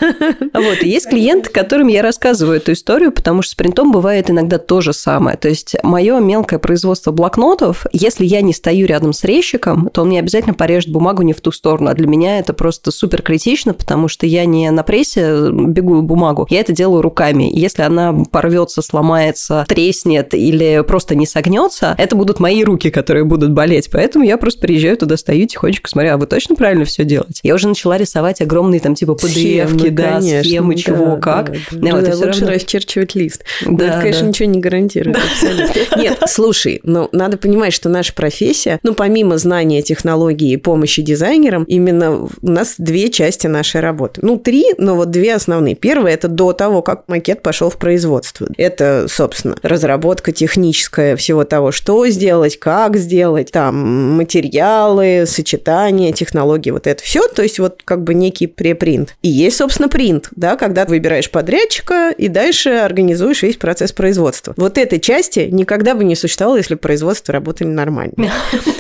Вот, 0.54 0.84
есть 0.84 1.10
клиенты, 1.10 1.50
которым 1.50 1.88
я 1.88 2.02
рассказываю 2.02 2.58
эту 2.58 2.74
историю, 2.74 3.12
потому 3.12 3.42
что 3.42 3.52
с 3.52 3.56
принтом 3.56 3.92
бывает 3.92 4.30
иногда 4.30 4.58
то 4.58 4.82
же 4.82 4.94
самое. 4.94 5.36
То 5.36 5.50
есть 5.50 5.76
мое 5.84 6.20
мелкое 6.20 6.60
производство 6.60 7.12
блокнотов, 7.12 7.86
если 7.92 8.26
я 8.26 8.42
не 8.42 8.54
стою 8.54 8.88
рядом 8.88 9.14
с 9.14 9.24
резчиком, 9.24 9.90
то 9.92 10.02
он 10.02 10.10
мне 10.10 10.20
обязательно 10.20 10.54
порежет 10.54 10.92
бумагу 10.92 11.24
не 11.24 11.34
в 11.34 11.42
ту 11.42 11.52
сторону. 11.52 11.90
А 11.90 11.94
для 11.94 12.08
меня 12.08 12.40
это 12.40 12.54
просто 12.54 12.92
супер 12.92 13.22
критично, 13.22 13.74
потому 13.74 14.08
что 14.08 14.26
я 14.26 14.46
не 14.46 14.70
на 14.72 14.84
прессе 14.84 15.50
бегу 15.52 16.02
бумагу, 16.02 16.48
я 16.50 16.62
это 16.62 16.72
делаю 16.72 17.02
руками. 17.02 17.50
Если 17.52 17.82
она 17.82 18.14
порвется, 18.32 18.82
сломается, 18.82 19.66
треснет 19.68 20.34
или 20.34 20.84
просто 20.88 21.16
не 21.16 21.26
согнется, 21.26 21.96
это 21.98 22.16
будут 22.16 22.40
мои 22.40 22.64
руки, 22.64 22.90
которые 22.90 23.26
будут 23.26 23.52
болеть. 23.52 23.90
Поэтому 23.92 24.24
я 24.24 24.38
просто 24.38 24.62
приезжаю 24.62 24.98
туда, 24.98 25.18
стою 25.18 25.48
тихонечко, 25.48 25.90
смотрю, 25.90 26.14
а 26.14 26.18
вы 26.18 26.28
точно 26.28 26.56
правильно 26.56 26.86
все 26.86 27.04
делаете? 27.04 27.40
Я 27.44 27.56
уже 27.56 27.68
начала 27.68 27.98
рисовать 27.98 28.42
огромные 28.42 28.80
там 28.80 28.96
типа 28.96 29.12
PDF, 29.12 29.73
да, 29.78 30.14
конечно, 30.20 30.44
схемы, 30.44 30.76
чего, 30.76 31.16
да, 31.16 31.18
как. 31.18 31.52
Да, 31.52 31.58
да. 31.72 31.92
Да, 31.94 32.02
да, 32.02 32.16
лучше 32.16 32.42
равно... 32.42 32.52
расчерчивать 32.52 33.16
лист. 33.16 33.44
Да, 33.66 33.88
это, 33.88 34.00
конечно, 34.00 34.22
да. 34.22 34.28
ничего 34.28 34.50
не 34.50 34.60
гарантирует 34.60 35.18
Нет, 35.98 36.20
слушай, 36.28 36.80
ну, 36.84 37.10
надо 37.12 37.38
понимать, 37.38 37.74
что 37.74 37.90
наша 37.90 38.14
профессия, 38.14 38.80
ну, 38.84 38.94
помимо 38.94 39.38
знания 39.38 39.82
технологий 39.82 40.54
и 40.54 40.58
помощи 40.58 41.02
дизайнерам, 41.02 41.64
именно 41.64 42.24
у 42.24 42.30
нас 42.42 42.76
две 42.78 43.10
части 43.10 43.48
нашей 43.48 43.82
работы. 43.82 44.22
Ну, 44.24 44.38
три, 44.38 44.66
но 44.78 44.96
вот 44.96 45.12
две 45.12 45.36
основные. 45.36 45.76
Первое– 45.76 46.14
это 46.14 46.28
до 46.28 46.54
того, 46.54 46.82
как 46.82 47.08
макет 47.08 47.42
пошел 47.42 47.70
в 47.70 47.78
производство. 47.78 48.48
Это, 48.58 49.08
собственно, 49.10 49.56
разработка 49.62 50.32
техническая 50.32 51.16
всего 51.16 51.44
того, 51.44 51.72
что 51.72 52.08
сделать, 52.08 52.58
как 52.60 52.98
сделать, 52.98 53.52
там, 53.52 54.16
материалы, 54.16 55.26
сочетания, 55.28 56.12
технологии, 56.14 56.72
вот 56.72 56.88
это 56.88 57.04
все. 57.04 57.28
То 57.28 57.42
есть 57.42 57.60
вот 57.60 57.82
как 57.84 58.04
бы 58.04 58.14
некий 58.14 58.48
препринт. 58.48 59.16
И 59.22 59.30
есть, 59.30 59.58
собственно, 59.64 59.88
принт, 59.88 60.28
да, 60.36 60.58
когда 60.58 60.84
ты 60.84 60.92
выбираешь 60.92 61.32
подрядчика 61.32 62.10
и 62.18 62.28
дальше 62.28 62.70
организуешь 62.72 63.44
весь 63.44 63.56
процесс 63.56 63.94
производства. 63.94 64.54
Вот 64.58 64.78
этой 64.78 65.00
части 65.00 65.48
никогда 65.50 65.96
бы 65.96 66.04
не 66.04 66.18
существовало, 66.18 66.58
если 66.58 66.74
бы 66.74 66.82
производство 66.82 67.32
работали 67.34 67.70
нормально. 67.70 68.14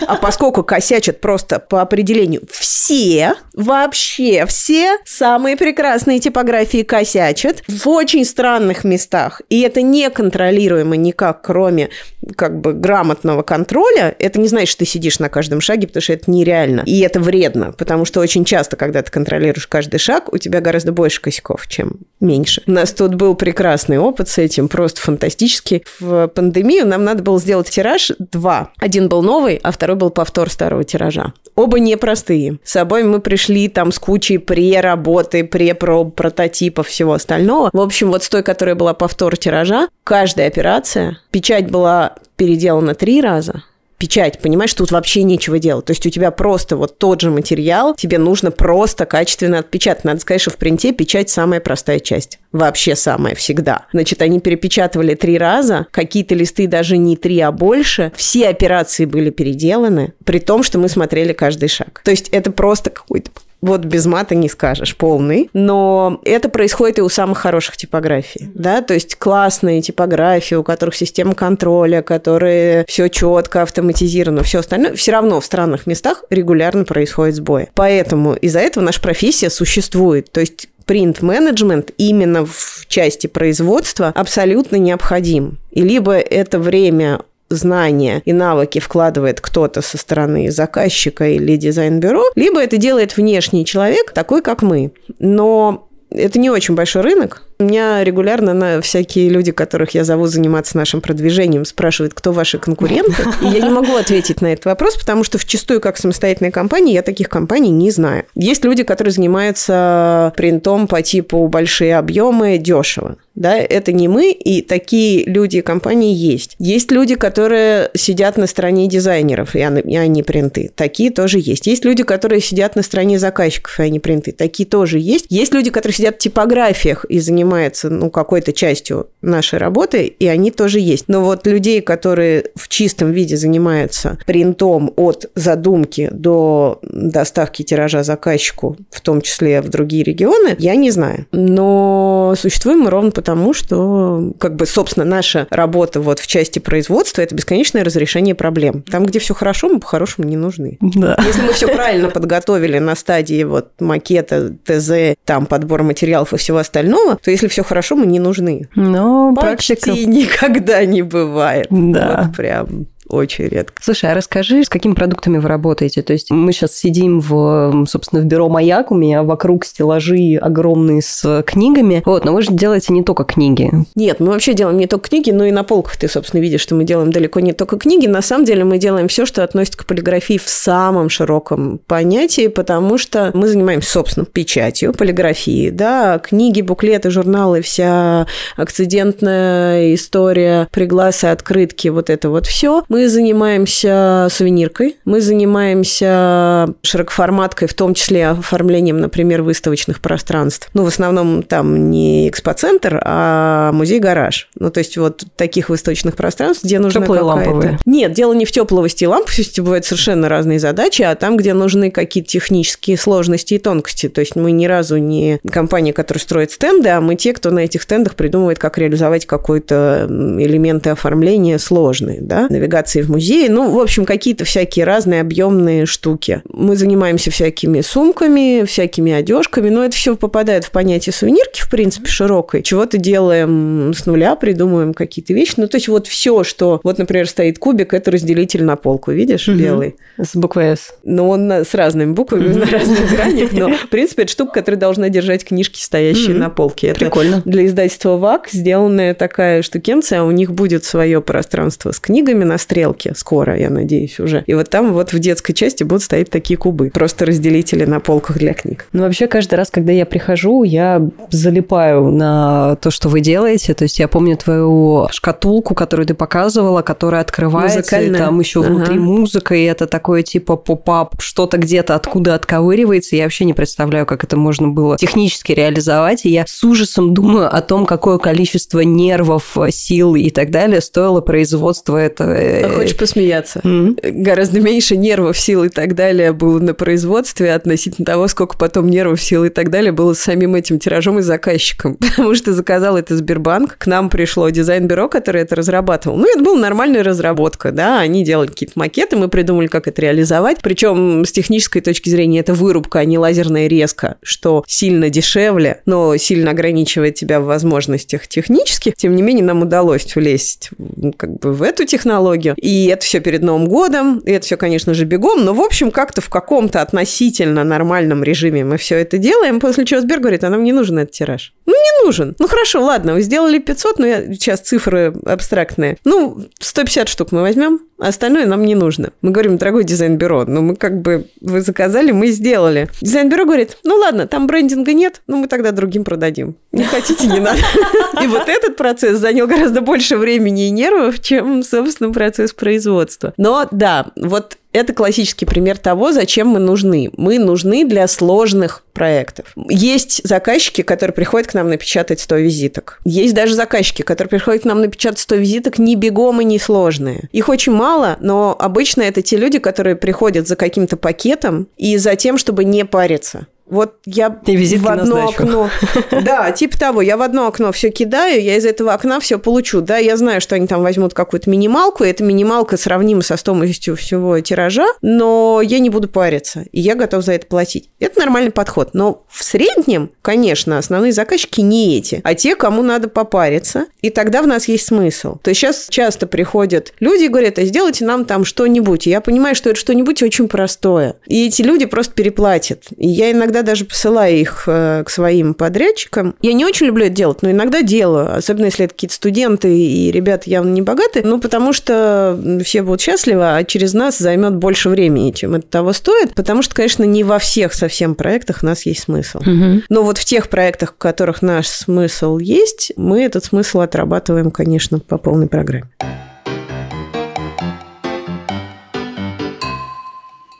А 0.05 0.17
поскольку 0.17 0.63
косячат 0.63 1.21
просто 1.21 1.59
по 1.59 1.81
определению 1.81 2.41
все, 2.51 3.35
вообще 3.53 4.45
все 4.45 4.97
самые 5.05 5.55
прекрасные 5.55 6.19
типографии 6.19 6.83
косячат 6.83 7.63
в 7.69 7.87
очень 7.87 8.25
странных 8.25 8.83
местах, 8.83 9.41
и 9.49 9.61
это 9.61 9.81
неконтролируемо 9.81 10.97
никак, 10.97 11.41
кроме 11.41 11.89
как 12.35 12.59
бы 12.59 12.73
грамотного 12.73 13.43
контроля, 13.43 14.13
это 14.19 14.41
не 14.41 14.49
значит, 14.49 14.69
что 14.69 14.79
ты 14.79 14.85
сидишь 14.85 15.19
на 15.19 15.29
каждом 15.29 15.61
шаге, 15.61 15.87
потому 15.87 16.01
что 16.01 16.13
это 16.13 16.29
нереально. 16.29 16.83
И 16.85 16.99
это 16.99 17.21
вредно, 17.21 17.71
потому 17.71 18.03
что 18.03 18.19
очень 18.19 18.43
часто, 18.43 18.75
когда 18.75 19.01
ты 19.01 19.09
контролируешь 19.09 19.67
каждый 19.67 19.99
шаг, 19.99 20.31
у 20.33 20.37
тебя 20.37 20.59
гораздо 20.59 20.72
больше 20.91 21.21
косяков, 21.21 21.67
чем 21.67 21.91
меньше. 22.19 22.63
У 22.65 22.71
нас 22.71 22.91
тут 22.93 23.15
был 23.15 23.35
прекрасный 23.35 23.99
опыт 23.99 24.29
с 24.29 24.37
этим, 24.37 24.67
просто 24.67 25.01
фантастический. 25.01 25.83
В 25.99 26.27
пандемию 26.27 26.87
нам 26.87 27.03
надо 27.03 27.21
было 27.21 27.39
сделать 27.39 27.69
тираж 27.69 28.11
два. 28.17 28.71
Один 28.79 29.09
был 29.09 29.21
новый, 29.21 29.59
а 29.61 29.71
второй 29.71 29.97
был 29.97 30.09
повтор 30.09 30.49
старого 30.49 30.83
тиража. 30.83 31.33
Оба 31.55 31.79
непростые. 31.79 32.59
С 32.63 32.71
собой 32.71 33.03
мы 33.03 33.19
пришли 33.19 33.67
там 33.67 33.91
с 33.91 33.99
кучей 33.99 34.37
пре-работы, 34.37 35.43
пре-проб, 35.43 36.15
прототипов, 36.15 36.87
всего 36.87 37.13
остального. 37.13 37.69
В 37.73 37.81
общем, 37.81 38.09
вот 38.09 38.23
с 38.23 38.29
той, 38.29 38.41
которая 38.41 38.75
была 38.75 38.93
повтор 38.93 39.37
тиража, 39.37 39.87
каждая 40.03 40.47
операция, 40.47 41.19
печать 41.31 41.69
была 41.69 42.15
переделана 42.35 42.95
три 42.95 43.21
раза, 43.21 43.63
печать, 43.97 44.39
понимаешь, 44.39 44.73
тут 44.73 44.91
вообще 44.91 45.23
нечего 45.23 45.59
делать. 45.59 45.85
То 45.85 45.91
есть 45.91 46.05
у 46.05 46.09
тебя 46.09 46.31
просто 46.31 46.75
вот 46.75 46.97
тот 46.97 47.21
же 47.21 47.31
материал, 47.31 47.95
тебе 47.95 48.17
нужно 48.17 48.51
просто 48.51 49.05
качественно 49.05 49.59
отпечатать. 49.59 50.03
Надо 50.03 50.19
сказать, 50.19 50.41
что 50.41 50.51
в 50.51 50.57
принте 50.57 50.91
печать 50.91 51.29
самая 51.29 51.59
простая 51.59 51.99
часть. 51.99 52.39
Вообще 52.51 52.95
самая 52.95 53.35
всегда. 53.35 53.85
Значит, 53.93 54.21
они 54.21 54.39
перепечатывали 54.39 55.15
три 55.15 55.37
раза, 55.37 55.87
какие-то 55.91 56.35
листы 56.35 56.67
даже 56.67 56.97
не 56.97 57.17
три, 57.17 57.39
а 57.39 57.51
больше. 57.51 58.11
Все 58.15 58.49
операции 58.49 59.05
были 59.05 59.29
переделаны, 59.29 60.13
при 60.23 60.39
том, 60.39 60.63
что 60.63 60.77
мы 60.77 60.89
смотрели 60.89 61.33
каждый 61.33 61.69
шаг. 61.69 62.01
То 62.03 62.11
есть 62.11 62.29
это 62.29 62.51
просто 62.51 62.89
какой-то 62.89 63.31
вот 63.63 63.85
без 63.85 64.05
мата 64.05 64.35
не 64.35 64.49
скажешь, 64.49 64.95
полный. 64.95 65.49
Но 65.53 66.19
это 66.25 66.49
происходит 66.49 66.99
и 66.99 67.01
у 67.01 67.09
самых 67.09 67.37
хороших 67.37 67.77
типографий, 67.77 68.49
да, 68.53 68.81
то 68.81 68.93
есть 68.93 69.15
классные 69.15 69.81
типографии, 69.81 70.55
у 70.55 70.63
которых 70.63 70.95
система 70.95 71.33
контроля, 71.33 72.01
которые 72.01 72.85
все 72.87 73.07
четко 73.07 73.61
автоматизировано, 73.61 74.43
все 74.43 74.59
остальное, 74.59 74.95
все 74.95 75.13
равно 75.13 75.39
в 75.39 75.45
странных 75.45 75.87
местах 75.87 76.25
регулярно 76.29 76.83
происходит 76.83 77.35
сбой. 77.35 77.69
Поэтому 77.73 78.33
из-за 78.33 78.59
этого 78.59 78.83
наша 78.83 79.01
профессия 79.01 79.49
существует. 79.49 80.31
То 80.31 80.41
есть 80.41 80.67
принт-менеджмент 80.85 81.91
именно 81.97 82.45
в 82.45 82.85
части 82.87 83.27
производства 83.27 84.11
абсолютно 84.13 84.75
необходим. 84.75 85.59
И 85.71 85.81
либо 85.81 86.15
это 86.15 86.59
время 86.59 87.21
знания 87.53 88.21
и 88.25 88.33
навыки 88.33 88.79
вкладывает 88.79 89.41
кто-то 89.41 89.81
со 89.81 89.97
стороны 89.97 90.51
заказчика 90.51 91.27
или 91.29 91.55
дизайн-бюро, 91.55 92.23
либо 92.35 92.61
это 92.61 92.77
делает 92.77 93.17
внешний 93.17 93.65
человек, 93.65 94.11
такой 94.11 94.41
как 94.41 94.61
мы. 94.61 94.91
Но 95.19 95.87
это 96.09 96.39
не 96.39 96.49
очень 96.49 96.75
большой 96.75 97.01
рынок, 97.01 97.43
у 97.59 97.63
меня 97.63 98.03
регулярно 98.03 98.53
на 98.53 98.81
всякие 98.81 99.29
люди, 99.29 99.51
которых 99.51 99.91
я 99.91 100.03
зову 100.03 100.27
заниматься 100.27 100.77
нашим 100.77 101.01
продвижением, 101.01 101.65
спрашивают, 101.65 102.13
кто 102.13 102.31
ваши 102.31 102.57
конкуренты. 102.57 103.23
И 103.41 103.45
я 103.45 103.59
не 103.59 103.69
могу 103.69 103.95
ответить 103.95 104.41
на 104.41 104.53
этот 104.53 104.65
вопрос, 104.65 104.95
потому 104.97 105.23
что 105.23 105.37
вчастую, 105.37 105.81
как 105.81 105.97
самостоятельная 105.97 106.51
компания, 106.51 106.93
я 106.93 107.01
таких 107.01 107.29
компаний 107.29 107.71
не 107.71 107.91
знаю. 107.91 108.25
Есть 108.35 108.63
люди, 108.63 108.83
которые 108.83 109.11
занимаются 109.11 110.33
принтом 110.35 110.87
по 110.87 111.01
типу 111.01 111.47
большие 111.47 111.97
объемы 111.97 112.57
дешево. 112.57 113.17
Да, 113.35 113.57
это 113.57 113.91
не 113.91 114.07
мы, 114.07 114.31
и 114.31 114.61
такие 114.61 115.25
люди 115.25 115.57
и 115.57 115.61
компании 115.61 116.13
есть. 116.13 116.55
Есть 116.59 116.91
люди, 116.91 117.15
которые 117.15 117.89
сидят 117.95 118.37
на 118.37 118.45
стороне 118.45 118.87
дизайнеров, 118.87 119.55
и 119.55 119.61
они 119.61 120.21
принты. 120.21 120.69
Такие 120.75 121.09
тоже 121.09 121.39
есть. 121.39 121.65
Есть 121.65 121.83
люди, 121.83 122.03
которые 122.03 122.41
сидят 122.41 122.75
на 122.75 122.83
стороне 122.83 123.17
заказчиков, 123.17 123.79
и 123.79 123.83
они 123.83 123.99
принты. 123.99 124.33
Такие 124.33 124.69
тоже 124.69 124.99
есть. 124.99 125.25
Есть 125.29 125.53
люди, 125.53 125.71
которые 125.71 125.95
сидят 125.95 126.15
в 126.15 126.19
типографиях 126.19 127.05
и 127.05 127.19
занимаются 127.19 127.42
занимается, 127.43 127.89
ну, 127.89 128.09
какой-то 128.09 128.53
частью 128.53 129.07
нашей 129.21 129.59
работы, 129.59 130.05
и 130.05 130.27
они 130.27 130.51
тоже 130.51 130.79
есть. 130.79 131.05
Но 131.07 131.21
вот 131.21 131.45
людей, 131.45 131.81
которые 131.81 132.45
в 132.55 132.67
чистом 132.67 133.11
виде 133.11 133.35
занимаются 133.35 134.17
принтом 134.25 134.93
от 134.95 135.29
задумки 135.35 136.09
до 136.11 136.79
доставки 136.83 137.63
тиража 137.63 138.03
заказчику, 138.03 138.77
в 138.91 139.01
том 139.01 139.21
числе 139.21 139.61
в 139.61 139.69
другие 139.69 140.03
регионы, 140.03 140.55
я 140.57 140.75
не 140.75 140.91
знаю. 140.91 141.25
Но 141.31 142.33
существуем 142.37 142.81
мы 142.81 142.89
ровно 142.89 143.11
потому, 143.11 143.53
что, 143.53 144.33
как 144.39 144.55
бы, 144.55 144.65
собственно, 144.65 145.05
наша 145.05 145.47
работа 145.49 145.99
вот 145.99 146.19
в 146.19 146.27
части 146.27 146.59
производства– 146.59 147.21
это 147.23 147.35
бесконечное 147.35 147.83
разрешение 147.83 148.35
проблем. 148.35 148.83
Там, 148.83 149.05
где 149.05 149.19
все 149.19 149.33
хорошо, 149.33 149.69
мы 149.69 149.79
по-хорошему 149.79 150.27
не 150.27 150.37
нужны. 150.37 150.77
Да. 150.81 151.17
Если 151.27 151.41
мы 151.41 151.53
все 151.53 151.67
правильно 151.67 152.09
подготовили 152.09 152.79
на 152.79 152.95
стадии 152.95 153.43
вот 153.43 153.69
макета, 153.79 154.53
ТЗ, 154.65 155.15
там 155.25 155.45
подбор 155.45 155.83
материалов 155.83 156.33
и 156.33 156.37
всего 156.37 156.59
остального, 156.59 157.17
то 157.17 157.31
если 157.33 157.47
все 157.47 157.63
хорошо, 157.63 157.95
мы 157.95 158.05
не 158.05 158.19
нужны. 158.19 158.69
Но 158.75 159.33
Почти 159.35 159.75
практика... 159.75 159.91
никогда 160.09 160.85
не 160.85 161.01
бывает. 161.01 161.67
Да. 161.69 162.23
Вот 162.25 162.35
прям 162.37 162.87
очень 163.07 163.45
редко. 163.45 163.81
Слушай, 163.81 164.11
а 164.11 164.13
расскажи, 164.13 164.63
с 164.63 164.69
какими 164.69 164.93
продуктами 164.93 165.37
вы 165.37 165.47
работаете? 165.47 166.01
То 166.01 166.13
есть 166.13 166.31
мы 166.31 166.51
сейчас 166.53 166.75
сидим 166.75 167.19
в, 167.19 167.85
собственно, 167.87 168.21
в 168.21 168.25
бюро 168.25 168.49
«Маяк», 168.49 168.91
у 168.91 168.95
меня 168.95 169.23
вокруг 169.23 169.65
стеллажи 169.65 170.35
огромные 170.41 171.01
с 171.01 171.43
книгами, 171.45 172.01
вот, 172.05 172.25
но 172.25 172.33
вы 172.33 172.41
же 172.41 172.51
делаете 172.51 172.93
не 172.93 173.03
только 173.03 173.23
книги. 173.23 173.71
Нет, 173.95 174.19
мы 174.19 174.27
вообще 174.27 174.53
делаем 174.53 174.77
не 174.77 174.87
только 174.87 175.09
книги, 175.09 175.31
но 175.31 175.45
и 175.45 175.51
на 175.51 175.63
полках 175.63 175.97
ты, 175.97 176.07
собственно, 176.07 176.41
видишь, 176.41 176.61
что 176.61 176.75
мы 176.75 176.83
делаем 176.83 177.11
далеко 177.11 177.39
не 177.39 177.53
только 177.53 177.77
книги. 177.77 178.07
На 178.07 178.21
самом 178.21 178.45
деле 178.45 178.63
мы 178.63 178.77
делаем 178.77 179.07
все, 179.07 179.25
что 179.25 179.43
относится 179.43 179.79
к 179.79 179.85
полиграфии 179.85 180.37
в 180.37 180.47
самом 180.47 181.09
широком 181.09 181.79
понятии, 181.85 182.47
потому 182.47 182.97
что 182.97 183.31
мы 183.33 183.47
занимаемся, 183.47 183.91
собственно, 183.91 184.25
печатью, 184.25 184.93
полиграфией, 184.93 185.71
да, 185.71 186.19
книги, 186.19 186.61
буклеты, 186.61 187.09
журналы, 187.09 187.61
вся 187.61 188.27
акцидентная 188.55 189.93
история, 189.93 190.67
пригласы, 190.71 191.25
открытки, 191.25 191.87
вот 191.89 192.09
это 192.09 192.29
вот 192.29 192.45
все. 192.45 192.83
Мы 192.89 193.02
занимаемся 193.09 194.27
сувениркой, 194.29 194.97
мы 195.05 195.21
занимаемся 195.21 196.73
широкоформаткой, 196.81 197.67
в 197.67 197.73
том 197.73 197.93
числе 197.93 198.27
оформлением, 198.29 198.99
например, 198.99 199.41
выставочных 199.41 200.01
пространств. 200.01 200.69
Ну, 200.73 200.83
в 200.83 200.87
основном 200.87 201.43
там 201.43 201.89
не 201.89 202.29
экспоцентр, 202.29 203.01
а 203.03 203.71
музей-гараж. 203.73 204.49
Ну, 204.55 204.69
то 204.71 204.79
есть 204.79 204.97
вот 204.97 205.23
таких 205.35 205.69
выставочных 205.69 206.15
пространств, 206.15 206.63
где 206.63 206.79
нужны 206.79 207.01
Теплые 207.01 207.21
ламповые. 207.21 207.79
Нет, 207.85 208.13
дело 208.13 208.33
не 208.33 208.45
в 208.45 208.51
тепловости 208.51 209.03
и 209.03 209.07
ламповости, 209.07 209.61
бывают 209.61 209.85
совершенно 209.85 210.29
разные 210.29 210.59
задачи, 210.59 211.01
а 211.01 211.15
там, 211.15 211.37
где 211.37 211.53
нужны 211.53 211.91
какие-то 211.91 212.29
технические 212.29 212.97
сложности 212.97 213.55
и 213.55 213.59
тонкости. 213.59 214.09
То 214.09 214.21
есть 214.21 214.35
мы 214.35 214.51
ни 214.51 214.65
разу 214.65 214.97
не 214.97 215.39
компания, 215.51 215.93
которая 215.93 216.21
строит 216.21 216.51
стенды, 216.51 216.89
а 216.89 217.01
мы 217.01 217.15
те, 217.15 217.33
кто 217.33 217.51
на 217.51 217.59
этих 217.59 217.81
стендах 217.81 218.15
придумывает, 218.15 218.59
как 218.59 218.77
реализовать 218.77 219.25
какой-то 219.25 220.07
элементы 220.09 220.91
оформления 220.91 221.59
сложные, 221.59 222.21
да, 222.21 222.47
навигация 222.49 222.82
публикации 222.83 223.01
в 223.01 223.09
музее. 223.09 223.49
Ну, 223.49 223.71
в 223.71 223.79
общем, 223.79 224.05
какие-то 224.05 224.45
всякие 224.45 224.85
разные 224.85 225.21
объемные 225.21 225.85
штуки. 225.85 226.41
Мы 226.49 226.75
занимаемся 226.75 227.31
всякими 227.31 227.81
сумками, 227.81 228.65
всякими 228.65 229.11
одежками, 229.11 229.69
но 229.69 229.85
это 229.85 229.95
все 229.95 230.15
попадает 230.15 230.65
в 230.65 230.71
понятие 230.71 231.13
сувенирки, 231.13 231.61
в 231.61 231.69
принципе, 231.69 232.07
широкой. 232.07 232.61
Чего-то 232.61 232.97
делаем 232.97 233.93
с 233.93 234.05
нуля, 234.05 234.35
придумываем 234.35 234.93
какие-то 234.93 235.33
вещи. 235.33 235.53
Ну, 235.57 235.67
то 235.67 235.77
есть 235.77 235.87
вот 235.87 236.07
все, 236.07 236.43
что... 236.43 236.81
Вот, 236.83 236.97
например, 236.97 237.27
стоит 237.27 237.59
кубик, 237.59 237.93
это 237.93 238.11
разделитель 238.11 238.63
на 238.63 238.75
полку, 238.75 239.11
видишь, 239.11 239.47
угу. 239.47 239.57
белый. 239.57 239.95
С 240.17 240.35
буквой 240.35 240.75
«С». 240.75 240.93
Ну, 241.03 241.29
он 241.29 241.51
с 241.51 241.73
разными 241.73 242.13
буквами, 242.13 242.53
на 242.53 242.65
разных 242.65 243.11
гранях, 243.11 243.51
но, 243.53 243.69
в 243.85 243.89
принципе, 243.89 244.23
это 244.23 244.31
штука, 244.31 244.53
которая 244.53 244.79
должна 244.79 245.09
держать 245.09 245.45
книжки, 245.45 245.79
стоящие 245.79 246.35
на 246.35 246.49
полке. 246.49 246.87
Это 246.87 246.99
Прикольно. 246.99 247.41
Для 247.45 247.65
издательства 247.65 248.17
ВАК 248.17 248.49
сделанная 248.49 249.13
такая 249.13 249.61
штукенция, 249.61 250.23
у 250.23 250.31
них 250.31 250.51
будет 250.51 250.83
свое 250.83 251.21
пространство 251.21 251.91
с 251.91 251.99
книгами 251.99 252.43
на 252.43 252.57
стрелке 252.73 253.13
скоро, 253.15 253.55
я 253.55 253.69
надеюсь, 253.69 254.19
уже. 254.19 254.43
И 254.47 254.55
вот 254.55 254.69
там 254.69 254.93
вот 254.93 255.13
в 255.13 255.19
детской 255.19 255.53
части 255.53 255.83
будут 255.83 256.01
стоять 256.01 256.31
такие 256.31 256.57
кубы, 256.57 256.89
просто 256.89 257.25
разделители 257.25 257.85
на 257.85 257.99
полках 257.99 258.39
для 258.39 258.53
книг. 258.53 258.87
Ну, 258.93 259.03
вообще, 259.03 259.27
каждый 259.27 259.55
раз, 259.55 259.69
когда 259.69 259.91
я 259.91 260.07
прихожу, 260.07 260.63
я 260.63 261.07
залипаю 261.29 262.09
на 262.09 262.75
то, 262.77 262.89
что 262.89 263.09
вы 263.09 263.19
делаете. 263.19 263.75
То 263.75 263.83
есть 263.83 263.99
я 263.99 264.07
помню 264.07 264.37
твою 264.37 265.07
шкатулку, 265.11 265.75
которую 265.75 266.07
ты 266.07 266.15
показывала, 266.15 266.81
которая 266.81 267.21
открывается, 267.21 267.99
и 267.99 268.11
там 268.11 268.39
еще 268.39 268.61
ага. 268.61 268.69
внутри 268.69 268.97
музыка, 268.97 269.53
и 269.53 269.63
это 269.63 269.85
такое 269.85 270.23
типа 270.23 270.55
поп-ап, 270.55 271.21
что-то 271.21 271.57
где-то 271.57 271.93
откуда 271.93 272.33
отковыривается. 272.33 273.15
Я 273.15 273.23
вообще 273.23 273.45
не 273.45 273.53
представляю, 273.53 274.07
как 274.07 274.23
это 274.23 274.35
можно 274.35 274.69
было 274.69 274.97
технически 274.97 275.51
реализовать. 275.51 276.25
И 276.25 276.29
я 276.29 276.45
с 276.47 276.63
ужасом 276.63 277.13
думаю 277.13 277.55
о 277.55 277.61
том, 277.61 277.85
какое 277.85 278.17
количество 278.17 278.79
нервов, 278.79 279.55
сил 279.69 280.15
и 280.15 280.31
так 280.31 280.49
далее 280.49 280.81
стоило 280.81 281.21
производство 281.21 281.97
этого. 281.97 282.62
А 282.63 282.69
хочешь 282.69 282.97
посмеяться? 282.97 283.59
Mm-hmm. 283.59 284.11
Гораздо 284.21 284.59
меньше 284.59 284.95
нервов, 284.97 285.37
сил 285.37 285.63
и 285.63 285.69
так 285.69 285.95
далее 285.95 286.33
было 286.33 286.59
на 286.59 286.73
производстве 286.73 287.53
относительно 287.53 288.05
того, 288.05 288.27
сколько 288.27 288.57
потом 288.57 288.89
нервов, 288.89 289.21
сил 289.21 289.45
и 289.45 289.49
так 289.49 289.69
далее 289.69 289.91
было 289.91 290.13
с 290.13 290.19
самим 290.19 290.55
этим 290.55 290.79
тиражом 290.79 291.19
и 291.19 291.21
заказчиком. 291.21 291.95
Потому 291.99 292.35
что 292.35 292.53
заказал 292.53 292.97
это 292.97 293.15
Сбербанк, 293.15 293.77
к 293.77 293.87
нам 293.87 294.09
пришло 294.09 294.49
дизайн-бюро, 294.49 295.09
которое 295.09 295.39
это 295.43 295.55
разрабатывало. 295.55 296.17
Ну, 296.17 296.33
это 296.33 296.43
была 296.43 296.57
нормальная 296.57 297.03
разработка, 297.03 297.71
да, 297.71 297.99
они 297.99 298.23
делали 298.23 298.47
какие-то 298.47 298.73
макеты, 298.77 299.15
мы 299.15 299.27
придумали, 299.27 299.67
как 299.67 299.87
это 299.87 300.01
реализовать. 300.01 300.59
Причем 300.61 301.25
с 301.25 301.31
технической 301.31 301.81
точки 301.81 302.09
зрения 302.09 302.39
это 302.39 302.53
вырубка, 302.53 302.99
а 302.99 303.05
не 303.05 303.17
лазерная 303.17 303.67
резка, 303.67 304.15
что 304.23 304.63
сильно 304.67 305.09
дешевле, 305.09 305.81
но 305.85 306.15
сильно 306.17 306.51
ограничивает 306.51 307.15
тебя 307.15 307.39
в 307.39 307.45
возможностях 307.45 308.27
технических. 308.27 308.95
Тем 308.95 309.15
не 309.15 309.21
менее, 309.21 309.43
нам 309.43 309.61
удалось 309.61 310.15
влезть 310.15 310.69
как 311.17 311.39
бы 311.39 311.53
в 311.53 311.61
эту 311.61 311.85
технологию. 311.85 312.52
И 312.57 312.87
это 312.87 313.05
все 313.05 313.19
перед 313.19 313.41
Новым 313.41 313.67
годом, 313.67 314.19
и 314.19 314.31
это 314.31 314.45
все, 314.45 314.57
конечно 314.57 314.93
же, 314.93 315.05
бегом, 315.05 315.43
но, 315.43 315.53
в 315.53 315.61
общем, 315.61 315.91
как-то 315.91 316.21
в 316.21 316.29
каком-то 316.29 316.81
относительно 316.81 317.63
нормальном 317.63 318.23
режиме 318.23 318.63
мы 318.63 318.77
все 318.77 318.97
это 318.97 319.17
делаем, 319.17 319.59
после 319.59 319.85
чего 319.85 320.01
Сбер 320.01 320.19
говорит, 320.19 320.43
а 320.43 320.49
нам 320.49 320.63
не 320.63 320.71
нужен 320.71 320.99
этот 320.99 321.11
тираж. 321.11 321.53
Ну, 321.65 321.73
не 321.73 322.05
нужен. 322.05 322.35
Ну, 322.39 322.47
хорошо, 322.47 322.83
ладно, 322.83 323.13
вы 323.13 323.21
сделали 323.21 323.59
500, 323.59 323.99
но 323.99 324.05
я 324.05 324.33
сейчас 324.33 324.59
цифры 324.61 325.13
абстрактные. 325.25 325.97
Ну, 326.03 326.45
150 326.59 327.07
штук 327.07 327.31
мы 327.31 327.41
возьмем, 327.41 327.79
а 327.99 328.09
остальное 328.09 328.45
нам 328.45 328.65
не 328.65 328.75
нужно. 328.75 329.11
Мы 329.21 329.31
говорим, 329.31 329.57
дорогой 329.57 329.83
дизайн-бюро, 329.83 330.45
ну, 330.45 330.61
мы 330.61 330.75
как 330.75 331.01
бы, 331.01 331.27
вы 331.41 331.61
заказали, 331.61 332.11
мы 332.11 332.27
сделали. 332.27 332.89
Дизайн-бюро 333.01 333.45
говорит, 333.45 333.77
ну, 333.83 333.95
ладно, 333.95 334.27
там 334.27 334.47
брендинга 334.47 334.93
нет, 334.93 335.21
ну, 335.27 335.37
мы 335.37 335.47
тогда 335.47 335.71
другим 335.71 336.03
продадим. 336.03 336.55
Не 336.71 336.83
хотите, 336.83 337.27
не 337.27 337.39
надо. 337.39 337.59
И 338.21 338.27
вот 338.27 338.49
этот 338.49 338.75
процесс 338.75 339.19
занял 339.19 339.47
гораздо 339.47 339.81
больше 339.81 340.17
времени 340.17 340.67
и 340.67 340.71
нервов, 340.71 341.21
чем, 341.21 341.63
собственно, 341.63 342.11
процесс 342.43 342.53
производства. 342.53 343.33
Но 343.37 343.67
да, 343.71 344.07
вот 344.15 344.57
это 344.71 344.93
классический 344.93 345.45
пример 345.45 345.77
того, 345.77 346.11
зачем 346.11 346.47
мы 346.47 346.59
нужны. 346.59 347.11
Мы 347.15 347.37
нужны 347.37 347.85
для 347.85 348.07
сложных 348.07 348.83
проектов. 348.93 349.53
Есть 349.69 350.27
заказчики, 350.27 350.81
которые 350.81 351.13
приходят 351.13 351.47
к 351.47 351.53
нам 351.53 351.69
напечатать 351.69 352.19
100 352.19 352.35
визиток. 352.37 352.99
Есть 353.05 353.35
даже 353.35 353.53
заказчики, 353.53 354.01
которые 354.01 354.29
приходят 354.29 354.63
к 354.63 354.65
нам 354.65 354.81
напечатать 354.81 355.19
100 355.19 355.35
визиток 355.35 355.79
не 355.79 355.95
бегом 355.95 356.41
и 356.41 356.43
не 356.43 356.59
сложные. 356.59 357.29
Их 357.31 357.49
очень 357.49 357.73
мало, 357.73 358.17
но 358.19 358.55
обычно 358.57 359.03
это 359.03 359.21
те 359.21 359.37
люди, 359.37 359.59
которые 359.59 359.95
приходят 359.95 360.47
за 360.47 360.55
каким-то 360.55 360.97
пакетом 360.97 361.67
и 361.77 361.97
за 361.97 362.15
тем, 362.15 362.37
чтобы 362.37 362.63
не 362.63 362.83
париться. 362.83 363.47
Вот 363.73 363.95
я 364.05 364.39
и 364.45 364.77
в 364.77 364.87
одно 364.87 365.29
окно... 365.29 365.69
Да, 366.11 366.51
типа 366.51 366.77
того, 366.77 367.01
я 367.01 367.17
в 367.17 367.23
одно 367.23 367.47
окно 367.47 367.71
все 367.71 367.89
кидаю, 367.89 368.39
я 368.39 368.55
из 368.55 368.65
этого 368.65 368.93
окна 368.93 369.19
все 369.19 369.39
получу. 369.39 369.81
Да, 369.81 369.97
я 369.97 370.15
знаю, 370.15 370.41
что 370.41 370.53
они 370.53 370.67
там 370.67 370.83
возьмут 370.83 371.15
какую-то 371.15 371.49
минималку, 371.49 372.03
и 372.03 372.07
эта 372.07 372.23
минималка 372.23 372.77
сравнима 372.77 373.23
со 373.23 373.35
стоимостью 373.35 373.95
всего 373.95 374.39
тиража, 374.41 374.85
но 375.01 375.59
я 375.63 375.79
не 375.79 375.89
буду 375.89 376.07
париться, 376.07 376.65
и 376.71 376.79
я 376.79 376.93
готов 376.93 377.23
за 377.23 377.33
это 377.33 377.47
платить. 377.47 377.89
Это 377.99 378.19
нормальный 378.19 378.51
подход. 378.51 378.91
Но 378.93 379.25
в 379.27 379.43
среднем, 379.43 380.11
конечно, 380.21 380.77
основные 380.77 381.11
заказчики 381.11 381.61
не 381.61 381.97
эти, 381.97 382.21
а 382.23 382.35
те, 382.35 382.55
кому 382.55 382.83
надо 382.83 383.07
попариться, 383.07 383.87
и 384.03 384.11
тогда 384.11 384.43
в 384.43 384.47
нас 384.47 384.67
есть 384.67 384.85
смысл. 384.85 385.37
То 385.41 385.49
есть 385.49 385.61
сейчас 385.61 385.87
часто 385.89 386.27
приходят 386.27 386.93
люди 386.99 387.23
и 387.23 387.27
говорят, 387.27 387.57
а 387.57 387.63
сделайте 387.63 388.05
нам 388.05 388.25
там 388.25 388.45
что-нибудь. 388.45 389.07
И 389.07 389.09
я 389.09 389.19
понимаю, 389.19 389.55
что 389.55 389.71
это 389.71 389.79
что-нибудь 389.79 390.21
очень 390.21 390.47
простое. 390.47 391.15
И 391.25 391.47
эти 391.47 391.63
люди 391.63 391.85
просто 391.85 392.13
переплатят. 392.13 392.83
И 392.97 393.07
я 393.07 393.31
иногда 393.31 393.62
даже 393.63 393.85
посылаю 393.85 394.35
их 394.35 394.63
э, 394.67 395.03
к 395.05 395.09
своим 395.09 395.53
подрядчикам. 395.53 396.35
Я 396.41 396.53
не 396.53 396.65
очень 396.65 396.87
люблю 396.87 397.05
это 397.05 397.15
делать, 397.15 397.41
но 397.41 397.51
иногда 397.51 397.81
делаю, 397.81 398.35
особенно 398.35 398.65
если 398.65 398.85
это 398.85 398.93
какие-то 398.93 399.15
студенты 399.15 399.77
и 399.77 400.11
ребята 400.11 400.49
явно 400.49 400.71
не 400.71 400.81
богатые, 400.81 401.25
ну, 401.25 401.39
потому 401.39 401.73
что 401.73 402.39
все 402.63 402.83
будут 402.83 403.01
счастливы, 403.01 403.57
а 403.57 403.63
через 403.63 403.93
нас 403.93 404.17
займет 404.17 404.55
больше 404.55 404.89
времени, 404.89 405.31
чем 405.31 405.55
это 405.55 405.67
того 405.67 405.93
стоит, 405.93 406.35
потому 406.35 406.61
что, 406.61 406.75
конечно, 406.75 407.03
не 407.03 407.23
во 407.23 407.39
всех 407.39 407.73
совсем 407.73 408.15
проектах 408.15 408.59
у 408.61 408.65
нас 408.65 408.85
есть 408.85 409.03
смысл. 409.03 409.39
Угу. 409.39 409.83
Но 409.89 410.03
вот 410.03 410.17
в 410.17 410.25
тех 410.25 410.49
проектах, 410.49 410.93
в 410.93 410.97
которых 410.97 411.41
наш 411.41 411.67
смысл 411.67 412.37
есть, 412.37 412.93
мы 412.95 413.23
этот 413.23 413.45
смысл 413.45 413.81
отрабатываем, 413.81 414.51
конечно, 414.51 414.99
по 414.99 415.17
полной 415.17 415.47
программе. 415.47 415.89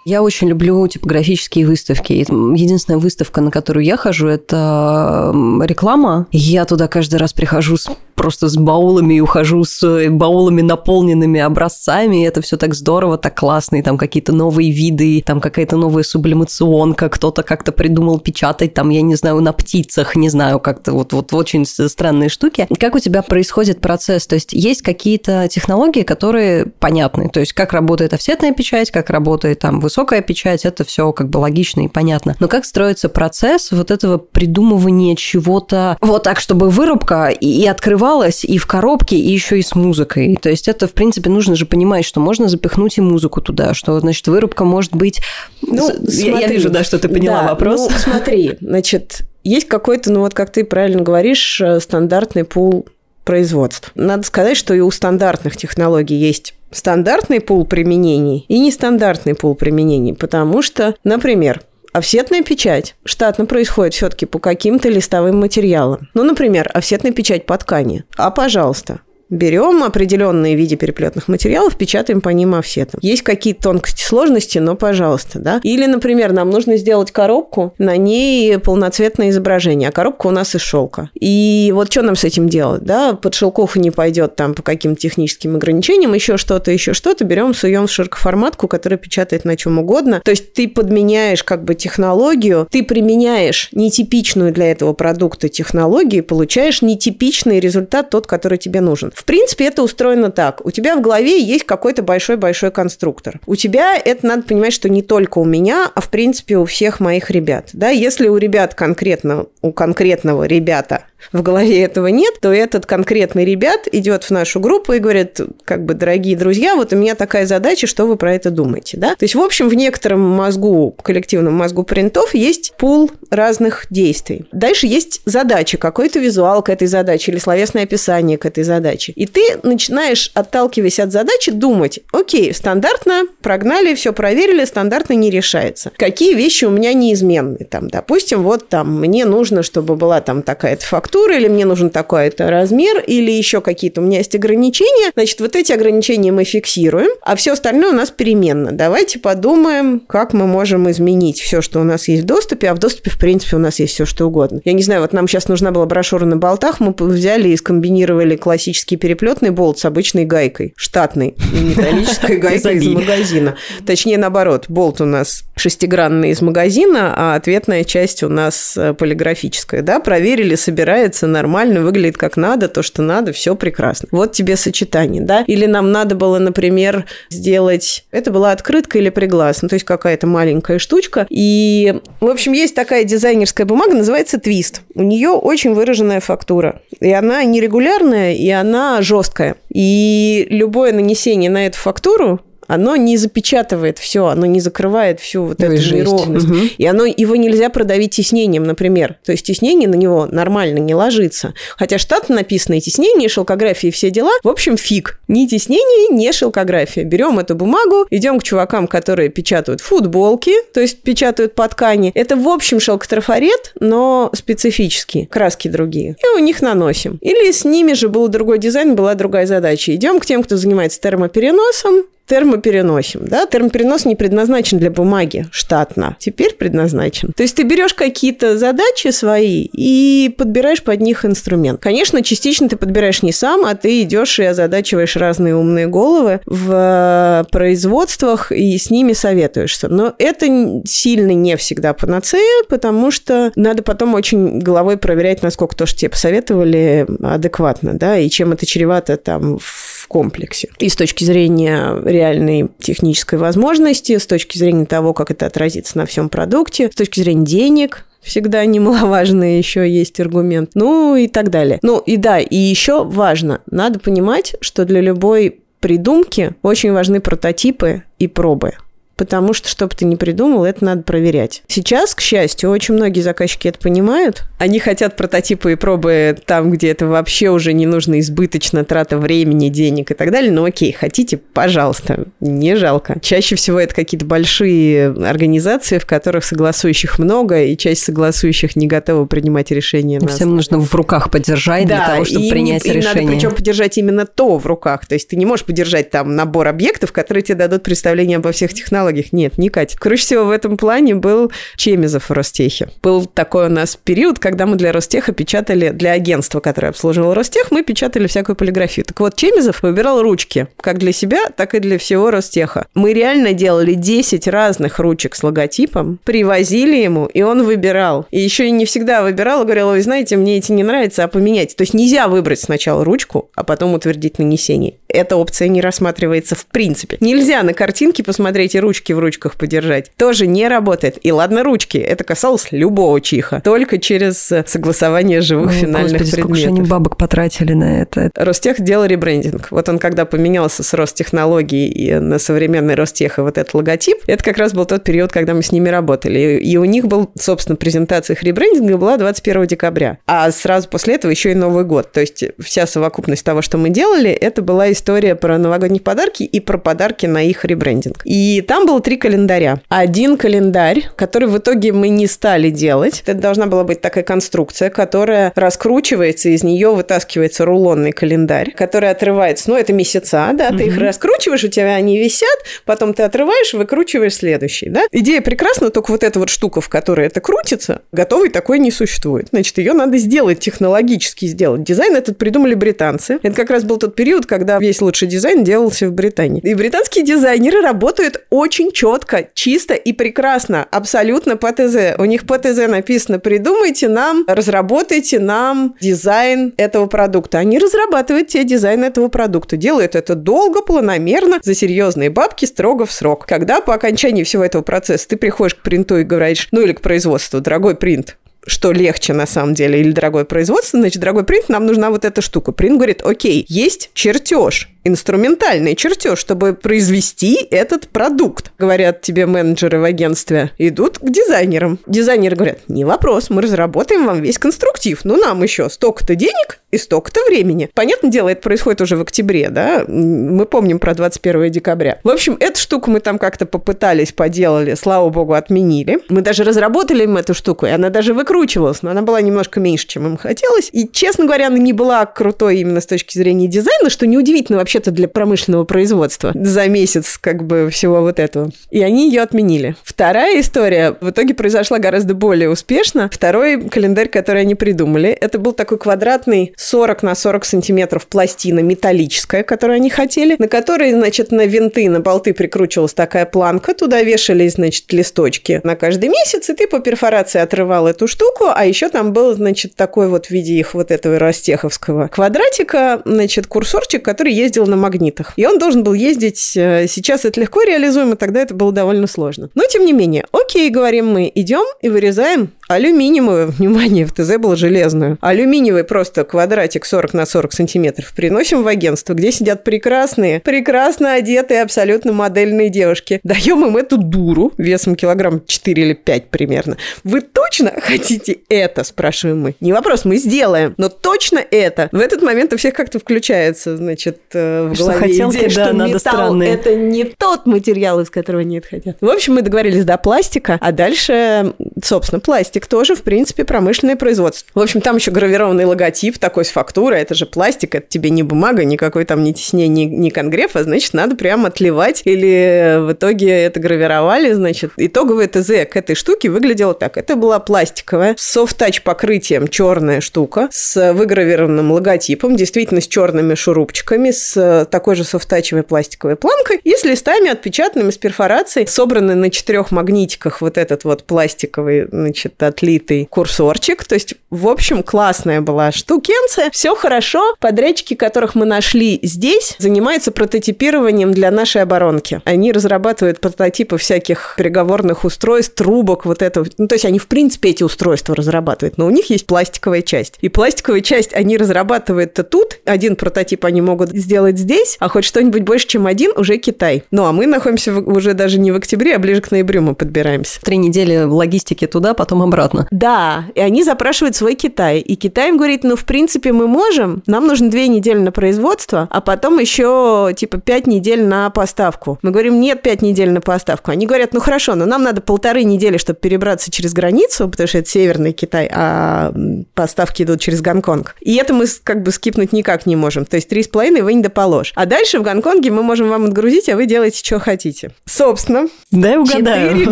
Я 0.05 0.21
очень 0.21 0.49
люблю 0.49 0.85
типографические 0.87 1.65
выставки. 1.65 2.13
Единственная 2.13 2.99
выставка, 2.99 3.41
на 3.41 3.51
которую 3.51 3.85
я 3.85 3.95
хожу, 3.95 4.27
это 4.27 5.31
реклама. 5.63 6.27
Я 6.31 6.65
туда 6.65 6.87
каждый 6.87 7.15
раз 7.15 7.31
прихожу 7.33 7.77
с 7.77 7.89
просто 8.15 8.47
с 8.47 8.55
баулами 8.55 9.15
и 9.15 9.19
ухожу 9.19 9.63
с 9.63 9.83
э, 9.83 10.09
баулами, 10.09 10.61
наполненными 10.61 11.39
образцами. 11.39 12.21
И 12.21 12.25
это 12.25 12.41
все 12.41 12.57
так 12.57 12.73
здорово, 12.73 13.17
так 13.17 13.37
классно. 13.37 13.77
И 13.77 13.81
там 13.81 13.97
какие-то 13.97 14.31
новые 14.31 14.71
виды, 14.71 15.21
там 15.25 15.41
какая-то 15.41 15.77
новая 15.77 16.03
сублимационка, 16.03 17.09
кто-то 17.09 17.43
как-то 17.43 17.71
придумал 17.71 18.19
печатать 18.19 18.73
там, 18.73 18.89
я 18.89 19.01
не 19.01 19.15
знаю, 19.15 19.41
на 19.41 19.53
птицах, 19.53 20.15
не 20.15 20.29
знаю, 20.29 20.59
как-то 20.59 20.93
вот, 20.93 21.13
вот 21.13 21.33
очень 21.33 21.65
странные 21.65 22.29
штуки. 22.29 22.67
Как 22.79 22.95
у 22.95 22.99
тебя 22.99 23.21
происходит 23.21 23.81
процесс? 23.81 24.27
То 24.27 24.35
есть 24.35 24.53
есть 24.53 24.81
какие-то 24.81 25.47
технологии, 25.49 26.03
которые 26.03 26.65
понятны. 26.65 27.29
То 27.29 27.39
есть 27.39 27.53
как 27.53 27.73
работает 27.73 28.13
офсетная 28.13 28.53
печать, 28.53 28.91
как 28.91 29.09
работает 29.09 29.59
там 29.59 29.79
высокая 29.93 30.21
печать, 30.21 30.65
это 30.65 30.84
все 30.84 31.12
как 31.12 31.29
бы 31.29 31.38
логично 31.38 31.86
и 31.86 31.88
понятно. 31.88 32.36
Но 32.39 32.47
как 32.47 32.65
строится 32.65 33.10
процесс 33.10 33.71
вот 33.71 33.91
этого 33.91 34.17
придумывания 34.17 35.15
чего-то 35.15 35.97
вот 36.01 36.23
так, 36.23 36.39
чтобы 36.39 36.71
вырубка 36.71 37.27
и 37.27 37.65
открывалась 37.67 38.43
и 38.43 38.58
в 38.58 38.65
коробке, 38.65 39.15
и 39.15 39.32
еще 39.32 39.60
и 39.60 39.62
с 39.62 39.75
музыкой. 39.75 40.36
То 40.41 40.49
есть 40.49 40.67
это, 40.67 40.88
в 40.88 40.93
принципе, 40.93 41.29
нужно 41.29 41.56
же 41.56 41.67
понимать, 41.67 42.06
что 42.06 42.19
можно 42.19 42.49
запихнуть 42.49 42.97
и 42.97 43.01
музыку 43.01 43.39
туда, 43.39 43.75
что, 43.75 43.99
значит, 43.99 44.27
вырубка 44.27 44.65
может 44.65 44.95
быть... 44.95 45.21
Ну, 45.62 45.88
смотри, 45.88 46.25
я, 46.25 46.39
я 46.39 46.47
вижу, 46.47 46.71
да, 46.71 46.84
что 46.84 46.97
ты 46.97 47.08
поняла 47.08 47.43
да, 47.43 47.49
вопрос. 47.49 47.88
Ну, 47.91 47.97
смотри, 47.97 48.58
значит, 48.62 49.21
есть 49.43 49.67
какой-то, 49.67 50.12
ну 50.12 50.21
вот 50.21 50.34
как 50.34 50.51
ты 50.51 50.63
правильно 50.63 51.03
говоришь, 51.03 51.62
э, 51.62 51.79
стандартный 51.79 52.45
пул 52.45 52.88
производств. 53.23 53.91
Надо 53.95 54.23
сказать, 54.23 54.57
что 54.57 54.73
и 54.73 54.79
у 54.79 54.91
стандартных 54.91 55.57
технологий 55.57 56.15
есть 56.15 56.55
стандартный 56.71 57.39
пул 57.39 57.65
применений 57.65 58.45
и 58.47 58.59
нестандартный 58.59 59.36
пул 59.36 59.55
применений, 59.55 60.13
потому 60.13 60.62
что, 60.62 60.95
например, 61.03 61.62
Офсетная 61.93 62.41
печать 62.41 62.95
штатно 63.05 63.45
происходит 63.45 63.93
все-таки 63.93 64.25
по 64.25 64.39
каким-то 64.39 64.89
листовым 64.89 65.39
материалам. 65.39 66.09
Ну, 66.15 66.23
например, 66.23 66.67
офсетная 66.73 67.12
печать 67.12 67.45
по 67.45 67.55
ткани. 67.55 68.03
А, 68.17 68.31
пожалуйста, 68.31 69.01
берем 69.33 69.83
определенные 69.83 70.55
виды 70.55 70.75
переплетных 70.75 71.27
материалов, 71.27 71.77
печатаем 71.77 72.21
по 72.21 72.29
ним 72.29 72.55
офсетом. 72.55 72.99
Есть 73.01 73.23
какие-то 73.23 73.63
тонкости, 73.63 74.03
сложности, 74.03 74.59
но 74.59 74.75
пожалуйста, 74.75 75.39
да. 75.39 75.59
Или, 75.63 75.85
например, 75.85 76.31
нам 76.31 76.49
нужно 76.49 76.77
сделать 76.77 77.11
коробку, 77.11 77.73
на 77.77 77.97
ней 77.97 78.57
полноцветное 78.59 79.29
изображение, 79.29 79.89
а 79.89 79.91
коробка 79.91 80.27
у 80.27 80.31
нас 80.31 80.55
из 80.55 80.61
шелка. 80.61 81.09
И 81.19 81.71
вот 81.73 81.91
что 81.91 82.01
нам 82.01 82.15
с 82.15 82.23
этим 82.23 82.47
делать, 82.47 82.83
да? 82.83 83.13
Под 83.13 83.33
шелков 83.33 83.75
не 83.75 83.91
пойдет 83.91 84.35
там 84.35 84.53
по 84.53 84.61
каким-то 84.61 85.01
техническим 85.01 85.55
ограничениям, 85.55 86.13
еще 86.13 86.37
что-то, 86.37 86.71
еще 86.71 86.93
что-то, 86.93 87.23
берем, 87.23 87.53
суем 87.53 87.87
в 87.87 87.91
широкоформатку, 87.91 88.67
которая 88.67 88.97
печатает 88.97 89.45
на 89.45 89.57
чем 89.57 89.79
угодно. 89.79 90.21
То 90.23 90.31
есть 90.31 90.53
ты 90.53 90.67
подменяешь 90.67 91.43
как 91.43 91.63
бы 91.63 91.75
технологию, 91.75 92.67
ты 92.71 92.83
применяешь 92.83 93.69
нетипичную 93.71 94.53
для 94.53 94.71
этого 94.71 94.93
продукта 94.93 95.49
технологию, 95.49 96.23
получаешь 96.23 96.81
нетипичный 96.81 97.59
результат, 97.59 98.09
тот, 98.09 98.27
который 98.27 98.57
тебе 98.57 98.81
нужен. 98.81 99.11
В 99.15 99.22
В 99.23 99.25
принципе, 99.25 99.67
это 99.67 99.83
устроено 99.83 100.31
так. 100.31 100.65
У 100.65 100.71
тебя 100.71 100.97
в 100.97 101.01
голове 101.01 101.41
есть 101.41 101.63
какой-то 101.65 102.01
большой-большой 102.01 102.71
конструктор. 102.71 103.39
У 103.45 103.55
тебя 103.55 103.95
это 103.95 104.27
надо 104.27 104.43
понимать, 104.43 104.73
что 104.73 104.89
не 104.89 105.01
только 105.01 105.38
у 105.38 105.45
меня, 105.45 105.89
а 105.95 106.01
в 106.01 106.09
принципе 106.09 106.57
у 106.57 106.65
всех 106.65 106.99
моих 106.99 107.31
ребят. 107.31 107.69
Да? 107.71 107.88
Если 107.88 108.27
у 108.27 108.36
ребят 108.36 108.75
конкретно, 108.75 109.45
у 109.62 109.71
конкретного 109.71 110.43
ребята 110.43 111.05
в 111.31 111.41
голове 111.41 111.81
этого 111.81 112.07
нет, 112.07 112.36
то 112.41 112.51
этот 112.51 112.86
конкретный 112.86 113.45
ребят 113.45 113.88
идет 113.91 114.23
в 114.23 114.31
нашу 114.31 114.59
группу 114.59 114.93
и 114.93 114.99
говорит, 114.99 115.39
как 115.63 115.86
бы, 115.86 115.93
дорогие 115.93 116.36
друзья, 116.36 116.75
вот 116.75 116.93
у 116.93 116.95
меня 116.95 117.15
такая 117.15 117.45
задача, 117.45 117.88
что 117.88 118.05
вы 118.05 118.15
про 118.15 118.33
это 118.33 118.51
думаете, 118.51 118.97
да? 118.97 119.15
То 119.15 119.23
есть, 119.23 119.36
в 119.36 119.41
общем, 119.41 119.69
в 119.69 119.73
некотором 119.73 120.21
мозгу, 120.21 120.95
коллективном 121.01 121.53
мозгу 121.53 121.83
принтов 121.83 122.33
есть 122.33 122.73
пул 122.77 123.12
разных 123.29 123.86
действий. 123.89 124.45
Дальше 124.51 124.88
есть 124.88 125.21
задача, 125.25 125.77
какой-то 125.77 126.19
визуал 126.19 126.62
к 126.62 126.69
этой 126.69 126.88
задаче 126.88 127.31
или 127.31 127.39
словесное 127.39 127.83
описание 127.83 128.38
к 128.38 128.45
этой 128.45 128.63
задаче. 128.63 129.13
И 129.15 129.25
ты 129.25 129.41
начинаешь, 129.63 130.31
отталкиваясь 130.33 130.99
от 130.99 131.12
задачи, 131.12 131.51
думать, 131.51 131.99
окей, 132.12 132.53
стандартно 132.53 133.23
прогнали, 133.41 133.95
все 133.95 134.13
проверили, 134.13 134.65
стандартно 134.65 135.13
не 135.13 135.29
решается. 135.29 135.91
Какие 135.97 136.33
вещи 136.33 136.65
у 136.65 136.69
меня 136.69 136.93
неизменны? 136.93 137.65
Там, 137.69 137.89
допустим, 137.89 138.43
вот 138.43 138.69
там 138.69 138.99
мне 138.99 139.25
нужно, 139.25 139.63
чтобы 139.63 139.95
была 139.95 140.21
там 140.21 140.41
такая-то 140.43 140.86
фактура, 140.86 141.12
фактура, 141.13 141.38
или 141.38 141.47
мне 141.47 141.65
нужен 141.65 141.89
такой-то 141.89 142.49
размер, 142.49 143.04
или 143.06 143.32
еще 143.32 143.62
какие-то 143.62 144.02
у 144.02 144.04
меня 144.04 144.17
есть 144.17 144.34
ограничения. 144.36 145.12
Значит, 145.13 145.39
вот 145.41 145.56
эти 145.56 145.71
ограничения 145.71 146.32
мы 146.32 146.43
фиксируем, 146.43 147.10
а 147.21 147.36
все 147.36 147.54
остальное 147.54 147.91
у 147.91 147.95
нас 147.95 148.10
переменно. 148.10 148.71
Давайте 148.71 149.19
подумаем, 149.19 149.99
как 149.99 150.34
мы 150.34 150.47
можем 150.47 150.89
изменить 150.89 151.39
все, 151.39 151.62
что 151.62 151.80
у 151.80 151.84
нас 151.84 152.08
есть 152.08 152.23
в 152.23 152.26
доступе, 152.26 152.69
а 152.69 152.73
в 152.73 152.80
доступе, 152.80 153.12
в 153.12 153.19
принципе, 153.19 153.58
у 153.58 153.60
нас 153.60 153.80
есть 153.80 153.93
все, 153.93 154.06
что 154.06 154.26
угодно. 154.26 154.62
Я 154.65 154.73
не 154.73 154.82
знаю, 154.82 155.02
вот 155.02 155.13
нам 155.13 155.28
сейчас 155.28 155.47
нужна 155.47 155.71
была 155.71 155.86
брошюра 155.86 156.26
на 156.26 156.38
болтах, 156.38 156.80
мы 156.80 156.93
взяли 156.97 157.49
и 157.49 157.58
скомбинировали 157.58 158.36
классический 158.36 158.95
переплетный 158.95 159.52
болт 159.52 159.78
с 159.78 159.86
обычной 159.86 160.26
гайкой, 160.26 160.73
штатной, 160.76 161.36
металлической 161.52 162.38
гайкой 162.39 162.78
из 162.78 162.88
магазина. 162.88 163.56
Точнее, 163.86 164.17
наоборот, 164.17 164.65
болт 164.67 165.02
у 165.02 165.06
нас 165.06 165.43
шестигранный 165.56 166.32
из 166.32 166.41
магазина, 166.41 167.13
а 167.15 167.36
ответная 167.36 167.84
часть 167.84 168.23
у 168.23 168.30
нас 168.30 168.76
э, 168.78 168.93
полиграфическая, 168.93 169.82
да, 169.82 169.99
проверили, 169.99 170.56
собирая 170.56 170.92
сочетается 170.93 171.27
нормально, 171.27 171.82
выглядит 171.82 172.17
как 172.17 172.38
надо, 172.38 172.67
то, 172.67 172.84
что 172.84 173.01
надо, 173.01 173.34
все 173.34 173.56
прекрасно. 173.56 174.10
Вот 174.12 174.32
тебе 174.34 174.56
сочетание, 174.56 175.21
да? 175.23 175.43
Или 175.47 175.65
нам 175.65 175.91
надо 175.91 176.15
было, 176.15 176.38
например, 176.38 177.06
сделать... 177.29 178.06
Это 178.12 178.32
была 178.32 178.51
открытка 178.51 178.99
или 178.99 179.10
приглас, 179.10 179.63
ну, 179.63 179.69
то 179.69 179.73
есть 179.73 179.86
какая-то 179.86 180.27
маленькая 180.27 180.77
штучка. 180.77 181.25
И, 181.29 181.95
в 182.19 182.27
общем, 182.27 182.53
есть 182.53 182.75
такая 182.75 183.06
дизайнерская 183.06 183.65
бумага, 183.65 183.95
называется 183.95 184.39
твист. 184.39 184.82
У 184.93 185.01
нее 185.01 185.29
очень 185.29 185.73
выраженная 185.73 186.19
фактура. 186.19 186.82
И 186.99 187.12
она 187.12 187.43
нерегулярная, 187.43 188.34
и 188.34 188.49
она 188.49 189.01
жесткая. 189.01 189.56
И 189.73 190.45
любое 190.49 190.93
нанесение 190.93 191.49
на 191.49 191.65
эту 191.65 191.77
фактуру 191.79 192.39
оно 192.73 192.95
не 192.95 193.17
запечатывает 193.17 193.99
все, 193.99 194.25
оно 194.25 194.45
не 194.47 194.59
закрывает 194.59 195.19
всю 195.19 195.43
вот 195.45 195.62
Ой, 195.62 195.67
эту 195.67 195.77
жесть. 195.77 195.93
неровность. 195.93 196.47
Угу. 196.47 196.57
И 196.77 196.86
оно, 196.86 197.05
его 197.05 197.36
нельзя 197.36 197.69
продавить 197.69 198.15
тиснением, 198.15 198.63
например. 198.63 199.17
То 199.23 199.31
есть 199.31 199.45
тиснение 199.45 199.88
на 199.88 199.95
него 199.95 200.25
нормально 200.25 200.79
не 200.79 200.95
ложится. 200.95 201.53
Хотя 201.77 201.99
штат 201.99 202.29
написано 202.29 202.75
и 202.75 202.81
тиснение, 202.81 203.27
и 203.27 203.29
шелкография, 203.29 203.89
и 203.89 203.93
все 203.93 204.09
дела. 204.09 204.31
В 204.43 204.49
общем, 204.49 204.77
фиг. 204.77 205.19
Ни 205.27 205.45
тиснение, 205.45 206.07
ни 206.09 206.31
шелкография. 206.31 207.03
Берем 207.03 207.38
эту 207.38 207.55
бумагу, 207.55 208.07
идем 208.09 208.39
к 208.39 208.43
чувакам, 208.43 208.88
которые 208.88 209.29
печатают 209.29 209.81
футболки, 209.81 210.53
то 210.73 210.81
есть 210.81 211.01
печатают 211.03 211.53
по 211.53 211.67
ткани. 211.67 212.12
Это, 212.15 212.36
в 212.36 212.47
общем, 212.47 212.79
шелкотрафарет, 212.79 213.73
но 213.79 214.31
специфический. 214.33 215.27
Краски 215.27 215.67
другие. 215.67 216.15
И 216.23 216.38
у 216.38 216.39
них 216.39 216.62
наносим. 216.62 217.19
Или 217.21 217.51
с 217.51 217.65
ними 217.65 217.93
же 217.93 218.09
был 218.09 218.27
другой 218.29 218.57
дизайн, 218.57 218.95
была 218.95 219.13
другая 219.13 219.45
задача. 219.45 219.93
Идем 219.93 220.19
к 220.19 220.25
тем, 220.25 220.41
кто 220.41 220.57
занимается 220.57 220.99
термопереносом, 220.99 222.05
термопереносим, 222.27 223.27
да, 223.27 223.45
термоперенос 223.45 224.05
не 224.05 224.15
предназначен 224.15 224.79
для 224.79 224.89
бумаги 224.89 225.47
штатно, 225.51 226.15
теперь 226.19 226.55
предназначен. 226.55 227.33
То 227.36 227.43
есть 227.43 227.55
ты 227.55 227.63
берешь 227.63 227.93
какие-то 227.93 228.57
задачи 228.57 229.09
свои 229.09 229.67
и 229.73 230.33
подбираешь 230.38 230.83
под 230.83 231.01
них 231.01 231.25
инструмент. 231.25 231.81
Конечно, 231.81 232.23
частично 232.23 232.69
ты 232.69 232.77
подбираешь 232.77 233.23
не 233.23 233.31
сам, 233.31 233.65
а 233.65 233.75
ты 233.75 234.01
идешь 234.03 234.39
и 234.39 234.43
озадачиваешь 234.43 235.15
разные 235.15 235.55
умные 235.55 235.88
головы 235.88 236.39
в 236.45 237.45
производствах 237.51 238.51
и 238.51 238.77
с 238.77 238.89
ними 238.89 239.13
советуешься. 239.13 239.89
Но 239.89 240.13
это 240.17 240.81
сильно 240.86 241.31
не 241.31 241.57
всегда 241.57 241.93
панацея, 241.93 242.63
потому 242.69 243.12
что 243.12 243.51
надо 243.55 243.83
потом 243.83 244.13
очень 244.13 244.59
головой 244.59 244.97
проверять, 244.97 245.43
насколько 245.43 245.75
то, 245.75 245.86
что 245.86 245.99
тебе 245.99 246.09
посоветовали, 246.09 247.05
адекватно, 247.21 247.93
да, 247.93 248.17
и 248.17 248.29
чем 248.29 248.53
это 248.53 248.65
чревато 248.65 249.17
там 249.17 249.59
в 249.59 250.07
комплексе. 250.07 250.69
И 250.79 250.89
с 250.89 250.95
точки 250.95 251.23
зрения 251.23 251.95
реальной 252.13 252.69
технической 252.80 253.38
возможности, 253.38 254.17
с 254.17 254.26
точки 254.26 254.58
зрения 254.58 254.86
того, 254.86 255.13
как 255.13 255.32
это 255.32 255.45
отразится 255.45 255.97
на 255.97 256.06
всем 256.06 256.30
продукте, 256.30 256.89
с 256.91 256.95
точки 256.95 257.19
зрения 257.19 257.45
денег, 257.45 258.06
всегда 258.21 258.65
немаловажный 258.65 259.58
еще 259.60 259.89
есть 259.89 260.19
аргумент, 260.19 260.71
ну 260.76 261.15
и 261.15 261.28
так 261.28 261.49
далее. 261.49 261.80
Ну 261.82 261.99
и 261.99 262.17
да, 262.17 262.39
и 262.39 262.56
еще 262.56 263.04
важно, 263.04 263.62
надо 263.69 263.99
понимать, 263.99 264.56
что 264.62 264.86
для 264.86 265.02
любой 265.02 265.60
придумки 265.80 266.56
очень 266.62 266.93
важны 266.93 267.19
прототипы 267.19 268.04
и 268.17 268.28
пробы 268.28 268.73
потому 269.15 269.54
что, 269.54 269.69
что 269.69 269.88
бы 269.88 269.95
ты 269.95 270.06
ни 270.06 270.15
придумал, 270.15 270.65
это 270.65 270.84
надо 270.84 271.04
проверять. 271.04 271.63
Сейчас, 271.67 272.15
к 272.15 272.21
счастью, 272.21 272.69
очень 272.69 272.95
многие 272.95 273.21
заказчики 273.21 273.67
это 273.67 273.80
понимают. 273.80 274.43
Они 274.58 274.80
хотят 274.80 275.15
прототипы 275.15 275.73
и 275.73 275.76
пробы 275.76 276.38
там, 276.45 276.71
где 276.71 276.89
это 276.89 277.06
вообще 277.06 277.49
уже 277.49 277.73
не 277.73 277.86
нужно 277.86 278.19
избыточно, 278.19 278.84
трата 278.84 279.17
времени, 279.17 279.69
денег 279.69 280.12
и 280.12 280.13
так 280.13 280.32
далее. 280.32 280.52
Ну 280.52 280.65
окей, 280.65 280.91
хотите, 280.91 281.38
пожалуйста, 281.38 282.26
не 282.39 282.76
жалко. 282.76 283.17
Чаще 283.21 283.56
всего 283.56 283.80
это 283.80 283.93
какие-то 283.93 284.26
большие 284.26 285.10
организации, 285.10 285.97
в 285.97 286.06
которых 286.06 286.43
согласующих 286.43 287.19
много, 287.19 287.63
и 287.63 287.78
часть 287.78 288.04
согласующих 288.04 288.76
не 288.76 288.88
готова 288.88 289.26
принимать 289.26 289.71
решения. 289.71 290.19
Всем 290.28 290.56
нужно 290.56 290.80
в 290.80 290.93
руках 290.95 291.30
подержать 291.30 291.88
да, 291.88 291.97
для 291.97 292.08
того, 292.08 292.26
чтобы 292.26 292.49
принять 292.49 292.86
и 292.86 292.93
решение. 292.93 293.21
надо 293.21 293.36
причем 293.36 293.56
подержать 293.56 293.97
именно 293.97 294.26
то 294.26 294.58
в 294.58 294.65
руках. 294.65 295.06
То 295.06 295.13
есть 295.13 295.28
ты 295.28 295.36
не 295.36 295.45
можешь 295.45 295.65
подержать 295.65 296.10
там 296.10 296.36
набор 296.36 296.67
объектов, 296.67 297.12
которые 297.12 297.43
тебе 297.43 297.56
дадут 297.56 297.84
представление 297.84 298.38
обо 298.38 298.52
всех 298.52 298.73
технологиях, 298.73 299.02
технологиях. 299.03 299.33
Нет, 299.33 299.57
не 299.57 299.69
катит. 299.69 299.99
Круче 299.99 300.21
всего 300.21 300.45
в 300.45 300.51
этом 300.51 300.77
плане 300.77 301.15
был 301.15 301.51
Чемизов 301.75 302.29
в 302.29 302.31
Ростехе. 302.31 302.89
Был 303.01 303.25
такой 303.25 303.67
у 303.67 303.69
нас 303.69 303.97
период, 304.01 304.39
когда 304.39 304.65
мы 304.65 304.75
для 304.75 304.91
Ростеха 304.91 305.31
печатали, 305.31 305.89
для 305.89 306.11
агентства, 306.11 306.59
которое 306.59 306.89
обслуживало 306.89 307.35
Ростех, 307.35 307.71
мы 307.71 307.83
печатали 307.83 308.27
всякую 308.27 308.55
полиграфию. 308.55 309.05
Так 309.05 309.19
вот, 309.19 309.35
Чемизов 309.35 309.83
выбирал 309.83 310.21
ручки, 310.21 310.67
как 310.77 310.97
для 310.97 311.11
себя, 311.11 311.49
так 311.55 311.75
и 311.75 311.79
для 311.79 311.97
всего 311.97 312.31
Ростеха. 312.31 312.87
Мы 312.93 313.13
реально 313.13 313.53
делали 313.53 313.93
10 313.93 314.47
разных 314.47 314.99
ручек 314.99 315.35
с 315.35 315.43
логотипом, 315.43 316.19
привозили 316.23 316.97
ему, 316.97 317.25
и 317.25 317.41
он 317.41 317.63
выбирал. 317.63 318.25
И 318.31 318.39
еще 318.39 318.67
и 318.67 318.71
не 318.71 318.85
всегда 318.85 319.23
выбирал, 319.23 319.63
и 319.63 319.65
говорил, 319.65 319.89
вы 319.89 320.01
знаете, 320.01 320.37
мне 320.37 320.57
эти 320.57 320.71
не 320.71 320.83
нравятся, 320.83 321.23
а 321.23 321.27
поменять. 321.27 321.75
То 321.75 321.81
есть 321.81 321.93
нельзя 321.93 322.27
выбрать 322.27 322.59
сначала 322.59 323.03
ручку, 323.03 323.49
а 323.55 323.63
потом 323.63 323.93
утвердить 323.93 324.39
нанесение. 324.39 324.95
Эта 325.07 325.35
опция 325.35 325.67
не 325.67 325.81
рассматривается 325.81 326.55
в 326.55 326.65
принципе. 326.65 327.17
Нельзя 327.19 327.61
на 327.63 327.73
картинке 327.73 328.23
посмотреть 328.23 328.75
и 328.75 328.79
ручки 328.93 329.12
в 329.12 329.19
ручках 329.19 329.56
подержать. 329.56 330.12
Тоже 330.17 330.45
не 330.45 330.67
работает. 330.67 331.17
И 331.23 331.32
ладно, 331.32 331.63
ручки. 331.63 331.97
Это 331.97 332.23
касалось 332.23 332.67
любого 332.71 333.19
чиха. 333.21 333.60
Только 333.63 333.97
через 333.97 334.51
согласование 334.67 335.41
живых 335.41 335.71
О, 335.71 335.73
финальных 335.73 336.12
господи, 336.12 336.32
предметов. 336.32 336.60
Сколько 336.60 336.79
они 336.79 336.88
бабок 336.88 337.17
потратили 337.17 337.73
на 337.73 338.01
это. 338.01 338.29
Ростех 338.36 338.79
делал 338.82 339.06
ребрендинг. 339.06 339.69
Вот 339.71 339.89
он 339.89 339.97
когда 339.97 340.25
поменялся 340.25 340.84
с 340.84 340.93
Ростехнологии 340.93 341.88
и 341.88 342.13
на 342.19 342.38
современный 342.38 342.93
Ростех 342.93 343.39
и 343.39 343.41
вот 343.41 343.58
этот 343.58 343.73
логотип, 343.73 344.17
это 344.27 344.43
как 344.43 344.58
раз 344.58 344.73
был 344.73 344.86
тот 344.86 345.03
период, 345.03 345.32
когда 345.32 345.56
мы 345.56 345.63
с 345.63 345.71
ними 345.71 345.89
работали. 345.89 346.60
И 346.60 346.77
у 346.77 346.86
них 346.86 347.08
был, 347.08 347.32
собственно, 347.39 347.75
презентация 347.75 348.36
их 348.36 348.43
ребрендинга 348.43 348.97
была 348.97 349.17
21 349.17 349.65
декабря. 349.65 350.19
А 350.27 350.51
сразу 350.51 350.88
после 350.88 351.15
этого 351.15 351.32
еще 351.32 351.51
и 351.51 351.56
Новый 351.56 351.84
год. 351.84 352.12
То 352.12 352.21
есть 352.21 352.43
вся 352.60 352.86
совокупность 352.86 353.43
того, 353.43 353.63
что 353.63 353.79
мы 353.79 353.89
делали, 353.89 354.29
это 354.29 354.62
была 354.62 354.91
история 354.91 355.34
про 355.34 355.58
новогодние 355.58 356.01
подарки 356.01 356.43
и 356.43 356.60
про 356.60 356.77
подарки 356.77 357.25
на 357.25 357.41
их 357.41 357.65
ребрендинг. 357.65 358.21
И 358.25 358.62
там 358.62 358.82
было 358.85 359.01
три 359.01 359.17
календаря. 359.17 359.81
Один 359.89 360.37
календарь, 360.37 361.09
который 361.15 361.47
в 361.47 361.57
итоге 361.57 361.91
мы 361.91 362.09
не 362.09 362.27
стали 362.27 362.69
делать. 362.69 363.23
Это 363.25 363.39
должна 363.39 363.67
была 363.67 363.83
быть 363.83 364.01
такая 364.01 364.23
конструкция, 364.23 364.89
которая 364.89 365.51
раскручивается, 365.55 366.49
из 366.49 366.63
нее 366.63 366.91
вытаскивается 366.91 367.65
рулонный 367.65 368.11
календарь, 368.11 368.73
который 368.73 369.09
отрывается, 369.09 369.69
ну, 369.69 369.77
это 369.77 369.93
месяца, 369.93 370.49
да, 370.53 370.69
ты 370.69 370.75
угу. 370.75 370.83
их 370.83 370.97
раскручиваешь, 370.97 371.63
у 371.63 371.67
тебя 371.67 371.95
они 371.95 372.19
висят, 372.19 372.57
потом 372.85 373.13
ты 373.13 373.23
отрываешь, 373.23 373.73
выкручиваешь 373.73 374.35
следующий, 374.35 374.89
да. 374.89 375.03
Идея 375.11 375.41
прекрасна, 375.41 375.89
только 375.89 376.11
вот 376.11 376.23
эта 376.23 376.39
вот 376.39 376.49
штука, 376.49 376.81
в 376.81 376.89
которой 376.89 377.27
это 377.27 377.41
крутится, 377.41 378.01
готовый 378.11 378.49
такой 378.49 378.79
не 378.79 378.91
существует. 378.91 379.47
Значит, 379.51 379.77
ее 379.77 379.93
надо 379.93 380.17
сделать, 380.17 380.59
технологически 380.59 381.45
сделать. 381.45 381.83
Дизайн 381.83 382.15
этот 382.15 382.37
придумали 382.37 382.73
британцы. 382.73 383.39
Это 383.41 383.55
как 383.55 383.69
раз 383.69 383.83
был 383.83 383.97
тот 383.97 384.15
период, 384.15 384.45
когда 384.45 384.79
весь 384.79 385.01
лучший 385.01 385.27
дизайн 385.27 385.63
делался 385.63 386.07
в 386.07 386.13
Британии. 386.13 386.61
И 386.63 386.73
британские 386.73 387.23
дизайнеры 387.25 387.81
работают 387.81 388.43
очень 388.49 388.72
очень 388.73 388.91
четко, 388.91 389.49
чисто 389.53 389.93
и 389.93 390.13
прекрасно, 390.13 390.88
абсолютно 390.89 391.57
по 391.57 391.81
ТЗ. 391.81 392.15
У 392.17 392.25
них 392.25 392.47
по 392.47 392.67
ТЗ 392.67 392.88
написано 392.88 393.38
«Придумайте 393.38 394.07
нам, 394.07 394.45
разработайте 394.47 395.38
нам 395.38 395.93
дизайн 396.01 396.73
этого 396.77 397.05
продукта». 397.05 397.59
Они 397.59 397.77
разрабатывают 397.77 398.47
тебе 398.47 398.63
дизайн 398.63 399.03
этого 399.03 399.27
продукта. 399.27 399.77
Делают 399.77 400.15
это 400.15 400.33
долго, 400.33 400.81
планомерно, 400.81 401.59
за 401.61 401.76
серьезные 401.76 402.32
бабки, 402.32 402.65
строго 402.65 403.05
в 403.05 403.11
срок. 403.11 403.45
Когда 403.45 403.80
по 403.80 403.93
окончании 403.93 404.43
всего 404.43 404.63
этого 404.63 404.82
процесса 404.82 405.28
ты 405.30 405.38
приходишь 405.38 405.76
к 405.76 405.84
принту 405.84 406.17
и 406.17 406.24
говоришь, 406.24 406.69
ну 406.71 406.82
или 406.82 406.93
к 406.93 407.01
производству, 407.01 407.61
дорогой 407.61 407.95
принт, 407.95 408.38
что 408.65 408.91
легче 408.91 409.34
на 409.34 409.45
самом 409.45 409.76
деле, 409.76 409.99
или 410.01 410.11
дорогое 410.11 410.45
производство, 410.45 410.99
значит, 410.99 411.19
дорогой 411.19 411.43
принт, 411.43 411.69
нам 411.69 411.86
нужна 411.86 412.09
вот 412.09 412.26
эта 412.26 412.41
штука. 412.41 412.71
Принт 412.71 412.95
говорит, 412.95 413.21
окей, 413.21 413.65
есть 413.69 414.09
чертеж, 414.15 414.89
инструментальный 415.04 415.95
чертеж, 415.95 416.39
чтобы 416.39 416.74
произвести 416.74 417.56
этот 417.72 418.08
продукт. 418.10 418.72
Говорят 418.78 419.22
тебе 419.22 419.45
менеджеры 419.45 419.99
в 419.99 420.04
агентстве, 420.04 420.72
идут 420.78 421.20
к 421.20 421.30
дизайнерам. 421.30 421.99
Дизайнеры 422.08 422.56
говорят, 422.56 422.80
не 422.88 423.06
вопрос, 423.06 423.49
мы 423.49 423.62
разработаем 423.62 424.26
вам 424.26 424.41
весь 424.41 424.58
конструктив, 424.58 425.26
но 425.26 425.38
нам 425.38 425.64
еще 425.64 425.89
столько-то 425.89 426.36
денег 426.36 426.80
и 426.91 426.97
столько-то 426.97 427.41
времени. 427.47 427.89
Понятное 427.93 428.30
дело, 428.30 428.49
это 428.49 428.62
происходит 428.62 429.01
уже 429.01 429.18
в 429.18 429.22
октябре, 429.22 429.70
да? 429.70 430.06
Мы 430.08 430.66
помним 430.66 430.99
про 430.99 431.16
21 431.16 431.72
декабря. 431.72 432.20
В 432.24 432.30
общем, 432.30 432.56
эту 432.60 432.80
штуку 432.80 433.10
мы 433.10 433.20
там 433.20 433.39
как-то 433.39 433.66
попытались, 433.66 434.32
поделали, 434.32 434.93
слава 434.93 435.30
богу, 435.30 435.54
отменили. 435.54 436.20
Мы 436.30 436.41
даже 436.41 436.64
разработали 436.64 437.24
им 437.24 437.38
эту 437.38 437.54
штуку, 437.54 437.88
и 437.88 437.89
она 437.89 438.10
даже 438.10 438.34
выкручивалась, 438.34 439.01
но 439.01 439.10
она 439.10 439.24
была 439.24 439.41
немножко 439.41 439.80
меньше, 439.80 440.08
чем 440.08 440.28
им 440.28 440.38
хотелось. 440.38 440.89
И, 440.91 441.10
честно 441.12 441.45
говоря, 441.45 441.68
она 441.68 441.80
не 441.80 441.93
была 441.93 442.26
крутой 442.26 442.78
именно 442.78 443.01
с 443.01 443.06
точки 443.08 443.38
зрения 443.38 443.68
дизайна, 443.68 444.10
что 444.10 444.28
неудивительно 444.28 444.78
вообще 444.78 444.92
вообще-то 444.93 445.11
для 445.11 445.27
промышленного 445.27 445.85
производства 445.85 446.51
за 446.53 446.87
месяц 446.87 447.39
как 447.41 447.63
бы 447.63 447.89
всего 447.89 448.21
вот 448.21 448.39
этого. 448.39 448.69
И 448.91 449.01
они 449.01 449.27
ее 449.27 449.41
отменили. 449.41 449.95
Вторая 450.03 450.59
история 450.59 451.15
в 451.19 451.31
итоге 451.31 451.55
произошла 451.55 451.97
гораздо 451.97 452.35
более 452.35 452.69
успешно. 452.69 453.27
Второй 453.31 453.89
календарь, 453.89 454.27
который 454.27 454.61
они 454.61 454.75
придумали, 454.75 455.29
это 455.29 455.57
был 455.57 455.71
такой 455.73 455.97
квадратный 455.97 456.73
40 456.77 457.23
на 457.23 457.33
40 457.33 457.65
сантиметров 457.65 458.27
пластина 458.27 458.81
металлическая, 458.81 459.63
которую 459.63 459.95
они 459.95 460.11
хотели, 460.11 460.55
на 460.59 460.67
которой, 460.67 461.11
значит, 461.11 461.51
на 461.51 461.65
винты, 461.65 462.07
на 462.07 462.19
болты 462.19 462.53
прикручивалась 462.53 463.15
такая 463.15 463.47
планка, 463.47 463.95
туда 463.95 464.21
вешались, 464.21 464.73
значит, 464.73 465.11
листочки 465.11 465.81
на 465.83 465.95
каждый 465.95 466.29
месяц, 466.29 466.69
и 466.69 466.73
ты 466.73 466.87
по 466.87 466.99
перфорации 466.99 467.59
отрывал 467.59 468.05
эту 468.05 468.27
штуку, 468.27 468.65
а 468.73 468.85
еще 468.85 469.09
там 469.09 469.33
был, 469.33 469.55
значит, 469.55 469.95
такой 469.95 470.27
вот 470.27 470.47
в 470.47 470.51
виде 470.51 470.73
их 470.73 470.93
вот 470.93 471.09
этого 471.09 471.39
растеховского 471.39 472.27
квадратика, 472.27 473.23
значит, 473.25 473.65
курсорчик, 473.65 474.23
который 474.23 474.53
ездил 474.53 474.82
ездил 474.84 474.88
на 474.88 475.01
магнитах. 475.01 475.53
И 475.55 475.65
он 475.65 475.79
должен 475.79 476.03
был 476.03 476.13
ездить... 476.13 476.73
Э, 476.75 477.07
сейчас 477.07 477.45
это 477.45 477.59
легко 477.59 477.84
реализуемо, 477.84 478.36
тогда 478.36 478.61
это 478.61 478.73
было 478.73 478.91
довольно 478.91 479.27
сложно. 479.27 479.69
Но, 479.75 479.84
тем 479.86 480.05
не 480.05 480.13
менее, 480.13 480.45
окей, 480.51 480.89
говорим 480.89 481.27
мы, 481.27 481.51
идем 481.53 481.84
и 482.01 482.09
вырезаем 482.09 482.69
алюминиевую, 482.88 483.67
внимание, 483.77 484.25
в 484.25 484.34
ТЗ 484.34 484.57
было 484.57 484.75
железную, 484.75 485.38
алюминиевый 485.41 486.03
просто 486.03 486.43
квадратик 486.43 487.05
40 487.05 487.34
на 487.34 487.45
40 487.45 487.73
сантиметров 487.73 488.34
приносим 488.36 488.84
в 488.84 488.88
агентство, 488.88 489.34
где 489.34 489.51
сидят 489.51 489.84
прекрасные, 489.84 490.59
прекрасно 490.59 491.34
одетые, 491.34 491.81
абсолютно 491.81 492.34
модельные 492.34 492.89
девушки. 492.89 493.39
Даем 493.43 493.86
им 493.86 493.97
эту 493.97 494.17
дуру 494.17 494.73
весом 494.77 495.15
килограмм 495.15 495.63
4 495.65 496.03
или 496.03 496.13
5 496.13 496.49
примерно. 496.49 496.97
Вы 497.23 497.41
точно 497.41 497.93
хотите 498.01 498.59
это, 498.69 499.03
спрашиваем 499.03 499.61
мы. 499.61 499.75
Не 499.79 499.93
вопрос, 499.93 500.25
мы 500.25 500.38
сделаем, 500.38 500.93
но 500.97 501.09
точно 501.09 501.59
это. 501.71 502.09
В 502.11 502.19
этот 502.19 502.41
момент 502.41 502.73
у 502.73 502.77
всех 502.77 502.93
как-то 502.93 503.19
включается, 503.19 503.97
значит, 503.97 504.39
э, 504.53 504.72
в 504.89 504.95
что 504.95 505.05
голове 505.05 505.19
хотелки, 505.19 505.57
идея, 505.57 505.63
да, 505.63 505.69
что 505.69 505.93
надо 505.93 506.13
металл 506.13 506.19
странные. 506.19 506.74
это 506.74 506.95
не 506.95 507.24
тот 507.26 507.65
материал, 507.65 508.19
из 508.19 508.30
которого 508.30 508.61
они 508.61 508.78
это 508.78 508.88
хотят. 508.88 509.17
В 509.21 509.30
общем, 509.30 509.55
мы 509.55 509.61
договорились 509.61 510.05
до 510.05 510.17
пластика, 510.17 510.78
а 510.82 510.91
дальше, 510.91 511.74
собственно, 512.03 512.39
пластик 512.39 512.88
тоже, 512.88 513.15
в 513.15 513.24
принципе, 513.24 513.63
промышленное 513.63 514.15
производство. 514.15 514.69
В 514.74 514.82
общем, 514.82 515.01
там 515.01 515.17
еще 515.17 515.32
гравированный 515.32 515.86
логотип 515.86 516.38
такой 516.38 516.65
с 516.65 516.69
фактурой, 516.69 517.21
это 517.21 517.36
же 517.36 517.45
пластик, 517.45 517.95
это 517.95 518.07
тебе 518.07 518.30
не 518.30 518.43
бумага, 518.43 518.84
никакой 518.84 519.26
там 519.26 519.43
не 519.43 519.53
теснение, 519.53 520.07
ни, 520.07 520.13
ни 520.13 520.30
конгреф, 520.30 520.76
а 520.76 520.84
значит, 520.84 521.13
надо 521.13 521.36
прямо 521.36 521.67
отливать. 521.67 522.21
Или 522.26 522.97
в 522.99 523.13
итоге 523.13 523.49
это 523.49 523.80
гравировали, 523.80 524.53
значит, 524.53 524.91
итоговое 524.97 525.47
ТЗ 525.47 525.88
к 525.89 525.95
этой 525.95 526.15
штуке 526.15 526.49
выглядело 526.49 526.93
так. 526.93 527.17
Это 527.17 527.36
была 527.36 527.59
пластиковая, 527.59 528.36
с 528.38 528.51
софт-тач 528.51 529.01
покрытием 529.01 529.67
черная 529.67 530.21
штука, 530.21 530.69
с 530.71 531.13
выгравированным 531.13 531.91
логотипом, 531.91 532.55
действительно 532.55 533.01
с 533.01 533.07
черными 533.07 533.55
шурупчиками, 533.55 534.32
с 534.32 534.55
такой 534.89 535.16
же 535.16 535.24
софт-тачевой 535.24 535.84
пластиковой 535.84 536.36
планкой 536.36 536.80
и 536.84 536.95
с 536.95 537.03
листами 537.03 537.49
отпечатанными 537.49 538.11
с 538.11 538.18
перфорацией, 538.18 538.88
собранный 538.88 539.36
на 539.36 539.49
четырех 539.49 539.91
магнитиках 539.91 540.61
вот 540.61 540.78
этот 540.78 541.03
вот 541.03 541.24
пластиковый, 541.24 542.07
значит, 542.09 542.61
отлитый 542.61 543.26
курсорчик. 543.26 544.03
То 544.05 544.16
есть, 544.16 544.36
в 544.49 544.68
общем, 544.68 545.03
классная 545.03 545.61
была 545.61 545.91
штукенция. 545.91 546.70
Все 546.72 546.95
хорошо. 546.95 547.55
Подрядчики, 547.59 548.14
которых 548.14 548.55
мы 548.55 548.66
нашли 548.66 549.20
здесь, 549.22 549.76
занимаются 549.80 550.32
прототипированием 550.32 551.32
для 551.32 551.51
нашей 551.51 551.82
оборонки. 551.82 552.41
Они 552.45 552.72
разрабатывают 552.72 553.39
прототипы 553.39 553.97
всяких 553.97 554.55
переговорных 554.57 555.26
устройств, 555.26 555.76
трубок, 555.76 556.26
вот 556.26 556.41
этого. 556.41 556.66
Ну, 556.78 556.88
то 556.88 556.95
есть, 556.95 557.05
они, 557.05 557.20
в 557.20 557.28
принципе, 557.28 557.70
эти 557.70 557.84
устройства 557.84 558.36
разрабатывают, 558.36 558.97
но 558.97 559.05
у 559.05 559.09
них 559.09 559.30
есть 559.30 559.45
пластиковая 559.47 560.01
часть. 560.01 560.38
И 560.41 560.49
пластиковая 560.49 561.01
часть 561.01 561.34
они 561.34 561.57
разрабатывают-то 561.57 562.43
тут. 562.43 562.80
Один 562.86 563.16
прототип 563.16 563.66
они 563.66 563.82
могут 563.82 564.09
сделать 564.09 564.42
здесь, 564.51 564.97
а 564.99 565.09
хоть 565.09 565.25
что-нибудь 565.25 565.61
больше, 565.63 565.87
чем 565.87 566.05
один, 566.07 566.31
уже 566.35 566.57
Китай. 566.57 567.03
Ну, 567.11 567.25
а 567.25 567.31
мы 567.31 567.45
находимся 567.45 567.93
в- 567.93 568.07
уже 568.07 568.33
даже 568.33 568.59
не 568.59 568.71
в 568.71 568.75
октябре, 568.75 569.15
а 569.15 569.19
ближе 569.19 569.41
к 569.41 569.51
ноябрю 569.51 569.81
мы 569.81 569.95
подбираемся. 569.95 570.61
Три 570.61 570.77
недели 570.77 571.23
логистики 571.23 571.87
туда, 571.87 572.13
потом 572.13 572.41
обратно. 572.41 572.87
Да, 572.91 573.45
и 573.55 573.59
они 573.59 573.83
запрашивают 573.83 574.35
свой 574.35 574.55
Китай. 574.55 574.99
И 574.99 575.15
Китай 575.15 575.49
им 575.49 575.57
говорит, 575.57 575.83
ну, 575.83 575.95
в 575.95 576.05
принципе, 576.05 576.51
мы 576.51 576.67
можем, 576.67 577.23
нам 577.27 577.47
нужно 577.47 577.69
две 577.69 577.87
недели 577.87 578.19
на 578.19 578.31
производство, 578.31 579.07
а 579.09 579.21
потом 579.21 579.59
еще, 579.59 580.31
типа, 580.35 580.57
пять 580.59 580.87
недель 580.87 581.23
на 581.25 581.49
поставку. 581.49 582.19
Мы 582.21 582.31
говорим, 582.31 582.59
нет, 582.59 582.81
пять 582.81 583.01
недель 583.01 583.31
на 583.31 583.41
поставку. 583.41 583.91
Они 583.91 584.05
говорят, 584.05 584.33
ну, 584.33 584.39
хорошо, 584.39 584.75
но 584.75 584.85
нам 584.85 585.03
надо 585.03 585.21
полторы 585.21 585.63
недели, 585.63 585.97
чтобы 585.97 586.19
перебраться 586.19 586.71
через 586.71 586.93
границу, 586.93 587.47
потому 587.49 587.67
что 587.67 587.77
это 587.79 587.89
северный 587.89 588.31
Китай, 588.33 588.69
а 588.73 589.33
поставки 589.73 590.23
идут 590.23 590.39
через 590.41 590.61
Гонконг. 590.61 591.15
И 591.21 591.35
это 591.35 591.53
мы 591.53 591.65
как 591.83 592.03
бы 592.03 592.11
скипнуть 592.11 592.53
никак 592.53 592.85
не 592.85 592.95
можем. 592.95 593.25
То 593.25 593.35
есть 593.35 593.49
три 593.49 593.63
с 593.63 593.67
половиной 593.67 594.01
вы 594.01 594.13
не 594.13 594.21
доположь. 594.34 594.73
А 594.75 594.86
дальше 594.86 595.19
в 595.19 595.21
Гонконге 595.21 595.69
мы 595.69 595.84
можем 595.84 596.09
вам 596.09 596.25
отгрузить, 596.25 596.67
а 596.69 596.75
вы 596.75 596.88
делаете, 596.88 597.21
что 597.23 597.39
хотите. 597.39 597.91
Собственно, 598.05 598.67
Дай 598.91 599.17
угадаю. 599.17 599.69
Четыре 599.69 599.91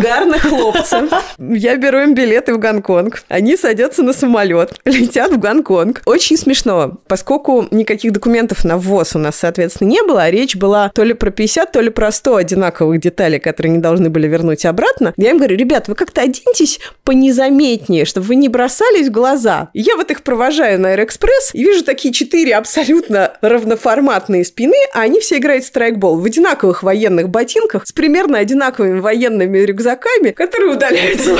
гарных 0.00 0.42
хлопца. 0.42 1.08
Я 1.38 1.76
беру 1.76 2.00
им 2.00 2.14
билеты 2.14 2.54
в 2.54 2.58
Гонконг. 2.58 3.22
Они 3.28 3.56
садятся 3.56 4.02
на 4.02 4.12
самолет, 4.12 4.74
летят 4.84 5.32
в 5.32 5.38
Гонконг. 5.38 6.02
Очень 6.06 6.36
смешно, 6.36 6.98
поскольку 7.06 7.68
никаких 7.70 8.12
документов 8.12 8.64
на 8.64 8.78
ввоз 8.78 9.14
у 9.14 9.18
нас, 9.18 9.36
соответственно, 9.36 9.88
не 9.88 10.02
было, 10.02 10.24
а 10.24 10.30
речь 10.30 10.56
была 10.56 10.90
то 10.94 11.04
ли 11.04 11.14
про 11.14 11.30
50, 11.30 11.70
то 11.70 11.80
ли 11.80 11.90
про 11.90 12.10
100 12.10 12.36
одинаковых 12.36 13.00
деталей, 13.00 13.38
которые 13.38 13.72
они 13.72 13.80
должны 13.80 14.10
были 14.10 14.26
вернуть 14.26 14.66
обратно. 14.66 15.14
Я 15.16 15.30
им 15.30 15.38
говорю, 15.38 15.56
ребят, 15.56 15.88
вы 15.88 15.94
как-то 15.94 16.22
оденьтесь 16.22 16.80
понезаметнее, 17.04 18.04
чтобы 18.04 18.26
вы 18.26 18.34
не 18.34 18.48
бросались 18.48 19.08
в 19.08 19.12
глаза. 19.12 19.68
Я 19.72 19.96
вот 19.96 20.10
их 20.10 20.22
провожаю 20.22 20.80
на 20.80 20.90
Аэроэкспресс 20.90 21.50
и 21.54 21.62
вижу 21.62 21.84
такие 21.84 22.12
четыре 22.12 22.54
абсолютно 22.54 23.32
равноформатные 23.40 24.31
спины, 24.40 24.76
а 24.94 25.02
они 25.02 25.20
все 25.20 25.36
играют 25.38 25.64
в 25.64 25.66
страйкбол 25.68 26.18
в 26.18 26.24
одинаковых 26.24 26.82
военных 26.82 27.28
ботинках 27.28 27.86
с 27.86 27.92
примерно 27.92 28.38
одинаковыми 28.38 29.00
военными 29.00 29.58
рюкзаками, 29.58 30.30
которые 30.30 30.72
удаляются. 30.72 31.30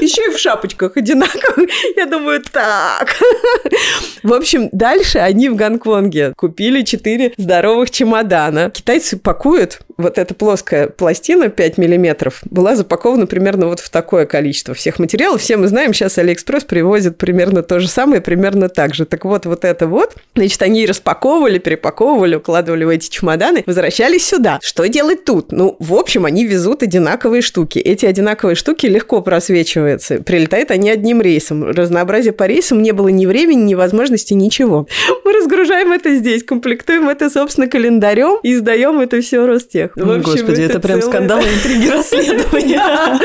Еще 0.00 0.30
и 0.30 0.34
в 0.34 0.38
шапочках 0.38 0.96
одинаковых. 0.96 1.68
Я 1.96 2.06
думаю, 2.06 2.42
так. 2.42 3.16
В 4.22 4.32
общем, 4.32 4.68
дальше 4.72 5.18
они 5.18 5.48
в 5.48 5.56
Гонконге 5.56 6.32
купили 6.36 6.82
четыре 6.82 7.32
здоровых 7.36 7.90
чемодана. 7.90 8.70
Китайцы 8.70 9.18
пакуют 9.18 9.80
вот 9.96 10.18
эта 10.18 10.34
плоская 10.34 10.88
пластина 10.88 11.48
5 11.48 11.78
миллиметров 11.78 12.40
была 12.44 12.76
запакована 12.76 13.26
примерно 13.26 13.66
вот 13.66 13.80
в 13.80 13.90
такое 13.90 14.26
количество 14.26 14.74
всех 14.74 14.98
материалов. 14.98 15.40
Все 15.40 15.56
мы 15.56 15.68
знаем, 15.68 15.94
сейчас 15.94 16.18
Алиэкспресс 16.18 16.64
привозит 16.64 17.16
примерно 17.16 17.62
то 17.62 17.80
же 17.80 17.88
самое, 17.88 18.20
примерно 18.20 18.68
так 18.68 18.94
же. 18.94 19.04
Так 19.04 19.24
вот, 19.24 19.46
вот 19.46 19.64
это 19.64 19.86
вот, 19.86 20.14
значит, 20.34 20.60
они 20.62 20.86
распаковывали, 20.86 21.58
перепаковывали, 21.58 22.36
укладывали 22.36 22.84
в 22.84 22.88
эти 22.88 23.08
чемоданы, 23.08 23.62
возвращались 23.66 24.26
сюда. 24.26 24.58
Что 24.62 24.88
делать 24.88 25.24
тут? 25.24 25.52
Ну, 25.52 25.76
в 25.78 25.94
общем, 25.94 26.24
они 26.24 26.44
везут 26.44 26.82
одинаковые 26.82 27.42
штуки. 27.42 27.78
Эти 27.78 28.06
одинаковые 28.06 28.56
штуки 28.56 28.86
легко 28.86 29.20
просвечиваются. 29.22 30.20
Прилетают 30.20 30.70
они 30.70 30.90
одним 30.90 31.20
рейсом. 31.20 31.64
Разнообразия 31.64 32.32
по 32.32 32.46
рейсам 32.46 32.82
не 32.82 32.92
было 32.92 33.08
ни 33.08 33.26
времени, 33.26 33.62
ни 33.62 33.74
возможности, 33.74 34.34
ничего. 34.34 34.86
Мы 35.24 35.32
разгружаем 35.32 35.92
это 35.92 36.14
здесь, 36.16 36.42
комплектуем 36.42 37.08
это, 37.08 37.30
собственно, 37.30 37.68
календарем 37.68 38.38
и 38.42 38.54
сдаем 38.56 39.00
это 39.00 39.20
все 39.20 39.46
Ростех. 39.46 39.83
Всех. 39.92 40.22
Господи, 40.22 40.62
это 40.62 40.80
прям 40.80 41.02
скандал, 41.02 41.40
интриги, 41.40 41.88
расследования. 41.90 43.20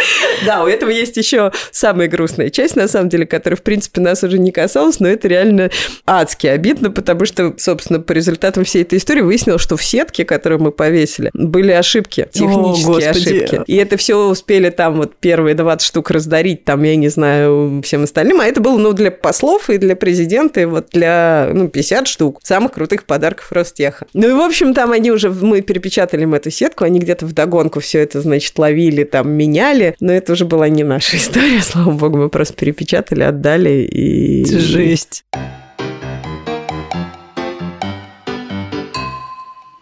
Да, 0.45 0.63
у 0.63 0.67
этого 0.67 0.89
есть 0.89 1.17
еще 1.17 1.51
самая 1.71 2.07
грустная 2.07 2.49
часть, 2.49 2.75
на 2.75 2.87
самом 2.87 3.09
деле, 3.09 3.25
которая, 3.25 3.57
в 3.57 3.63
принципе, 3.63 4.01
нас 4.01 4.23
уже 4.23 4.39
не 4.39 4.51
касалась, 4.51 4.99
но 4.99 5.07
это 5.07 5.27
реально 5.27 5.69
адски 6.05 6.47
обидно, 6.47 6.91
потому 6.91 7.25
что, 7.25 7.53
собственно, 7.57 7.99
по 7.99 8.11
результатам 8.11 8.63
всей 8.63 8.83
этой 8.83 8.97
истории 8.97 9.21
выяснилось, 9.21 9.61
что 9.61 9.77
в 9.77 9.83
сетке, 9.83 10.25
которую 10.25 10.61
мы 10.61 10.71
повесили, 10.71 11.29
были 11.33 11.71
ошибки, 11.71 12.27
технические 12.31 13.09
ошибки. 13.09 13.61
И 13.67 13.75
это 13.75 13.97
все 13.97 14.15
успели 14.15 14.69
там 14.69 14.97
вот 14.97 15.15
первые 15.15 15.55
20 15.55 15.85
штук 15.85 16.11
раздарить, 16.11 16.65
там, 16.65 16.83
я 16.83 16.95
не 16.95 17.09
знаю, 17.09 17.81
всем 17.83 18.03
остальным. 18.03 18.41
А 18.41 18.45
это 18.45 18.61
было, 18.61 18.77
ну, 18.77 18.93
для 18.93 19.11
послов 19.11 19.69
и 19.69 19.77
для 19.77 19.95
президента, 19.95 20.61
и 20.61 20.65
вот 20.65 20.87
для, 20.91 21.49
ну, 21.53 21.67
50 21.67 22.07
штук 22.07 22.39
самых 22.43 22.73
крутых 22.73 23.05
подарков 23.05 23.51
Ростеха. 23.51 24.07
Ну 24.13 24.29
и, 24.29 24.33
в 24.33 24.41
общем, 24.41 24.73
там 24.73 24.91
они 24.91 25.11
уже, 25.11 25.29
мы 25.29 25.61
перепечатали 25.61 26.23
им 26.23 26.33
эту 26.49 26.57
сетку, 26.57 26.83
они 26.83 26.99
где-то 26.99 27.25
в 27.25 27.33
догонку 27.33 27.79
все 27.79 27.99
это, 27.99 28.21
значит, 28.21 28.57
ловили, 28.57 29.03
там, 29.03 29.29
меняли, 29.31 29.95
но 29.99 30.11
это 30.11 30.33
уже 30.33 30.45
была 30.45 30.67
не 30.69 30.83
наша 30.83 31.17
история, 31.17 31.61
слава 31.61 31.91
богу, 31.91 32.17
мы 32.17 32.29
просто 32.29 32.55
перепечатали, 32.55 33.23
отдали 33.23 33.87
и... 33.89 34.45
Жесть. 34.45 35.23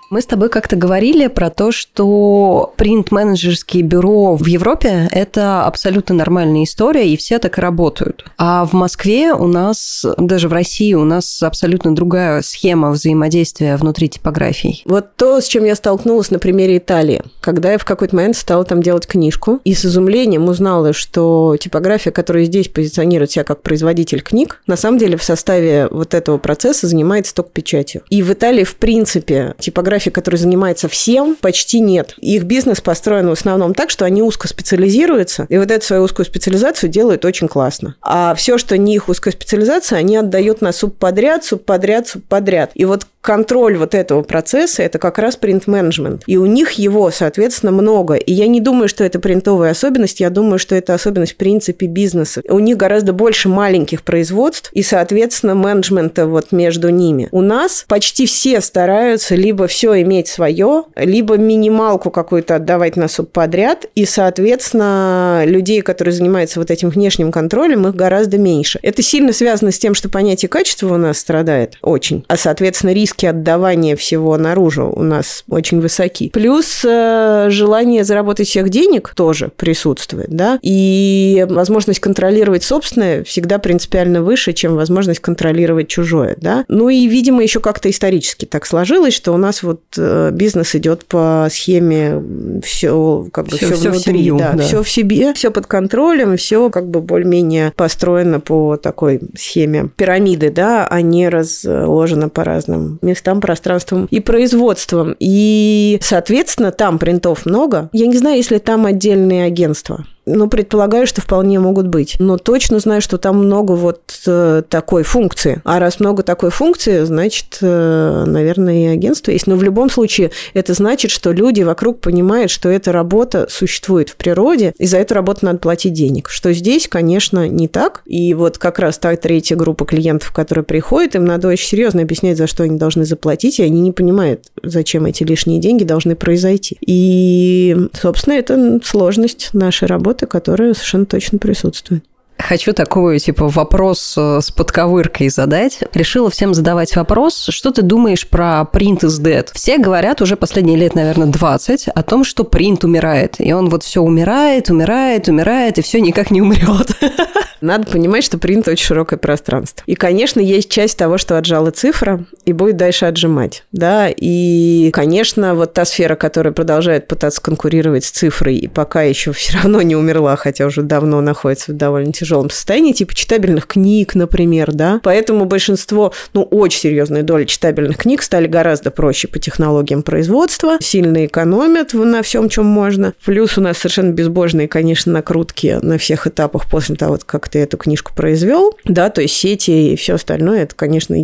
Мы 0.09 0.21
с 0.21 0.25
тобой 0.25 0.47
как-то 0.47 0.77
говорили 0.77 1.27
про 1.27 1.49
то, 1.49 1.73
что 1.73 2.73
принт-менеджерские 2.77 3.83
бюро 3.83 4.35
в 4.35 4.45
Европе– 4.45 5.09
это 5.11 5.65
абсолютно 5.65 6.15
нормальная 6.15 6.63
история, 6.63 7.09
и 7.09 7.17
все 7.17 7.39
так 7.39 7.57
и 7.57 7.61
работают. 7.61 8.23
А 8.37 8.65
в 8.65 8.71
Москве 8.71 9.33
у 9.33 9.47
нас, 9.47 10.05
даже 10.17 10.47
в 10.47 10.53
России, 10.53 10.93
у 10.93 11.03
нас 11.03 11.43
абсолютно 11.43 11.93
другая 11.93 12.41
схема 12.41 12.91
взаимодействия 12.91 13.75
внутри 13.75 14.07
типографий. 14.07 14.81
Вот 14.85 15.15
то, 15.17 15.41
с 15.41 15.45
чем 15.45 15.65
я 15.65 15.75
столкнулась 15.75 16.31
на 16.31 16.39
примере 16.39 16.77
Италии. 16.77 17.21
Когда 17.41 17.73
я 17.73 17.77
в 17.77 17.83
какой-то 17.83 18.15
момент 18.15 18.37
стала 18.37 18.63
там 18.63 18.81
делать 18.81 19.07
книжку, 19.07 19.59
и 19.65 19.73
с 19.73 19.83
изумлением 19.85 20.47
узнала, 20.47 20.93
что 20.93 21.57
типография, 21.59 22.11
которая 22.11 22.45
здесь 22.45 22.69
позиционирует 22.69 23.31
себя 23.31 23.43
как 23.43 23.61
производитель 23.61 24.21
книг, 24.21 24.61
на 24.67 24.77
самом 24.77 24.99
деле 24.99 25.17
в 25.17 25.23
составе 25.23 25.89
вот 25.91 26.13
этого 26.13 26.37
процесса 26.37 26.87
занимается 26.87 27.35
только 27.35 27.51
печатью. 27.51 28.03
И 28.09 28.23
в 28.23 28.31
Италии, 28.31 28.63
в 28.63 28.77
принципе, 28.77 29.53
типография 29.59 29.96
типографий, 29.97 30.11
который 30.11 30.35
занимается 30.35 30.87
всем, 30.87 31.35
почти 31.39 31.79
нет. 31.79 32.13
Их 32.19 32.43
бизнес 32.43 32.81
построен 32.81 33.27
в 33.27 33.31
основном 33.31 33.73
так, 33.73 33.89
что 33.89 34.05
они 34.05 34.21
узко 34.21 34.47
специализируются, 34.47 35.45
и 35.49 35.57
вот 35.57 35.71
эту 35.71 35.85
свою 35.85 36.03
узкую 36.03 36.25
специализацию 36.25 36.89
делают 36.89 37.25
очень 37.25 37.47
классно. 37.47 37.95
А 38.01 38.35
все, 38.35 38.57
что 38.57 38.77
не 38.77 38.95
их 38.95 39.09
узкая 39.09 39.33
специализация, 39.33 39.99
они 39.99 40.17
отдают 40.17 40.61
на 40.61 40.71
субподряд, 40.71 41.45
субподряд, 41.45 42.07
субподряд. 42.07 42.71
И 42.75 42.85
вот 42.85 43.07
контроль 43.27 43.77
вот 43.77 43.93
этого 43.93 44.21
процесса– 44.21 44.83
это 44.83 44.99
как 44.99 45.17
раз 45.17 45.35
принт-менеджмент. 45.35 46.23
И 46.27 46.37
у 46.37 46.45
них 46.45 46.71
его, 46.73 47.11
соответственно, 47.11 47.73
много. 47.73 48.13
И 48.13 48.31
я 48.31 48.47
не 48.47 48.61
думаю, 48.61 48.87
что 48.87 49.03
это 49.03 49.19
принтовая 49.19 49.71
особенность, 49.71 50.21
я 50.21 50.29
думаю, 50.29 50.59
что 50.59 50.75
это 50.75 50.93
особенность 50.93 51.33
в 51.33 51.35
принципе 51.35 51.87
бизнеса. 51.87 52.41
У 52.47 52.59
них 52.59 52.77
гораздо 52.77 53.11
больше 53.11 53.49
маленьких 53.49 54.03
производств 54.03 54.69
и, 54.71 54.81
соответственно, 54.81 55.55
менеджмента 55.55 56.25
вот 56.25 56.53
между 56.53 56.87
ними. 56.87 57.27
У 57.31 57.41
нас 57.41 57.83
почти 57.89 58.27
все 58.27 58.61
стараются 58.61 59.35
либо 59.35 59.67
все 59.67 59.86
иметь 60.01 60.27
свое, 60.27 60.83
либо 60.95 61.37
минималку 61.37 62.11
какую-то 62.11 62.55
отдавать 62.55 62.95
на 62.95 63.07
субподряд, 63.07 63.85
и, 63.95 64.05
соответственно, 64.05 65.43
людей, 65.45 65.81
которые 65.81 66.13
занимаются 66.13 66.59
вот 66.59 66.71
этим 66.71 66.89
внешним 66.89 67.31
контролем, 67.31 67.87
их 67.87 67.95
гораздо 67.95 68.37
меньше. 68.37 68.79
Это 68.81 69.01
сильно 69.01 69.33
связано 69.33 69.71
с 69.71 69.79
тем, 69.79 69.93
что 69.93 70.09
понятие 70.09 70.49
качества 70.49 70.93
у 70.93 70.97
нас 70.97 71.17
страдает 71.17 71.77
очень, 71.81 72.23
а, 72.27 72.37
соответственно, 72.37 72.91
риск 72.91 73.17
риски 73.17 73.25
отдавания 73.25 73.95
всего 73.95 74.37
наружу 74.37 74.91
у 74.93 75.01
нас 75.01 75.43
очень 75.49 75.79
высоки. 75.79 76.29
Плюс 76.29 76.83
э, 76.85 77.47
желание 77.49 78.03
заработать 78.03 78.47
всех 78.47 78.69
денег 78.69 79.13
тоже 79.15 79.49
присутствует, 79.55 80.29
да, 80.29 80.59
и 80.61 81.45
возможность 81.49 81.99
контролировать 81.99 82.63
собственное 82.63 83.23
всегда 83.23 83.57
принципиально 83.59 84.21
выше, 84.21 84.53
чем 84.53 84.75
возможность 84.75 85.19
контролировать 85.19 85.87
чужое, 85.87 86.35
да. 86.39 86.65
Ну 86.67 86.89
и, 86.89 87.07
видимо, 87.07 87.41
еще 87.41 87.59
как-то 87.59 87.89
исторически 87.89 88.45
так 88.45 88.65
сложилось, 88.65 89.13
что 89.13 89.33
у 89.33 89.37
нас 89.37 89.63
вот 89.63 89.76
э, 89.97 90.31
бизнес 90.31 90.75
идет 90.75 91.05
по 91.05 91.47
схеме 91.49 92.21
все 92.63 93.27
как 93.31 93.47
бы 93.47 93.57
все, 93.57 93.73
все 93.73 93.89
внутри, 93.89 94.19
семью, 94.19 94.37
да, 94.37 94.53
да, 94.53 94.63
все 94.63 94.83
в 94.83 94.89
себе, 94.89 95.33
все 95.33 95.51
под 95.51 95.67
контролем, 95.67 96.37
все 96.37 96.69
как 96.69 96.89
бы 96.89 97.01
более-менее 97.01 97.73
построено 97.75 98.39
по 98.39 98.77
такой 98.77 99.21
схеме 99.35 99.89
пирамиды, 99.95 100.49
да, 100.49 100.87
а 100.87 101.01
не 101.01 101.29
разложено 101.29 102.29
по 102.29 102.43
разным 102.43 102.99
местам, 103.01 103.41
пространствам 103.41 104.07
и 104.09 104.19
производством. 104.19 105.15
И, 105.19 105.99
соответственно, 106.01 106.71
там 106.71 106.99
принтов 106.99 107.45
много. 107.45 107.89
Я 107.93 108.07
не 108.07 108.17
знаю, 108.17 108.37
если 108.37 108.57
там 108.57 108.85
отдельные 108.85 109.45
агентства. 109.45 110.05
Ну, 110.29 110.49
предполагаю, 110.49 111.07
что 111.07 111.21
вполне 111.21 111.57
могут 111.59 111.87
быть. 111.87 112.17
Но 112.19 112.37
точно 112.37 112.79
знаю, 112.79 113.01
что 113.01 113.17
там 113.17 113.37
много 113.37 113.71
вот 113.71 114.01
э, 114.27 114.61
такой 114.67 115.03
функции. 115.03 115.61
А 115.63 115.79
раз 115.79 116.01
много 116.01 116.21
такой 116.21 116.49
функции, 116.49 117.05
значит, 117.05 117.59
э, 117.61 118.23
наверное, 118.27 118.83
и 118.83 118.85
агентство 118.87 119.31
есть. 119.31 119.47
Но 119.47 119.55
в 119.55 119.63
любом 119.63 119.89
случае 119.89 120.31
это 120.53 120.73
значит, 120.73 121.11
что 121.11 121.31
люди 121.31 121.61
вокруг 121.61 122.01
понимают, 122.01 122.51
что 122.51 122.67
эта 122.67 122.91
работа 122.91 123.47
существует 123.49 124.09
в 124.09 124.17
природе, 124.17 124.73
и 124.77 124.85
за 124.85 124.97
эту 124.97 125.13
работу 125.13 125.45
надо 125.45 125.59
платить 125.59 125.93
денег. 125.93 126.27
Что 126.27 126.51
здесь, 126.51 126.89
конечно, 126.89 127.47
не 127.47 127.69
так. 127.69 128.01
И 128.05 128.33
вот 128.33 128.57
как 128.57 128.79
раз 128.79 128.97
та 128.97 129.15
третья 129.15 129.55
группа 129.55 129.85
клиентов, 129.85 130.33
которая 130.33 130.65
приходит, 130.65 131.15
им 131.15 131.23
надо 131.23 131.47
очень 131.47 131.67
серьезно 131.67 132.01
объяснять, 132.01 132.37
за 132.37 132.47
что 132.47 132.63
они 132.63 132.77
должны 132.77 133.05
заплатить, 133.05 133.59
и 133.59 133.63
они 133.63 133.79
не 133.79 133.93
понимают, 133.93 134.47
зачем 134.61 135.05
эти 135.05 135.23
лишние 135.23 135.61
деньги 135.61 135.85
должны 135.85 136.17
произойти. 136.17 136.77
И, 136.85 137.77
собственно, 137.93 138.33
это 138.33 138.81
сложность 138.83 139.51
нашей 139.53 139.87
работы 139.87 140.16
работы, 140.17 140.25
которая 140.25 140.73
совершенно 140.73 141.05
точно 141.05 141.37
присутствует. 141.37 142.03
Хочу 142.39 142.71
такой, 142.71 143.17
типа, 143.17 143.47
вопрос 143.47 144.13
э, 144.15 144.41
с 144.41 144.51
подковыркой 144.51 145.29
задать. 145.29 145.79
Решила 145.93 146.29
всем 146.29 146.53
задавать 146.53 146.95
вопрос, 146.95 147.47
что 147.49 147.71
ты 147.71 147.81
думаешь 147.81 148.27
про 148.27 148.63
print 148.71 148.99
is 148.99 149.19
dead? 149.19 149.47
Все 149.53 149.79
говорят 149.79 150.21
уже 150.21 150.35
последние 150.35 150.77
лет, 150.77 150.93
наверное, 150.93 151.27
20 151.27 151.87
о 151.87 152.03
том, 152.03 152.23
что 152.23 152.43
принт 152.43 152.83
умирает. 152.83 153.37
И 153.39 153.51
он 153.53 153.69
вот 153.69 153.83
все 153.83 154.01
умирает, 154.01 154.69
умирает, 154.69 155.27
умирает, 155.27 155.79
и 155.79 155.81
все 155.81 155.99
никак 155.99 156.29
не 156.29 156.43
умрет. 156.43 156.91
Надо 157.61 157.89
понимать, 157.89 158.23
что 158.23 158.37
принт 158.37 158.67
очень 158.67 158.85
широкое 158.85 159.17
пространство. 159.19 159.83
И, 159.85 159.95
конечно, 159.95 160.39
есть 160.39 160.69
часть 160.69 160.97
того, 160.97 161.17
что 161.17 161.37
отжала 161.37 161.71
цифра 161.71 162.25
и 162.45 162.53
будет 162.53 162.77
дальше 162.77 163.05
отжимать. 163.05 163.63
Да? 163.71 164.09
И, 164.09 164.89
конечно, 164.93 165.55
вот 165.55 165.73
та 165.73 165.85
сфера, 165.85 166.15
которая 166.15 166.53
продолжает 166.53 167.07
пытаться 167.07 167.41
конкурировать 167.41 168.05
с 168.05 168.11
цифрой 168.11 168.55
и 168.57 168.67
пока 168.67 169.01
еще 169.03 169.31
все 169.31 169.57
равно 169.57 169.81
не 169.81 169.95
умерла, 169.95 170.35
хотя 170.35 170.65
уже 170.65 170.81
давно 170.81 171.21
находится 171.21 171.71
в 171.71 171.75
довольно 171.75 172.13
тяжелом 172.13 172.49
состоянии, 172.49 172.93
типа 172.93 173.15
читабельных 173.15 173.67
книг, 173.67 174.15
например, 174.15 174.71
да. 174.73 174.99
Поэтому 175.03 175.45
большинство, 175.45 176.13
ну, 176.33 176.43
очень 176.43 176.79
серьезная 176.79 177.23
доля 177.23 177.45
читабельных 177.45 177.97
книг 177.97 178.21
стали 178.21 178.47
гораздо 178.47 178.91
проще 178.91 179.27
по 179.27 179.39
технологиям 179.39 180.03
производства, 180.03 180.77
сильно 180.79 181.25
экономят 181.25 181.93
на 181.93 182.21
всем, 182.21 182.49
чем 182.49 182.65
можно. 182.65 183.13
Плюс 183.25 183.57
у 183.57 183.61
нас 183.61 183.77
совершенно 183.77 184.11
безбожные, 184.11 184.67
конечно, 184.67 185.11
накрутки 185.11 185.79
на 185.81 185.97
всех 185.97 186.27
этапах 186.27 186.69
после 186.69 186.95
того, 186.95 187.17
как 187.25 187.46
ты 187.49 187.59
эту 187.59 187.77
книжку 187.77 188.11
произвел, 188.15 188.77
да, 188.83 189.09
то 189.09 189.21
есть 189.21 189.35
сети 189.35 189.93
и 189.93 189.95
все 189.95 190.15
остальное, 190.15 190.63
это, 190.63 190.75
конечно, 190.75 191.15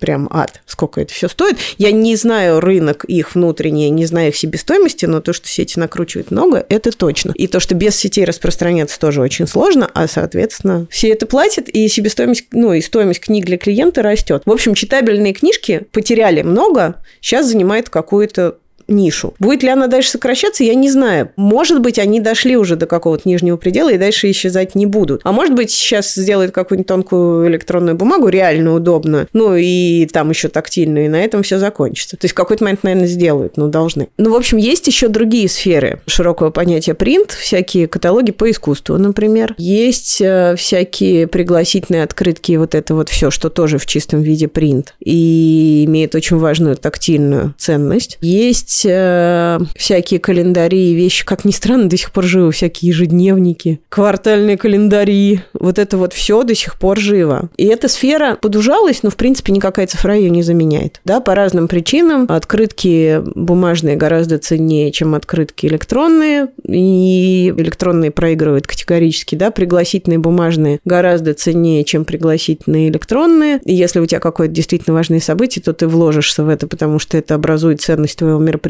прям 0.00 0.28
ад, 0.30 0.62
сколько 0.66 1.00
это 1.00 1.12
все 1.12 1.28
стоит. 1.28 1.56
Я 1.78 1.92
не 1.92 2.16
знаю 2.16 2.60
рынок 2.60 3.04
их 3.04 3.34
внутренний, 3.34 3.90
не 3.90 4.06
знаю 4.06 4.28
их 4.28 4.36
себестоимости, 4.36 5.06
но 5.06 5.20
то, 5.20 5.32
что 5.32 5.48
сети 5.48 5.78
накручивают 5.78 6.30
много, 6.30 6.64
это 6.68 6.90
точно. 6.92 7.32
И 7.34 7.46
то, 7.46 7.60
что 7.60 7.74
без 7.74 7.96
сетей 7.96 8.24
распространяться 8.24 8.98
тоже 8.98 9.20
очень 9.20 9.46
сложно, 9.46 9.90
а, 9.94 10.08
соответственно, 10.08 10.86
все 10.90 11.10
это 11.10 11.26
платят, 11.26 11.68
и 11.68 11.88
себестоимость, 11.88 12.46
ну, 12.52 12.72
и 12.72 12.80
стоимость 12.80 13.20
книг 13.20 13.44
для 13.44 13.58
клиента 13.58 14.02
растет. 14.02 14.42
В 14.44 14.50
общем, 14.50 14.74
читабельные 14.74 15.32
книжки 15.32 15.86
потеряли 15.92 16.42
много, 16.42 16.96
сейчас 17.20 17.46
занимает 17.46 17.88
какую-то 17.88 18.56
нишу. 18.88 19.34
Будет 19.38 19.62
ли 19.62 19.68
она 19.68 19.86
дальше 19.86 20.10
сокращаться, 20.10 20.64
я 20.64 20.74
не 20.74 20.90
знаю. 20.90 21.30
Может 21.36 21.80
быть, 21.80 21.98
они 21.98 22.20
дошли 22.20 22.56
уже 22.56 22.76
до 22.76 22.86
какого-то 22.86 23.28
нижнего 23.28 23.56
предела 23.56 23.92
и 23.92 23.98
дальше 23.98 24.30
исчезать 24.30 24.74
не 24.74 24.86
будут. 24.86 25.20
А 25.24 25.32
может 25.32 25.54
быть, 25.54 25.70
сейчас 25.70 26.14
сделают 26.14 26.52
какую-нибудь 26.52 26.88
тонкую 26.88 27.48
электронную 27.48 27.96
бумагу, 27.96 28.28
реально 28.28 28.74
удобную, 28.74 29.28
ну 29.32 29.54
и 29.56 30.06
там 30.06 30.30
еще 30.30 30.48
тактильную, 30.48 31.06
и 31.06 31.08
на 31.08 31.22
этом 31.22 31.42
все 31.42 31.58
закончится. 31.58 32.16
То 32.16 32.24
есть 32.24 32.32
в 32.32 32.36
какой-то 32.36 32.64
момент, 32.64 32.82
наверное, 32.82 33.06
сделают, 33.06 33.56
но 33.56 33.68
должны. 33.68 34.08
Ну, 34.18 34.32
в 34.32 34.36
общем, 34.36 34.58
есть 34.58 34.86
еще 34.86 35.08
другие 35.08 35.48
сферы 35.48 36.00
широкого 36.06 36.50
понятия 36.50 36.94
принт, 36.94 37.32
всякие 37.32 37.88
каталоги 37.88 38.32
по 38.32 38.50
искусству, 38.50 38.96
например. 38.98 39.54
Есть 39.58 40.20
э, 40.20 40.54
всякие 40.56 41.26
пригласительные 41.26 42.04
открытки, 42.04 42.56
вот 42.56 42.74
это 42.74 42.94
вот 42.94 43.08
все, 43.08 43.30
что 43.30 43.48
тоже 43.50 43.78
в 43.78 43.86
чистом 43.86 44.22
виде 44.22 44.48
принт 44.48 44.94
и 45.00 45.84
имеет 45.86 46.14
очень 46.14 46.36
важную 46.38 46.76
тактильную 46.76 47.54
ценность. 47.58 48.18
Есть 48.20 48.70
есть 48.72 48.86
э, 48.88 49.58
всякие 49.76 50.20
календари 50.20 50.90
и 50.90 50.94
вещи, 50.94 51.24
как 51.24 51.44
ни 51.44 51.50
странно, 51.50 51.88
до 51.88 51.96
сих 51.96 52.12
пор 52.12 52.24
живы, 52.24 52.52
всякие 52.52 52.88
ежедневники, 52.88 53.80
квартальные 53.88 54.56
календари. 54.56 55.40
Вот 55.52 55.78
это 55.78 55.98
вот 55.98 56.12
все 56.12 56.42
до 56.42 56.54
сих 56.54 56.78
пор 56.78 56.98
живо. 56.98 57.50
И 57.56 57.66
эта 57.66 57.88
сфера 57.88 58.36
подужалась, 58.40 59.02
но, 59.02 59.10
в 59.10 59.16
принципе, 59.16 59.52
никакая 59.52 59.86
цифра 59.86 60.16
ее 60.16 60.30
не 60.30 60.42
заменяет. 60.42 61.00
Да, 61.04 61.20
по 61.20 61.34
разным 61.34 61.68
причинам. 61.68 62.26
Открытки 62.28 63.22
бумажные 63.34 63.96
гораздо 63.96 64.38
ценнее, 64.38 64.90
чем 64.92 65.14
открытки 65.14 65.66
электронные. 65.66 66.48
И 66.66 67.52
электронные 67.56 68.10
проигрывают 68.10 68.66
категорически, 68.66 69.34
да, 69.34 69.50
пригласительные 69.50 70.18
бумажные 70.18 70.80
гораздо 70.84 71.34
ценнее, 71.34 71.84
чем 71.84 72.04
пригласительные 72.04 72.88
электронные. 72.88 73.60
И 73.64 73.74
если 73.74 74.00
у 74.00 74.06
тебя 74.06 74.20
какое-то 74.20 74.54
действительно 74.54 74.94
важное 74.94 75.20
событие, 75.20 75.62
то 75.62 75.72
ты 75.72 75.86
вложишься 75.86 76.44
в 76.44 76.48
это, 76.48 76.66
потому 76.66 76.98
что 76.98 77.18
это 77.18 77.34
образует 77.34 77.80
ценность 77.80 78.18
твоего 78.18 78.38
мероприятия. 78.38 78.61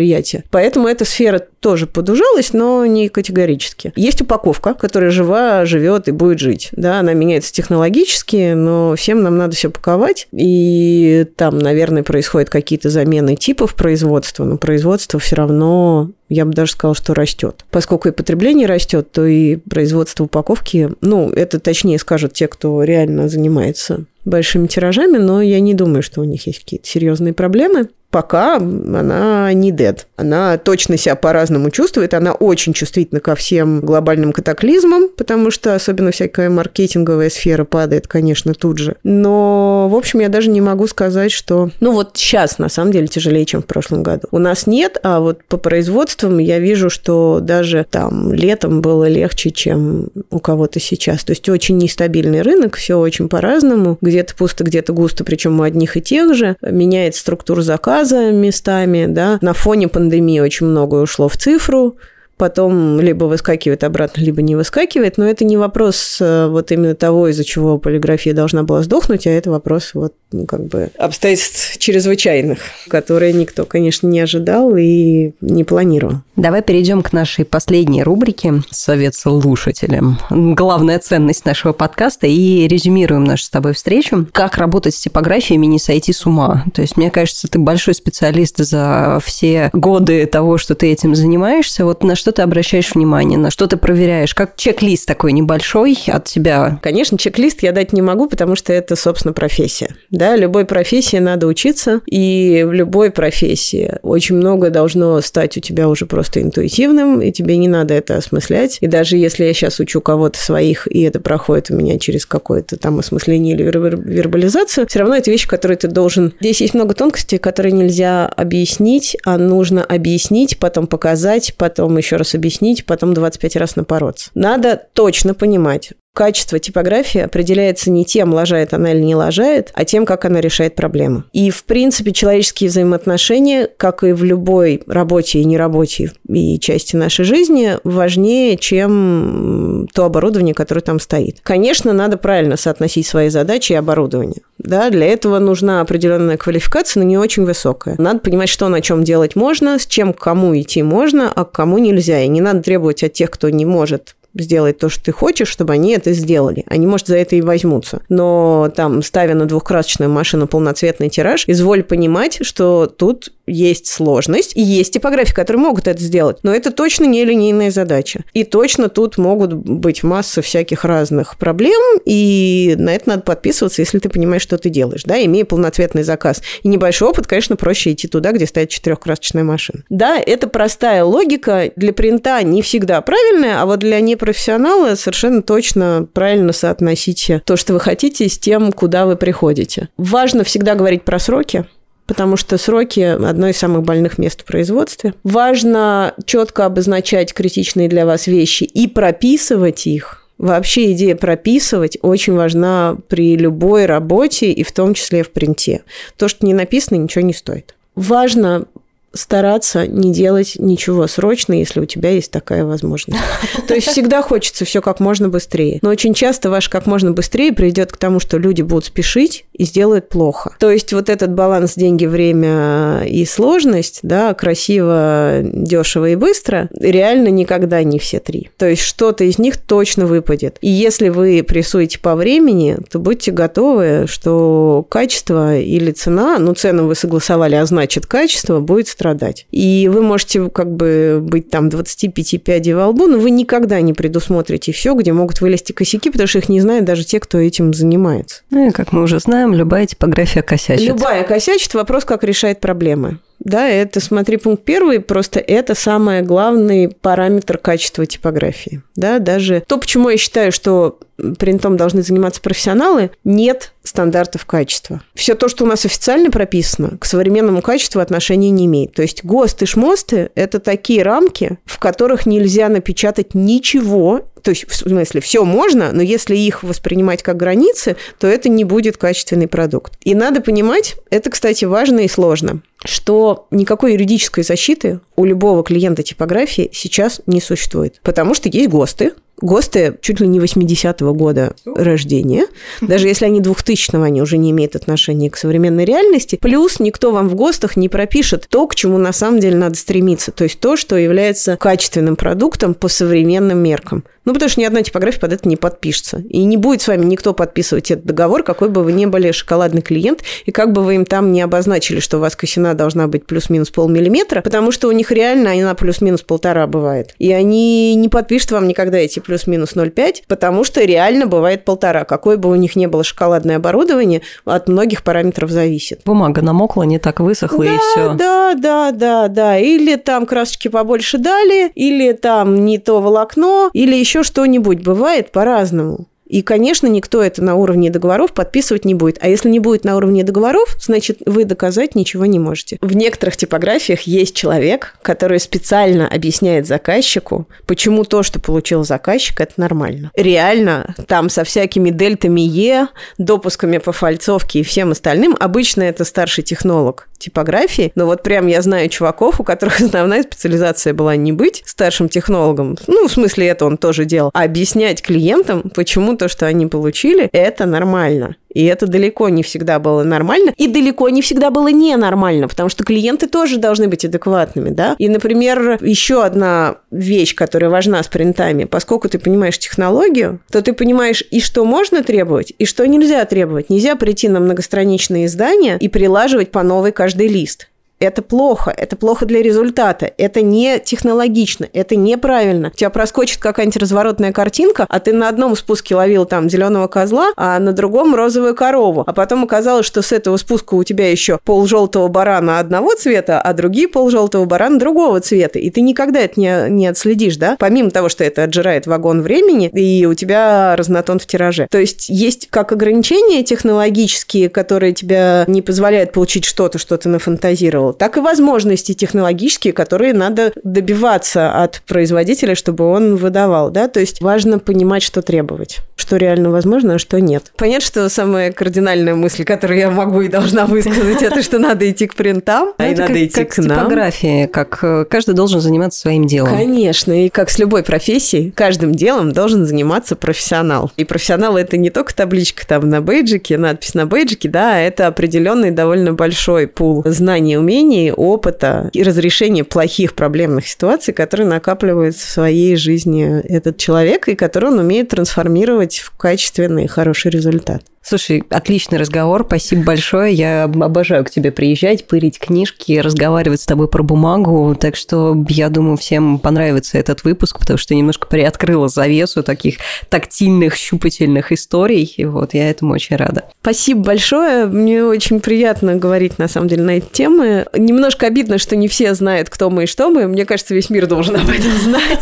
Поэтому 0.51 0.89
эта 0.89 1.05
сфера 1.05 1.39
тоже 1.39 1.87
подужалась, 1.87 2.53
но 2.53 2.85
не 2.87 3.09
категорически. 3.09 3.93
Есть 3.97 4.21
упаковка, 4.23 4.75
которая 4.75 5.11
жива, 5.11 5.65
живет 5.65 6.09
и 6.09 6.13
будет 6.13 6.39
жить. 6.39 6.71
Да, 6.73 7.01
она 7.01 7.13
меняется 7.13 7.53
технологически, 7.53 8.53
но 8.55 8.95
всем 8.97 9.23
нам 9.23 9.37
надо 9.37 9.55
все 9.55 9.71
паковать. 9.71 10.29
И 10.33 11.27
там, 11.37 11.59
наверное, 11.59 12.03
происходят 12.03 12.51
какие-то 12.51 12.91
замены 12.91 13.37
типов 13.37 13.75
производства, 13.75 14.45
но 14.45 14.59
производство 14.59 15.21
все 15.21 15.37
равно 15.37 16.11
я 16.29 16.47
бы 16.47 16.53
даже 16.53 16.73
сказала, 16.73 16.95
что 16.95 17.15
растет. 17.15 17.65
Поскольку 17.71 18.09
и 18.09 18.13
потребление 18.13 18.67
растет, 18.67 19.13
то 19.13 19.27
и 19.27 19.57
производство 19.57 20.25
упаковки, 20.25 20.91
ну, 21.03 21.31
это 21.31 21.61
точнее 21.61 21.99
скажут 21.99 22.33
те, 22.33 22.49
кто 22.49 22.83
реально 22.83 23.29
занимается 23.29 24.07
большими 24.25 24.67
тиражами, 24.67 25.19
но 25.19 25.43
я 25.43 25.61
не 25.61 25.75
думаю, 25.75 26.03
что 26.03 26.21
у 26.21 26.25
них 26.25 26.47
есть 26.47 26.61
какие-то 26.61 26.89
серьезные 26.89 27.35
проблемы 27.35 27.89
пока 28.13 28.57
она 28.57 29.53
не 29.55 29.73
dead. 29.73 30.01
Она 30.17 30.59
точно 30.59 30.97
себя 30.97 31.17
по-разному 31.17 31.71
чувствует, 31.71 32.15
она 32.15 32.33
очень 32.33 32.75
чувствительна 32.75 33.21
ко 33.21 33.35
всем 33.35 33.81
глобальным 33.81 34.33
катаклизмам, 34.33 35.09
потому 35.17 35.51
что 35.51 35.75
особенно 35.75 36.13
всякая 36.13 36.51
маркетинговая 36.51 37.31
сфера 37.31 37.65
падает, 37.65 38.07
конечно, 38.07 38.55
тут 38.55 38.79
же. 38.79 38.97
Но, 39.03 39.89
в 39.91 39.97
общем, 39.97 40.21
я 40.21 40.29
даже 40.29 40.51
не 40.51 40.61
могу 40.61 40.87
сказать, 40.87 41.33
что... 41.33 41.71
Ну, 41.81 41.93
вот 41.93 42.11
сейчас, 42.15 42.59
на 42.59 42.69
самом 42.69 42.93
деле, 42.93 43.09
тяжелее, 43.09 43.47
чем 43.47 43.63
в 43.63 43.67
прошлом 43.67 44.03
году. 44.03 44.29
У 44.31 44.39
нас 44.39 44.67
нет, 44.67 44.99
а 45.03 45.21
вот 45.21 45.43
по 45.45 45.57
производствам 45.57 46.39
я 46.39 46.59
вижу, 46.59 46.91
что 46.91 47.41
даже 47.41 47.87
там 47.91 48.33
летом 48.33 48.83
было 48.83 49.09
легче, 49.09 49.51
чем 49.51 50.09
у 50.31 50.39
кого-то 50.39 50.79
сейчас. 50.81 51.25
То 51.25 51.31
есть 51.31 51.49
очень 51.49 51.79
нестабильный 51.79 52.43
рынок, 52.43 52.77
все 52.77 52.99
очень 52.99 53.29
по-разному. 53.29 53.97
Где-то 54.03 54.35
пусто, 54.35 54.65
где-то 54.65 54.93
густо, 54.93 55.25
причем 55.25 55.61
у 55.61 55.63
одних 55.63 55.97
и 55.97 56.03
тех 56.03 56.35
же. 56.35 56.57
Меняется 56.61 57.23
структура 57.23 57.63
заказа, 57.63 58.02
заказа 58.05 58.33
местами, 58.33 59.07
да. 59.09 59.39
На 59.41 59.53
фоне 59.53 59.89
пандемии 59.89 60.41
очень 60.41 60.67
многое 60.67 61.03
ушло 61.03 61.29
в 61.29 61.37
цифру, 61.37 61.97
потом 62.37 63.01
либо 63.01 63.25
выскакивает 63.25 63.85
обратно, 63.85 64.21
либо 64.21 64.43
не 64.43 64.57
выскакивает, 64.57 65.19
но 65.19 65.27
это 65.27 65.45
не 65.45 65.57
вопрос 65.57 66.19
э, 66.21 66.49
вот 66.49 66.73
именно 66.73 66.95
того, 66.95 67.29
из-за 67.29 67.45
чего 67.45 67.79
полиграфия 67.79 68.35
должна 68.35 68.63
была 68.63 68.83
сдохнуть, 68.83 69.27
а 69.27 69.31
это 69.31 69.51
вопрос 69.51 69.93
вот 69.95 70.15
ну, 70.33 70.47
как 70.47 70.67
бы 70.67 70.91
обстоятельств 70.99 71.79
чрезвычайных, 71.79 72.59
которые 72.89 73.33
никто, 73.33 73.65
конечно, 73.65 74.07
не 74.07 74.21
ожидал 74.21 74.75
и 74.77 75.33
не 75.41 75.65
планировал. 75.65 76.17
Давай 76.37 76.63
перейдем 76.63 77.03
к 77.03 77.13
нашей 77.13 77.45
последней 77.45 78.03
рубрике 78.03 78.63
«Совет 78.71 79.15
слушателям». 79.15 80.19
Главная 80.31 80.99
ценность 80.99 81.45
нашего 81.45 81.73
подкаста 81.73 82.27
и 82.27 82.67
резюмируем 82.67 83.25
нашу 83.25 83.45
с 83.45 83.51
тобой 83.51 83.75
встречу. 83.75 84.27
Как 84.33 84.57
работать 84.57 84.95
с 84.95 85.01
типографиями, 85.01 85.67
не 85.67 85.79
сойти 85.79 86.13
с 86.13 86.27
ума. 86.27 86.65
То 86.75 86.83
есть, 86.83 86.97
мне 86.97 87.11
кажется, 87.11 87.49
ты 87.49 87.59
большой 87.59 87.95
специалист 87.95 88.57
за 88.59 89.21
все 89.23 89.71
годы 89.73 90.25
того, 90.27 90.59
что 90.59 90.75
ты 90.75 90.91
этим 90.91 91.15
занимаешься. 91.15 91.85
Вот 91.85 92.03
на 92.03 92.17
что 92.23 92.31
ты 92.31 92.43
обращаешь 92.43 92.95
внимание, 92.95 93.37
на 93.37 93.51
что 93.51 93.67
ты 93.67 93.77
проверяешь? 93.77 94.33
Как 94.33 94.55
чек-лист 94.57 95.07
такой 95.07 95.33
небольшой 95.33 95.99
от 96.07 96.27
тебя? 96.27 96.79
Конечно, 96.81 97.19
чек-лист 97.19 97.65
я 97.65 97.73
дать 97.73 97.93
не 97.93 98.01
могу, 98.01 98.29
потому 98.29 98.55
что 98.55 98.73
это, 98.73 98.95
собственно, 98.95 99.35
профессия. 99.35 99.89
Да, 100.11 100.37
любой 100.37 100.65
профессии 100.65 101.17
надо 101.17 101.49
учиться, 101.49 102.01
и 102.07 102.65
в 102.65 102.73
любой 102.73 103.11
профессии 103.11 103.99
очень 104.03 104.37
много 104.37 104.71
должно 104.71 105.21
стать 105.21 105.57
у 105.57 105.61
тебя 105.61 105.89
уже 105.89 106.07
просто 106.07 106.41
интуитивным, 106.41 107.21
и 107.21 107.33
тебе 107.33 107.57
не 107.57 107.67
надо 107.67 107.95
это 107.95 108.17
осмыслять. 108.17 108.79
И 108.81 108.87
даже 108.87 109.17
если 109.17 109.45
я 109.45 109.53
сейчас 109.53 109.81
учу 109.81 110.01
кого-то 110.01 110.39
своих, 110.39 110.87
и 110.87 111.03
это 111.03 111.19
проходит 111.19 111.73
у 111.73 111.75
меня 111.75 111.99
через 111.99 112.25
какое-то 112.25 112.77
там 112.77 113.01
осмысление 113.01 113.57
или 113.57 113.65
вербализацию, 113.65 114.87
все 114.87 115.01
равно 115.01 115.17
это 115.17 115.29
вещи, 115.29 115.49
которые 115.49 115.77
ты 115.77 115.89
должен... 115.89 116.35
Здесь 116.41 116.61
есть 116.61 116.75
много 116.75 116.95
тонкостей, 116.95 117.39
которые 117.39 117.73
нельзя 117.73 118.27
объяснить, 118.27 119.17
а 119.25 119.39
нужно 119.39 119.83
объяснить, 119.83 120.59
потом 120.61 120.87
показать, 120.87 121.55
потом 121.59 121.97
еще 121.97 122.12
раз 122.17 122.35
объяснить, 122.35 122.87
потом 122.87 123.15
25 123.15 123.57
раз 123.57 123.77
напороться. 123.77 124.31
Надо 124.35 124.81
точно 124.93 125.35
понимать, 125.35 125.93
Качество 126.15 126.59
типографии 126.59 127.21
определяется 127.21 127.91
не 127.91 128.05
тем, 128.05 128.35
лажает 128.35 128.75
она 128.75 128.93
или 128.93 129.01
не 129.01 129.15
лажает, 129.15 129.71
а 129.73 129.87
тем, 129.87 130.05
как 130.05 130.27
она 130.27 130.43
решает 130.43 130.75
проблемы. 130.75 131.25
И, 131.33 131.51
в 131.51 131.65
принципе, 131.65 132.13
человеческие 132.13 132.69
взаимоотношения, 132.69 133.67
как 133.79 134.05
и 134.05 134.13
в 134.13 134.23
любой 134.23 134.83
работе 134.87 135.39
и 135.39 135.45
неработе 135.47 136.13
и 136.29 136.61
части 136.61 136.97
нашей 136.97 137.25
жизни, 137.25 137.79
важнее, 137.83 138.59
чем 138.59 139.89
то 139.95 140.05
оборудование, 140.05 140.55
которое 140.55 140.83
там 140.83 141.01
стоит. 141.01 141.39
Конечно, 141.43 141.95
надо 141.95 142.19
правильно 142.19 142.59
соотносить 142.59 143.07
свои 143.07 143.31
задачи 143.31 143.73
и 143.73 143.77
оборудование. 143.77 144.43
Да, 144.59 144.91
для 144.91 145.07
этого 145.07 145.39
нужна 145.39 145.81
определенная 145.81 146.37
квалификация, 146.37 147.03
но 147.03 147.09
не 147.09 147.17
очень 147.17 147.45
высокая. 147.45 147.97
Надо 147.97 148.21
понимать, 148.21 148.51
что 148.51 148.69
на 148.69 148.83
чем 148.83 149.03
делать 149.03 149.35
можно, 149.35 149.79
с 149.79 149.87
чем 149.87 150.13
кому 150.13 150.55
идти 150.59 150.83
можно, 150.83 151.33
а 151.35 151.47
к 151.47 151.53
кому 151.53 151.79
нельзя. 151.79 152.21
И 152.21 152.29
не 152.29 152.43
надо 152.43 152.63
требовать 152.63 153.03
от 153.03 153.15
тех, 153.15 153.31
кто 153.31 153.49
не 153.49 153.65
может 153.65 154.15
сделать 154.35 154.79
то, 154.79 154.89
что 154.89 155.05
ты 155.05 155.13
хочешь, 155.13 155.49
чтобы 155.49 155.73
они 155.73 155.93
это 155.93 156.13
сделали. 156.13 156.65
Они, 156.67 156.87
может, 156.87 157.09
за 157.09 157.17
это 157.17 157.37
и 157.37 157.41
возьмутся. 157.41 158.03
Но 158.09 158.73
там, 158.75 159.03
ставя 159.03 159.35
на 159.35 159.47
двухкрасочную 159.47 160.11
машину 160.11 160.47
полноцветный 160.47 161.11
тираж, 161.11 161.45
изволь 161.47 161.83
понимать, 161.83 162.39
что 162.43 162.87
тут 162.87 163.33
есть 163.47 163.87
сложность, 163.87 164.57
и 164.57 164.63
есть 164.63 164.93
типографии, 164.93 165.33
которые 165.33 165.63
могут 165.63 165.89
это 165.89 166.01
сделать, 166.01 166.39
но 166.43 166.55
это 166.55 166.71
точно 166.71 167.05
не 167.05 167.25
линейная 167.25 167.71
задача. 167.71 168.25
И 168.33 168.45
точно 168.45 168.89
тут 168.89 169.19
могут 169.19 169.53
быть 169.53 170.03
масса 170.03 170.43
всяких 170.43 170.85
разных 170.85 171.37
проблем, 171.37 172.01
и 172.05 172.75
на 172.79 172.95
это 172.95 173.09
надо 173.09 173.23
подписываться, 173.23 173.83
если 173.83 173.99
ты 173.99 174.09
понимаешь, 174.09 174.43
что 174.43 174.59
ты 174.59 174.71
делаешь, 174.71 175.03
да, 175.05 175.23
имея 175.25 175.45
полноцветный 175.45 176.03
заказ. 176.03 176.43
И 176.63 176.69
небольшой 176.69 177.09
опыт, 177.09 177.27
конечно, 177.27 177.57
проще 177.57 177.93
идти 177.93 178.09
туда, 178.09 178.33
где 178.33 178.47
стоит 178.47 178.71
четырехкрасочная 178.71 179.45
машина. 179.45 179.83
Да, 179.91 180.19
это 180.19 180.47
простая 180.47 181.05
логика, 181.05 181.71
для 181.77 181.93
принта 181.93 182.43
не 182.43 182.63
всегда 182.63 183.01
правильная, 183.01 183.61
а 183.61 183.67
вот 183.67 183.81
для 183.81 184.01
непрофессионала 184.23 184.95
совершенно 184.95 185.43
точно 185.43 186.07
правильно 186.13 186.53
соотносить 186.53 187.31
то, 187.45 187.57
что 187.57 187.73
вы 187.73 187.81
хотите, 187.81 188.29
с 188.29 188.39
тем, 188.39 188.71
куда 188.73 189.05
вы 189.05 189.17
приходите. 189.17 189.89
Важно 189.97 190.45
всегда 190.45 190.77
говорить 190.77 191.03
про 191.03 191.19
сроки, 191.19 191.67
потому 192.07 192.37
что 192.37 192.57
сроки– 192.57 193.01
одно 193.01 193.49
из 193.49 193.57
самых 193.57 193.83
больных 193.83 194.19
мест 194.19 194.43
в 194.43 194.45
производстве. 194.45 195.15
Важно 195.25 196.15
четко 196.25 196.67
обозначать 196.67 197.35
критичные 197.35 197.89
для 197.89 198.07
вас 198.07 198.29
вещи 198.29 198.65
и 198.65 198.87
прописывать 198.87 199.87
их, 199.87 200.19
Вообще 200.39 200.91
идея 200.91 201.15
прописывать 201.15 201.99
очень 202.03 202.33
важна 202.33 202.97
при 203.07 203.37
любой 203.37 203.87
работе 203.87 204.51
и 204.51 204.65
в 204.65 204.73
том 204.73 204.95
числе 204.95 205.23
в 205.23 205.31
принте. 205.31 205.83
То, 206.17 206.27
что 206.27 206.45
не 206.45 206.53
написано, 206.53 206.97
ничего 206.97 207.23
не 207.23 207.33
стоит. 207.33 207.77
Важно 207.95 208.65
стараться 209.13 209.87
не 209.87 210.13
делать 210.13 210.57
ничего 210.59 211.07
срочно, 211.07 211.53
если 211.53 211.81
у 211.81 211.85
тебя 211.85 212.11
есть 212.11 212.31
такая 212.31 212.65
возможность. 212.65 213.21
То 213.69 213.75
есть 213.75 213.89
всегда 213.89 214.23
хочется 214.23 214.65
все 214.65 214.81
как 214.81 215.01
можно 215.01 215.29
быстрее. 215.29 215.79
Но 215.83 215.91
очень 215.91 216.15
часто 216.15 216.51
ваш 216.51 216.69
как 216.69 216.87
можно 216.87 217.13
быстрее 217.13 217.53
приведет 217.53 217.93
к 217.93 217.97
тому, 217.97 218.21
что 218.21 218.39
люди 218.39 218.63
будут 218.63 218.87
спешить 218.87 219.45
и 219.53 219.65
сделают 219.65 220.09
плохо. 220.09 220.57
То 220.59 220.71
есть 220.71 220.93
вот 220.93 221.09
этот 221.09 221.33
баланс 221.33 221.75
деньги, 221.75 222.07
время 222.07 223.03
и 223.07 223.25
сложность, 223.25 224.01
да, 224.03 224.35
красиво, 224.35 225.41
дешево 225.43 226.11
и 226.11 226.17
быстро, 226.17 226.69
реально 226.79 227.29
никогда 227.29 227.83
не 227.83 227.99
все 227.99 228.21
три. 228.21 228.51
То 228.57 228.69
есть 228.69 228.83
что-то 228.83 229.25
из 229.25 229.39
них 229.39 229.57
точно 229.57 230.07
выпадет. 230.07 230.59
И 230.61 230.69
если 230.69 231.09
вы 231.09 231.43
прессуете 231.43 231.99
по 231.99 232.15
времени, 232.15 232.79
то 232.91 232.99
будьте 232.99 233.31
готовы, 233.31 234.07
что 234.07 234.87
качество 234.89 235.59
или 235.59 235.91
цена, 235.93 236.39
ну 236.39 236.55
цену 236.55 236.87
вы 236.87 236.95
согласовали, 236.95 237.55
а 237.55 237.67
значит 237.67 238.07
качество 238.07 238.61
будет 238.61 238.89
страдать. 239.03 239.47
И 239.51 239.91
вы 239.93 240.01
можете 240.03 240.49
как 240.49 240.73
бы 240.73 241.19
быть 241.21 241.51
там 241.51 241.69
25 241.69 242.43
пядей 242.43 242.75
во 242.75 242.87
лбу, 242.87 243.09
но 243.09 243.19
вы 243.19 243.31
никогда 243.31 243.81
не 243.81 243.93
предусмотрите 243.93 244.71
все, 244.71 244.95
где 244.95 245.13
могут 245.13 245.41
вылезти 245.41 245.73
косяки, 245.73 246.11
потому 246.11 246.29
что 246.29 246.39
их 246.39 246.49
не 246.49 246.61
знают 246.61 246.85
даже 246.85 247.05
те, 247.05 247.19
кто 247.19 247.39
этим 247.39 247.75
занимается. 247.75 248.43
Ну 248.51 248.69
и, 248.69 248.71
как 248.71 248.93
мы 248.93 249.03
уже 249.03 249.19
знаем, 249.19 249.55
любая 249.55 249.87
типография 249.87 250.43
косячит. 250.43 250.87
Любая 250.87 251.25
косячит. 251.25 251.75
Вопрос, 251.75 252.05
как 252.05 252.23
решает 252.23 252.61
проблемы. 252.61 253.19
Да, 253.45 253.69
это, 253.69 254.01
смотри, 254.01 254.37
пункт 254.37 254.65
первый, 254.65 255.01
просто 255.01 255.41
это 255.41 255.75
самый 255.75 256.23
главный 256.23 256.89
параметр 256.89 257.59
качества 257.59 258.07
типографии. 258.07 258.83
Да, 258.95 259.19
даже 259.19 259.63
то, 259.67 259.79
почему 259.79 260.11
я 260.11 260.17
считаю, 260.17 260.53
что 260.53 261.01
принтом 261.39 261.77
должны 261.77 262.03
заниматься 262.03 262.41
профессионалы, 262.41 263.11
нет 263.25 263.73
стандартов 263.83 264.47
качества. 264.47 265.03
Все 265.15 265.35
то, 265.35 265.49
что 265.49 265.65
у 265.65 265.67
нас 265.67 265.85
официально 265.85 266.31
прописано, 266.31 266.99
к 266.99 267.05
современному 267.05 267.63
качеству 267.63 268.01
отношения 268.01 268.51
не 268.51 268.67
имеет. 268.67 268.95
То 268.95 269.03
есть 269.03 269.25
ГОСТы, 269.25 269.67
шмосты– 269.67 270.31
это 270.35 270.59
такие 270.59 271.03
рамки, 271.03 271.59
в 271.65 271.79
которых 271.79 272.27
нельзя 272.27 272.69
напечатать 272.69 273.35
ничего, 273.35 274.23
то 274.43 274.51
есть, 274.51 274.69
в 274.69 274.75
смысле, 274.75 275.21
все 275.21 275.45
можно, 275.45 275.93
но 275.93 276.03
если 276.03 276.37
их 276.37 276.63
воспринимать 276.63 277.23
как 277.23 277.37
границы, 277.37 277.97
то 278.19 278.27
это 278.27 278.49
не 278.49 278.65
будет 278.65 278.97
качественный 278.97 279.49
продукт. 279.49 279.95
И 280.03 280.15
надо 280.15 280.41
понимать, 280.41 280.97
это, 281.11 281.31
кстати, 281.31 281.65
важно 281.65 282.01
и 282.01 282.09
сложно, 282.09 282.61
что 282.85 283.47
никакой 283.51 283.93
юридической 283.93 284.43
защиты 284.43 285.01
у 285.17 285.25
любого 285.25 285.63
клиента 285.63 286.03
типографии 286.03 286.71
сейчас 286.73 287.21
не 287.27 287.41
существует. 287.41 288.01
Потому 288.03 288.35
что 288.35 288.49
есть 288.49 288.69
ГОСТы, 288.69 289.13
ГОСТы 289.43 289.99
чуть 290.01 290.21
ли 290.21 290.29
не 290.29 290.39
80-го 290.39 291.13
года 291.15 291.55
рождения. 291.65 292.47
Даже 292.81 293.09
если 293.09 293.27
они 293.27 293.41
2000-го, 293.41 294.03
они 294.03 294.23
уже 294.23 294.39
не 294.39 294.53
имеют 294.53 294.77
отношения 294.77 295.31
к 295.31 295.37
современной 295.37 295.85
реальности. 295.85 296.39
Плюс 296.41 296.79
никто 296.79 297.11
вам 297.11 297.29
в 297.29 297.35
ГОСТах 297.35 297.77
не 297.77 297.89
пропишет 297.89 298.47
то, 298.49 298.67
к 298.67 298.75
чему 298.75 298.99
на 298.99 299.13
самом 299.13 299.41
деле 299.41 299.57
надо 299.57 299.77
стремиться. 299.77 300.31
То 300.31 300.45
есть 300.45 300.61
то, 300.61 300.77
что 300.77 300.97
является 300.97 301.57
качественным 301.57 302.17
продуктом 302.17 302.75
по 302.75 302.89
современным 302.89 303.59
меркам. 303.59 304.05
Ну, 304.25 304.33
потому 304.35 304.49
что 304.49 304.61
ни 304.61 304.65
одна 304.65 304.83
типография 304.83 305.21
под 305.21 305.33
это 305.33 305.49
не 305.49 305.57
подпишется. 305.57 306.23
И 306.29 306.45
не 306.45 306.57
будет 306.57 306.83
с 306.83 306.89
вами 306.89 307.05
никто 307.05 307.35
подписывать 307.35 307.91
этот 307.91 308.05
договор, 308.05 308.43
какой 308.43 308.69
бы 308.69 308.85
вы 308.85 308.93
ни 308.93 309.07
были 309.07 309.33
шоколадный 309.33 309.83
клиент, 309.83 310.23
и 310.45 310.53
как 310.53 310.73
бы 310.73 310.83
вы 310.83 310.95
им 310.95 311.07
там 311.07 311.33
не 311.33 311.43
обозначили, 311.43 312.01
что 312.01 312.19
у 312.19 312.21
вас 312.21 312.37
косина 312.37 312.75
должна 312.75 313.09
быть 313.09 313.27
плюс-минус 313.27 313.71
полмиллиметра, 313.71 314.41
потому 314.43 314.71
что 314.71 314.89
у 314.89 314.93
них 314.93 315.11
реально 315.11 315.53
она 315.53 315.75
плюс-минус 315.75 316.23
полтора 316.23 316.67
бывает. 316.67 317.15
И 317.19 317.33
они 317.33 317.95
не 317.95 318.09
подпишут 318.09 318.53
вам 318.53 318.69
никогда 318.69 318.99
эти 318.99 319.19
плюс-минус 319.19 319.75
0,5, 319.75 320.23
потому 320.29 320.65
что 320.65 320.83
реально 320.85 321.27
бывает 321.27 321.65
полтора. 321.65 322.05
Какое 322.05 322.37
бы 322.37 322.49
у 322.49 322.55
них 322.55 322.77
ни 322.77 322.87
было 322.87 323.05
шоколадное 323.05 323.57
оборудование, 323.57 324.23
от 324.45 324.69
многих 324.69 325.03
параметров 325.03 325.51
зависит. 325.51 326.01
Бумага 326.05 326.43
намокла, 326.43 326.83
не 326.85 326.99
так 326.99 327.21
высохла, 327.21 327.65
да, 327.65 327.75
и 327.75 327.79
все. 327.79 328.15
Да, 328.15 328.55
да, 328.55 328.93
да, 328.93 329.29
да. 329.29 329.59
Или 329.59 329.97
там 329.97 330.27
красочки 330.27 330.69
побольше 330.69 331.19
дали, 331.19 331.71
или 331.75 332.13
там 332.13 332.65
не 332.65 332.79
то 332.79 333.01
волокно, 333.01 333.71
или 333.73 333.97
еще 333.97 334.12
еще 334.13 334.23
что-нибудь 334.23 334.83
бывает 334.83 335.33
по-разному. 335.33 336.07
И, 336.33 336.41
конечно, 336.41 336.87
никто 336.87 337.23
это 337.23 337.43
на 337.43 337.57
уровне 337.57 337.91
договоров 337.91 338.33
подписывать 338.33 338.87
не 338.87 338.95
будет. 338.95 339.19
А 339.21 339.29
если 339.29 339.51
не 339.51 339.61
будет 339.61 339.85
на 339.85 339.99
уровне 339.99 340.25
договоров, 340.25 340.77
значит, 340.81 341.19
вы 341.27 341.45
доказать 341.45 341.95
ничего 341.95 342.25
не 342.25 342.39
можете. 342.39 342.79
В 342.81 342.97
некоторых 342.97 343.37
типографиях 343.37 344.01
есть 344.03 344.35
человек, 344.35 344.95
который 345.03 345.39
специально 345.39 346.09
объясняет 346.09 346.67
заказчику, 346.67 347.47
почему 347.67 348.05
то, 348.05 348.23
что 348.23 348.41
получил 348.41 348.83
заказчик, 348.83 349.43
это 349.43 349.53
нормально. 349.59 350.11
Реально, 350.17 350.95
там 351.07 351.29
со 351.29 351.45
всякими 351.45 351.91
дельтами 351.91 352.41
Е, 352.41 352.89
допусками 353.19 353.77
по 353.77 353.93
фальцовке 353.93 354.61
и 354.61 354.63
всем 354.63 354.93
остальным, 354.93 355.37
обычно 355.39 355.83
это 355.83 356.07
старший 356.07 356.45
технолог 356.45 357.09
типографии, 357.19 357.93
но 357.95 358.07
вот 358.07 358.23
прям 358.23 358.47
я 358.47 358.63
знаю 358.63 358.89
чуваков, 358.89 359.39
у 359.39 359.45
которых 359.45 359.81
основная 359.81 360.23
специализация 360.23 360.95
была 360.95 361.15
не 361.15 361.33
быть 361.33 361.63
старшим 361.67 362.09
технологом, 362.09 362.79
ну, 362.87 363.07
в 363.07 363.13
смысле 363.13 363.49
это 363.49 363.67
он 363.67 363.77
тоже 363.77 364.07
делал, 364.07 364.31
а 364.33 364.45
объяснять 364.45 365.03
клиентам, 365.03 365.71
почему 365.75 366.17
то, 366.23 366.29
что 366.29 366.47
они 366.47 366.67
получили, 366.67 367.29
это 367.33 367.67
нормально. 367.67 368.37
И 368.55 368.65
это 368.65 368.87
далеко 368.87 369.29
не 369.29 369.43
всегда 369.43 369.81
было 369.81 370.05
нормально. 370.05 370.55
И 370.57 370.69
далеко 370.69 371.09
не 371.09 371.21
всегда 371.21 371.51
было 371.51 371.67
ненормально, 371.67 372.47
потому 372.47 372.69
что 372.69 372.85
клиенты 372.85 373.27
тоже 373.27 373.57
должны 373.57 373.89
быть 373.89 374.05
адекватными, 374.05 374.71
да. 374.71 374.95
И, 374.99 375.09
например, 375.09 375.79
еще 375.81 376.23
одна 376.23 376.77
вещь, 376.93 377.35
которая 377.35 377.71
важна 377.71 378.01
с 378.05 378.07
принтами, 378.07 378.65
поскольку 378.65 379.09
ты 379.09 379.19
понимаешь 379.19 379.59
технологию, 379.59 380.39
то 380.53 380.63
ты 380.63 380.75
понимаешь 380.75 381.25
и 381.29 381.41
что 381.41 381.65
можно 381.65 382.05
требовать, 382.05 382.53
и 382.57 382.67
что 382.67 382.87
нельзя 382.87 383.25
требовать. 383.25 383.69
Нельзя 383.69 383.97
прийти 383.97 384.29
на 384.29 384.39
многостраничное 384.39 385.27
издание 385.27 385.77
и 385.77 385.89
прилаживать 385.89 386.53
по 386.53 386.63
новой 386.63 386.93
каждый 386.93 387.27
лист 387.27 387.69
это 388.03 388.23
плохо, 388.23 388.75
это 388.77 388.97
плохо 388.97 389.27
для 389.27 389.43
результата, 389.43 390.11
это 390.19 390.43
не 390.43 390.79
технологично, 390.81 391.69
это 391.73 391.95
неправильно. 391.97 392.69
У 392.75 392.77
тебя 392.77 392.91
проскочит 392.91 393.39
какая-нибудь 393.39 393.77
разворотная 393.77 394.33
картинка, 394.33 394.87
а 394.89 395.01
ты 395.01 395.13
на 395.13 395.29
одном 395.29 395.57
спуске 395.57 395.95
ловил 395.95 396.25
там 396.25 396.51
зеленого 396.51 396.89
козла, 396.89 397.33
а 397.37 397.59
на 397.59 397.73
другом 397.73 398.15
розовую 398.15 398.55
корову. 398.55 399.05
А 399.07 399.13
потом 399.13 399.45
оказалось, 399.45 399.87
что 399.87 400.03
с 400.03 400.13
этого 400.13 400.37
спуска 400.37 400.75
у 400.75 400.83
тебя 400.83 401.11
еще 401.11 401.39
пол 401.45 401.67
желтого 401.67 402.09
барана 402.09 402.59
одного 402.59 402.95
цвета, 402.95 403.41
а 403.41 403.53
другие 403.53 403.89
пол 403.89 404.11
желтого 404.11 404.45
барана 404.45 404.79
другого 404.79 405.21
цвета. 405.21 405.59
И 405.59 405.71
ты 405.71 405.81
никогда 405.81 406.21
это 406.21 406.41
не, 406.41 406.69
не 406.71 406.87
отследишь, 406.89 407.37
да? 407.37 407.57
Помимо 407.59 407.91
того, 407.91 408.09
что 408.09 408.25
это 408.25 408.43
отжирает 408.43 408.87
вагон 408.87 409.23
времени, 409.23 409.69
и 409.69 410.07
у 410.07 410.15
тебя 410.15 410.75
разнотон 410.77 411.19
в 411.19 411.27
тираже. 411.27 411.69
То 411.71 411.79
есть 411.79 412.09
есть 412.09 412.49
как 412.51 412.73
ограничения 412.73 413.45
технологические, 413.45 414.49
которые 414.49 414.93
тебя 414.93 415.45
не 415.47 415.63
позволяют 415.63 416.13
получить 416.13 416.45
что-то, 416.45 416.79
что 416.79 416.97
ты 416.97 417.09
нафантазировал, 417.09 417.92
так 417.93 418.17
и 418.17 418.21
возможности 418.21 418.95
технологические, 418.95 419.73
которые 419.73 420.13
надо 420.13 420.53
добиваться 420.63 421.63
от 421.63 421.83
производителя, 421.87 422.55
чтобы 422.55 422.87
он 422.87 423.17
выдавал, 423.17 423.71
да, 423.71 423.89
то 423.89 424.01
есть 424.01 424.21
важно 424.21 424.59
понимать, 424.59 425.03
что 425.03 425.23
требовать, 425.23 425.81
что 425.97 426.17
реально 426.17 426.51
возможно, 426.51 426.95
а 426.95 426.99
что 426.99 427.21
нет. 427.21 427.53
Понятно, 427.57 427.87
что 427.87 428.09
самая 428.09 428.53
кардинальная 428.53 429.15
мысль, 429.15 429.45
которую 429.45 429.79
я 429.79 429.91
могу 429.91 430.23
и 430.23 430.29
должна 430.29 430.67
высказать, 430.67 431.23
это 431.23 431.43
что 431.43 431.59
надо 431.59 431.91
идти 431.91 432.07
к 432.07 432.15
принтам, 432.15 432.73
а 432.79 432.89
и 432.89 432.95
надо 432.95 433.25
идти 433.25 433.45
к 433.45 433.59
нам. 433.59 433.79
типографии, 433.79 434.47
как 434.47 434.79
э, 434.83 435.05
каждый 435.09 435.35
должен 435.35 435.61
заниматься 435.61 436.01
своим 436.01 436.27
делом. 436.27 436.51
Конечно, 436.51 437.25
и 437.25 437.29
как 437.29 437.51
с 437.51 437.59
любой 437.59 437.83
профессией, 437.83 438.51
каждым 438.51 438.95
делом 438.95 439.33
должен 439.33 439.67
заниматься 439.67 440.17
профессионал. 440.17 440.91
И 440.97 441.05
профессионал 441.05 441.57
это 441.57 441.77
не 441.77 441.91
только 441.91 442.15
табличка 442.15 442.67
там 442.67 442.89
на 442.89 443.01
бейджике, 443.01 443.59
надпись 443.59 443.95
на 443.95 444.07
бейджике, 444.07 444.49
да, 444.49 444.79
это 444.79 445.07
определенный 445.07 445.71
довольно 445.71 446.13
большой 446.13 446.67
пул 446.67 447.03
знаний 447.07 447.55
и 447.55 447.57
умений, 447.57 447.73
умений, 447.83 448.13
опыта 448.13 448.91
и 448.93 449.03
разрешения 449.03 449.65
плохих 449.65 450.15
проблемных 450.15 450.67
ситуаций, 450.67 451.13
которые 451.15 451.47
накапливает 451.47 452.15
в 452.15 452.21
своей 452.21 452.77
жизни 452.77 453.41
этот 453.49 453.77
человек 453.77 454.29
и 454.29 454.35
который 454.35 454.71
он 454.71 454.79
умеет 454.79 455.09
трансформировать 455.09 455.99
в 455.99 456.17
качественный 456.17 456.87
хороший 456.87 457.31
результат. 457.31 457.83
Слушай, 458.05 458.43
отличный 458.51 458.99
разговор, 458.99 459.45
спасибо 459.47 459.85
большое. 459.85 460.35
Я 460.35 460.65
обожаю 460.65 461.25
к 461.25 461.31
тебе 461.31 461.53
приезжать, 461.53 462.07
пырить 462.07 462.39
книжки, 462.39 462.99
разговаривать 462.99 463.61
с 463.61 463.67
тобой 463.67 463.89
про 463.89 464.03
бумагу. 464.03 464.77
Так 464.79 464.97
что 464.97 465.37
я 465.49 465.69
думаю, 465.69 465.97
всем 465.97 466.39
понравится 466.39 466.99
этот 466.99 467.23
выпуск, 467.23 467.61
потому 467.61 467.79
что 467.79 467.95
немножко 467.95 468.27
приоткрыла 468.27 468.89
завесу 468.89 469.43
таких 469.45 469.77
тактильных, 470.09 470.75
щупательных 470.75 471.53
историй. 471.53 472.13
И 472.17 472.25
вот 472.25 472.55
я 472.55 472.69
этому 472.69 472.95
очень 472.95 473.17
рада. 473.17 473.45
Спасибо 473.61 474.01
большое. 474.01 474.67
Мне 474.67 475.05
очень 475.05 475.39
приятно 475.39 475.95
говорить, 475.95 476.39
на 476.39 476.49
самом 476.49 476.67
деле, 476.67 476.83
на 476.83 476.91
эти 476.99 477.07
темы. 477.13 477.67
Немножко 477.73 478.27
обидно, 478.27 478.59
что 478.59 478.75
не 478.75 478.89
все 478.89 479.15
знают, 479.15 479.49
кто 479.49 479.71
мы 479.71 479.85
и 479.85 479.87
что 479.87 480.11
мы. 480.11 480.27
Мне 480.27 480.45
кажется, 480.45 480.75
весь 480.75 480.91
мир 480.91 481.07
должен 481.07 481.37
об 481.37 481.49
этом 481.49 481.73
знать. 481.81 482.21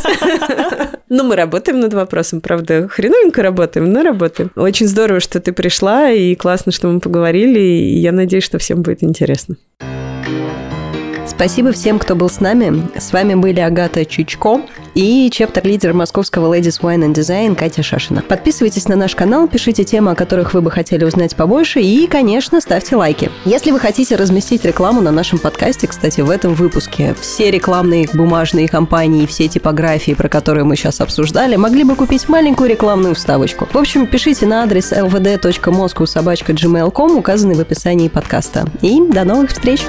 Но 1.10 1.24
мы 1.24 1.34
работаем 1.34 1.80
над 1.80 1.92
вопросом, 1.92 2.40
правда. 2.40 2.88
Хреновенько 2.88 3.42
работаем, 3.42 3.92
но 3.92 4.04
работаем. 4.04 4.52
Очень 4.54 4.86
здорово, 4.86 5.18
что 5.18 5.40
ты 5.40 5.52
пришла, 5.52 5.69
и 6.10 6.34
классно, 6.34 6.72
что 6.72 6.88
мы 6.88 7.00
поговорили, 7.00 7.60
и 7.60 7.98
я 7.98 8.12
надеюсь, 8.12 8.44
что 8.44 8.58
всем 8.58 8.82
будет 8.82 9.02
интересно. 9.02 9.56
Спасибо 11.40 11.72
всем, 11.72 11.98
кто 11.98 12.14
был 12.14 12.28
с 12.28 12.40
нами. 12.40 12.86
С 12.98 13.14
вами 13.14 13.32
были 13.32 13.60
Агата 13.60 14.04
Чичко 14.04 14.60
и 14.94 15.30
чептер-лидер 15.32 15.94
московского 15.94 16.54
Ladies 16.54 16.82
Wine 16.82 17.06
and 17.06 17.14
Design 17.14 17.56
Катя 17.56 17.82
Шашина. 17.82 18.20
Подписывайтесь 18.20 18.88
на 18.88 18.96
наш 18.96 19.14
канал, 19.14 19.48
пишите 19.48 19.84
темы, 19.84 20.10
о 20.10 20.14
которых 20.14 20.52
вы 20.52 20.60
бы 20.60 20.70
хотели 20.70 21.02
узнать 21.02 21.34
побольше 21.34 21.80
и, 21.80 22.06
конечно, 22.08 22.60
ставьте 22.60 22.94
лайки. 22.94 23.30
Если 23.46 23.70
вы 23.70 23.80
хотите 23.80 24.16
разместить 24.16 24.66
рекламу 24.66 25.00
на 25.00 25.12
нашем 25.12 25.38
подкасте, 25.38 25.86
кстати, 25.86 26.20
в 26.20 26.28
этом 26.28 26.52
выпуске 26.52 27.14
все 27.18 27.50
рекламные 27.50 28.06
бумажные 28.12 28.68
компании, 28.68 29.24
все 29.24 29.48
типографии, 29.48 30.12
про 30.12 30.28
которые 30.28 30.64
мы 30.64 30.76
сейчас 30.76 31.00
обсуждали, 31.00 31.56
могли 31.56 31.84
бы 31.84 31.94
купить 31.94 32.28
маленькую 32.28 32.68
рекламную 32.68 33.14
вставочку. 33.14 33.66
В 33.72 33.78
общем, 33.78 34.06
пишите 34.06 34.44
на 34.44 34.64
адрес 34.64 34.92
lvd.moscow.gmail.com, 34.92 37.16
указанный 37.16 37.54
в 37.54 37.60
описании 37.60 38.08
подкаста. 38.08 38.66
И 38.82 39.00
до 39.08 39.24
новых 39.24 39.52
встреч! 39.52 39.80